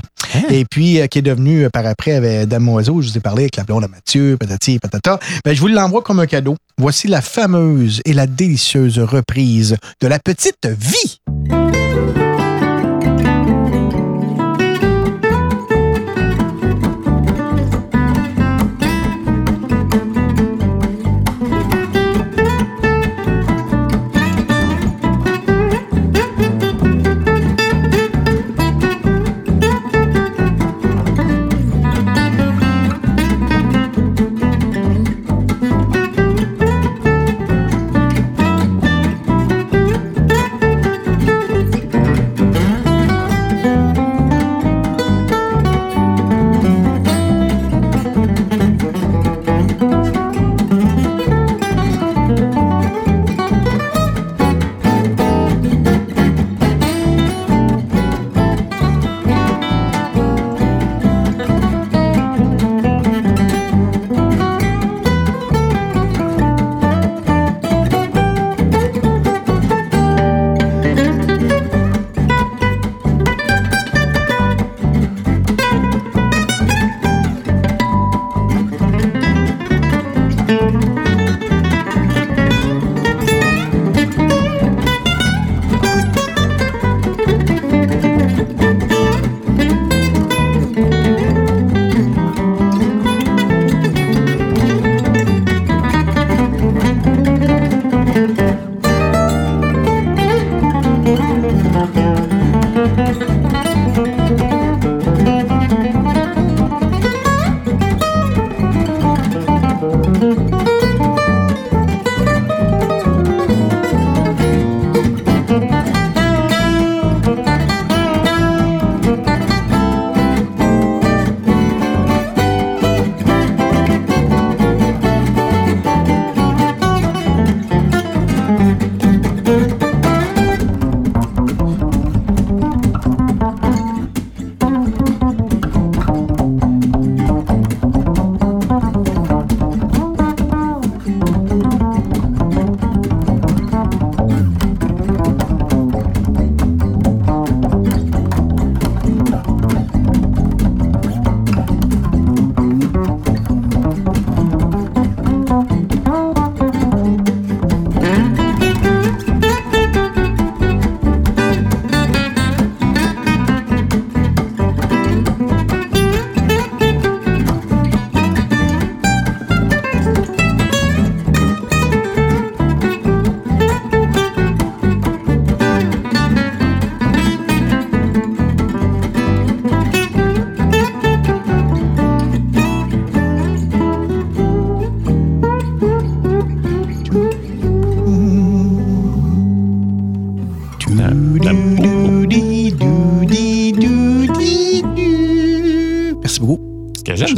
Et 0.50 0.66
puis, 0.66 1.00
euh, 1.02 1.08
qui 1.08 1.20
est 1.20 1.24
devenu 1.24 1.64
euh, 1.64 1.70
par 1.70 1.86
après 1.86 2.14
avec 2.14 2.48
Dame 2.48 2.70
Oiseau, 2.70 3.02
je 3.02 3.10
vous 3.10 3.18
ai 3.18 3.22
parlé 3.22 3.44
avec 3.44 3.56
la 3.56 3.64
blonde 3.64 3.84
à 3.86 3.88
Mathieu, 3.88 4.38
patati 4.38 4.78
patata. 4.80 5.20
Ben, 5.44 5.56
je 5.56 5.62
vous 5.62 5.68
l'envoie 5.68 6.02
comme 6.02 6.20
un 6.20 6.28
cadeau. 6.28 6.56
Voici 6.78 7.08
la 7.08 7.22
fameuse 7.22 8.02
et 8.06 8.14
la 8.14 8.28
délicieuse 8.28 9.00
reprise 9.00 9.78
de 10.02 10.08
La 10.08 10.20
Petite 10.20 10.68
Vie. 10.68 11.20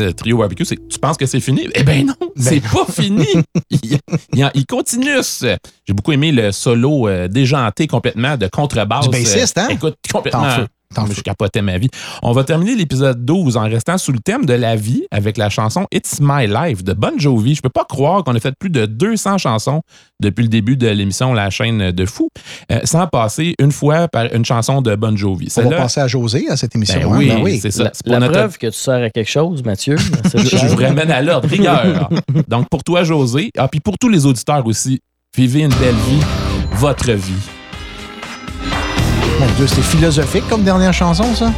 De 0.06 0.11
Trio 0.11 0.38
Barbecue, 0.38 0.65
c'est 0.65 0.78
tu 0.88 0.99
penses 0.99 1.18
que 1.18 1.26
c'est 1.26 1.40
fini? 1.40 1.68
Eh 1.76 1.84
ben 1.84 2.06
non, 2.07 2.15
c'est 2.36 2.60
pas 2.61 2.86
fini. 2.91 3.26
Il, 3.69 3.80
il- 4.34 4.52
il 4.53 4.65
continue. 4.65 5.22
J'ai 5.41 5.94
beaucoup 5.94 6.11
aimé 6.11 6.32
le 6.32 6.52
solo 6.52 7.07
euh, 7.07 7.28
déjanté 7.28 7.88
complètement 7.88 8.38
de 8.38 8.48
contrebasse. 8.48 9.06
Du 9.10 9.11
bassiste, 9.11 9.57
hein? 9.57 9.68
Euh, 9.69 9.73
Écoute, 9.73 9.95
complètement. 10.11 10.41
T'en 10.94 11.06
Je 11.06 11.22
capotais 11.22 11.62
ma 11.62 11.78
vie. 11.78 11.90
On 12.22 12.32
va 12.32 12.44
terminer 12.44 12.76
l'épisode 12.76 13.24
12 13.24 13.58
en 13.58 13.64
restant 13.64 13.98
sous 13.98 14.12
le 14.12 14.20
thème 14.20 14.46
de 14.46 14.54
la 14.54 14.76
vie 14.76 15.06
avec 15.12 15.38
la 15.38 15.50
chanson 15.50 15.88
It's 15.92 16.20
My 16.22 16.48
Life 16.48 16.84
de 16.84 16.94
Bon 16.94 17.18
Jovi. 17.18 17.56
Je 17.56 17.62
peux 17.62 17.70
pas 17.70 17.86
croire 17.86 18.24
qu'on 18.24 18.36
a 18.36 18.40
fait 18.40 18.54
plus 18.58 18.70
de 18.70 18.86
200 18.86 19.38
chansons 19.38 19.82
depuis 20.20 20.44
le 20.44 20.50
début 20.50 20.78
de 20.78 20.88
l'émission 20.88 21.34
La 21.34 21.50
chaîne 21.50 21.92
de 21.92 22.06
fou, 22.06 22.30
euh, 22.72 22.80
sans 22.84 23.08
passer 23.08 23.56
une 23.60 23.72
fois 23.72 24.08
par 24.08 24.34
une 24.34 24.46
chanson 24.46 24.82
de 24.82 24.96
Bon 24.96 25.16
Jovi. 25.16 25.48
On 25.58 25.70
va 25.70 25.78
passer 25.78 26.02
à 26.02 26.08
José 26.08 26.48
à 26.50 26.58
cette 26.58 26.76
émission. 26.76 27.00
Ben 27.00 27.08
hein? 27.08 27.18
oui, 27.18 27.28
Ben 27.30 27.42
oui. 27.42 27.60
c'est 27.62 27.72
ça. 27.72 27.84
La, 27.86 27.92
C'est 27.94 28.04
pour 28.04 28.14
la 28.14 28.20
notre- 28.20 28.34
preuve 28.34 28.58
que 28.58 28.68
tu 28.68 28.78
sers 28.78 29.04
à 29.04 29.10
quelque 29.10 29.30
chose, 29.30 29.64
Mathieu. 29.64 29.96
je, 30.36 30.68
vous 30.68 30.76
ramène 30.76 31.12
à 31.12 31.22
l'ordre, 31.22 31.48
rigueur. 31.48 32.10
Donc, 32.48 32.70
pour 32.70 32.84
toi, 32.84 33.04
José, 33.04 33.52
ah, 33.58 33.68
puis 33.68 33.80
pour 33.80 33.98
tous 33.98 34.10
les 34.10 34.26
auditeurs 34.26 34.66
aussi, 34.66 35.00
vivez 35.36 35.62
une 35.62 35.74
belle 35.76 35.96
vie, 35.96 36.22
votre 36.74 37.12
vie. 37.12 37.61
Mon 39.42 39.48
Dieu, 39.56 39.66
c'était 39.66 39.82
philosophique 39.82 40.48
comme 40.48 40.64
dernière 40.64 40.94
chanson, 40.94 41.24
ça. 41.34 41.52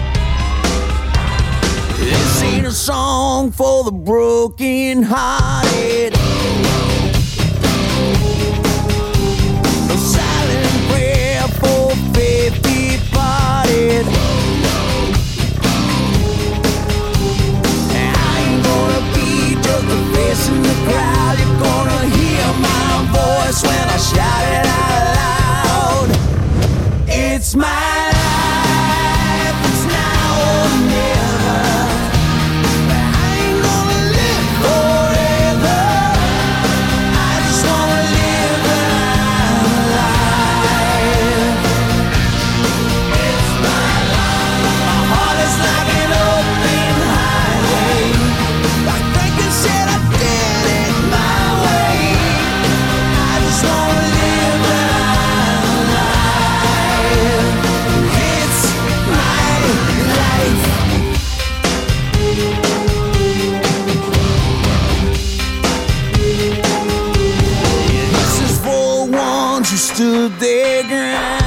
This 2.00 2.42
ain't 2.42 2.66
a 2.66 2.72
song 2.72 3.52
for 3.52 3.84
the 3.84 3.92
broken 3.92 5.04
hearted. 5.04 6.14
A 9.90 9.98
silent 9.98 10.90
prayer 10.90 11.46
for 11.60 11.92
faith 12.14 12.54
departed. 12.62 14.08
I 17.92 18.40
ain't 18.40 18.64
gonna 18.64 19.02
be 19.14 19.58
just 19.62 19.84
a 19.84 20.00
face 20.16 20.48
in 20.48 20.64
the 20.64 20.76
crowd. 20.88 21.38
You're 21.38 21.60
gonna 21.60 22.06
hear 22.16 22.46
my 22.62 23.04
voice 23.12 23.62
when 23.62 23.90
I 23.90 23.98
shout 23.98 24.46
it 24.54 24.68
out. 24.68 25.13
It's 27.56 27.93
stood 69.94 70.32
their 70.40 70.84
ground. 70.88 71.43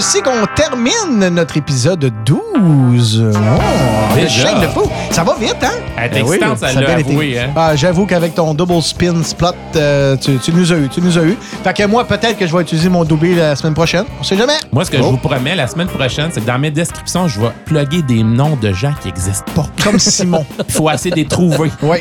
Ceci 0.00 0.22
qu'on 0.22 0.44
termine 0.56 1.28
notre 1.28 1.56
épisode 1.56 2.12
12. 2.26 3.24
Oh, 3.32 4.14
Déjà? 4.16 4.48
chaîne 4.48 4.60
de 4.60 4.66
fou. 4.66 4.90
Ça 5.12 5.22
va 5.22 5.36
vite, 5.38 5.54
hein? 5.62 5.70
Elle 5.96 6.04
est 6.16 6.22
Ben 6.22 6.24
oui, 6.28 6.38
ça 6.40 6.50
a 6.50 6.56
celle-là, 6.72 6.86
bien 6.86 6.98
été. 6.98 7.10
avouez, 7.12 7.38
hein? 7.38 7.50
Ah, 7.54 7.76
J'avoue 7.76 8.04
qu'avec 8.04 8.34
ton 8.34 8.54
double 8.54 8.82
spin 8.82 9.22
splot, 9.22 9.50
euh, 9.76 10.16
tu, 10.16 10.36
tu 10.38 10.52
nous 10.52 10.72
as 10.72 10.76
eu, 10.78 10.88
tu 10.88 11.00
nous 11.00 11.16
as 11.16 11.22
eu. 11.22 11.36
Fait 11.62 11.72
que 11.72 11.86
moi, 11.86 12.04
peut-être 12.04 12.36
que 12.36 12.44
je 12.46 12.56
vais 12.56 12.62
utiliser 12.62 12.88
mon 12.88 13.04
doublé 13.04 13.36
la 13.36 13.54
semaine 13.54 13.74
prochaine. 13.74 14.04
On 14.18 14.24
sait 14.24 14.36
jamais. 14.36 14.54
Moi, 14.72 14.84
ce 14.84 14.90
que 14.90 14.96
Oh. 14.96 15.02
je 15.04 15.08
vous 15.10 15.16
promets 15.18 15.54
la 15.54 15.68
semaine 15.68 15.86
prochaine, 15.88 16.30
c'est 16.32 16.40
que 16.40 16.46
dans 16.46 16.58
mes 16.58 16.72
descriptions, 16.72 17.28
je 17.28 17.38
vais 17.40 17.50
plugger 17.64 18.02
des 18.02 18.24
noms 18.24 18.56
de 18.60 18.72
gens 18.72 18.94
qui 19.00 19.08
n'existent 19.08 19.44
pas. 19.54 19.66
Comme 19.84 20.00
Simon. 20.00 20.44
Il 20.66 20.72
faut 20.74 20.90
essayer 20.90 21.10
de 21.12 21.16
les 21.16 21.26
trouver. 21.26 21.70
Oui. 21.82 21.98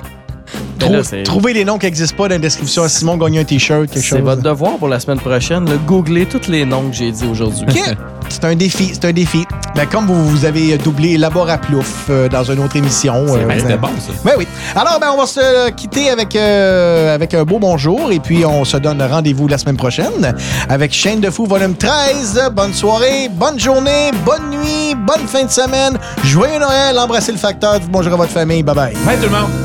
Mais 0.84 0.88
Trou- 0.90 0.94
là, 0.96 1.04
c'est- 1.04 1.24
Trouvez 1.24 1.54
les 1.54 1.66
noms 1.66 1.78
qui 1.78 1.86
n'existent 1.86 2.16
pas 2.18 2.28
dans 2.28 2.36
la 2.36 2.40
description. 2.40 2.88
Simon 2.88 3.18
gagne 3.18 3.40
un 3.40 3.44
t-shirt, 3.44 3.88
quelque 3.90 4.04
chose. 4.04 4.18
C'est 4.20 4.24
votre 4.24 4.42
devoir 4.42 4.78
pour 4.78 4.88
la 4.88 5.00
semaine 5.00 5.20
prochaine. 5.20 5.66
là. 5.70 5.76
Googlez 5.88 6.26
tous 6.26 6.50
les 6.50 6.66
noms 6.66 6.90
que 6.90 6.96
j'ai 6.96 7.12
dit 7.12 7.26
aujourd'hui. 7.26 7.66
C'est 8.30 8.46
un 8.46 8.56
défi, 8.56 8.92
c'est 8.94 9.06
un 9.06 9.12
défi. 9.12 9.46
Ben, 9.76 9.86
comme 9.86 10.06
vous, 10.08 10.28
vous 10.30 10.46
avez 10.46 10.78
doublé 10.78 11.18
Laboraplouf 11.18 12.06
euh, 12.10 12.30
dans 12.30 12.44
une 12.44 12.60
autre 12.60 12.76
émission. 12.76 13.26
C'est- 13.28 13.34
euh, 13.34 13.46
ben, 13.46 13.60
c'était 13.60 13.74
euh, 13.74 13.78
bon, 13.78 13.90
ça. 14.00 14.14
Ben 14.24 14.32
oui. 14.38 14.48
Alors, 14.76 15.00
ben, 15.00 15.08
on 15.14 15.18
va 15.20 15.26
se 15.28 15.70
quitter 15.72 16.10
avec, 16.10 16.36
euh, 16.36 17.14
avec 17.14 17.34
un 17.34 17.44
beau 17.44 17.60
bonjour 17.60 18.12
et 18.12 18.20
puis 18.20 18.46
on 18.46 18.64
se 18.66 18.78
donne 18.78 19.02
rendez-vous 19.02 19.48
la 19.48 19.58
semaine 19.58 19.78
prochaine 19.78 20.34
avec 20.70 20.94
Chaîne 20.94 21.20
de 21.20 21.30
Fou 21.30 21.46
volume 21.46 21.76
13. 21.76 22.42
Bonne 22.56 22.74
soirée, 22.74 23.30
bonne 23.32 23.60
journée, 23.60 24.12
bonne 24.26 24.50
nuit, 24.52 24.96
bonne 24.96 25.28
fin 25.28 25.44
de 25.44 25.52
semaine. 25.52 25.98
Joyeux 26.24 26.60
Noël, 26.60 26.98
embrassez 26.98 27.32
le 27.32 27.38
facteur, 27.38 27.80
dites 27.80 27.92
bonjour 27.92 28.14
à 28.14 28.18
votre 28.18 28.32
famille. 28.32 28.64
Bye 28.64 28.76
bye. 28.76 28.94
Bye 29.06 29.18
tout 29.18 29.24
le 29.24 29.30
monde! 29.30 29.63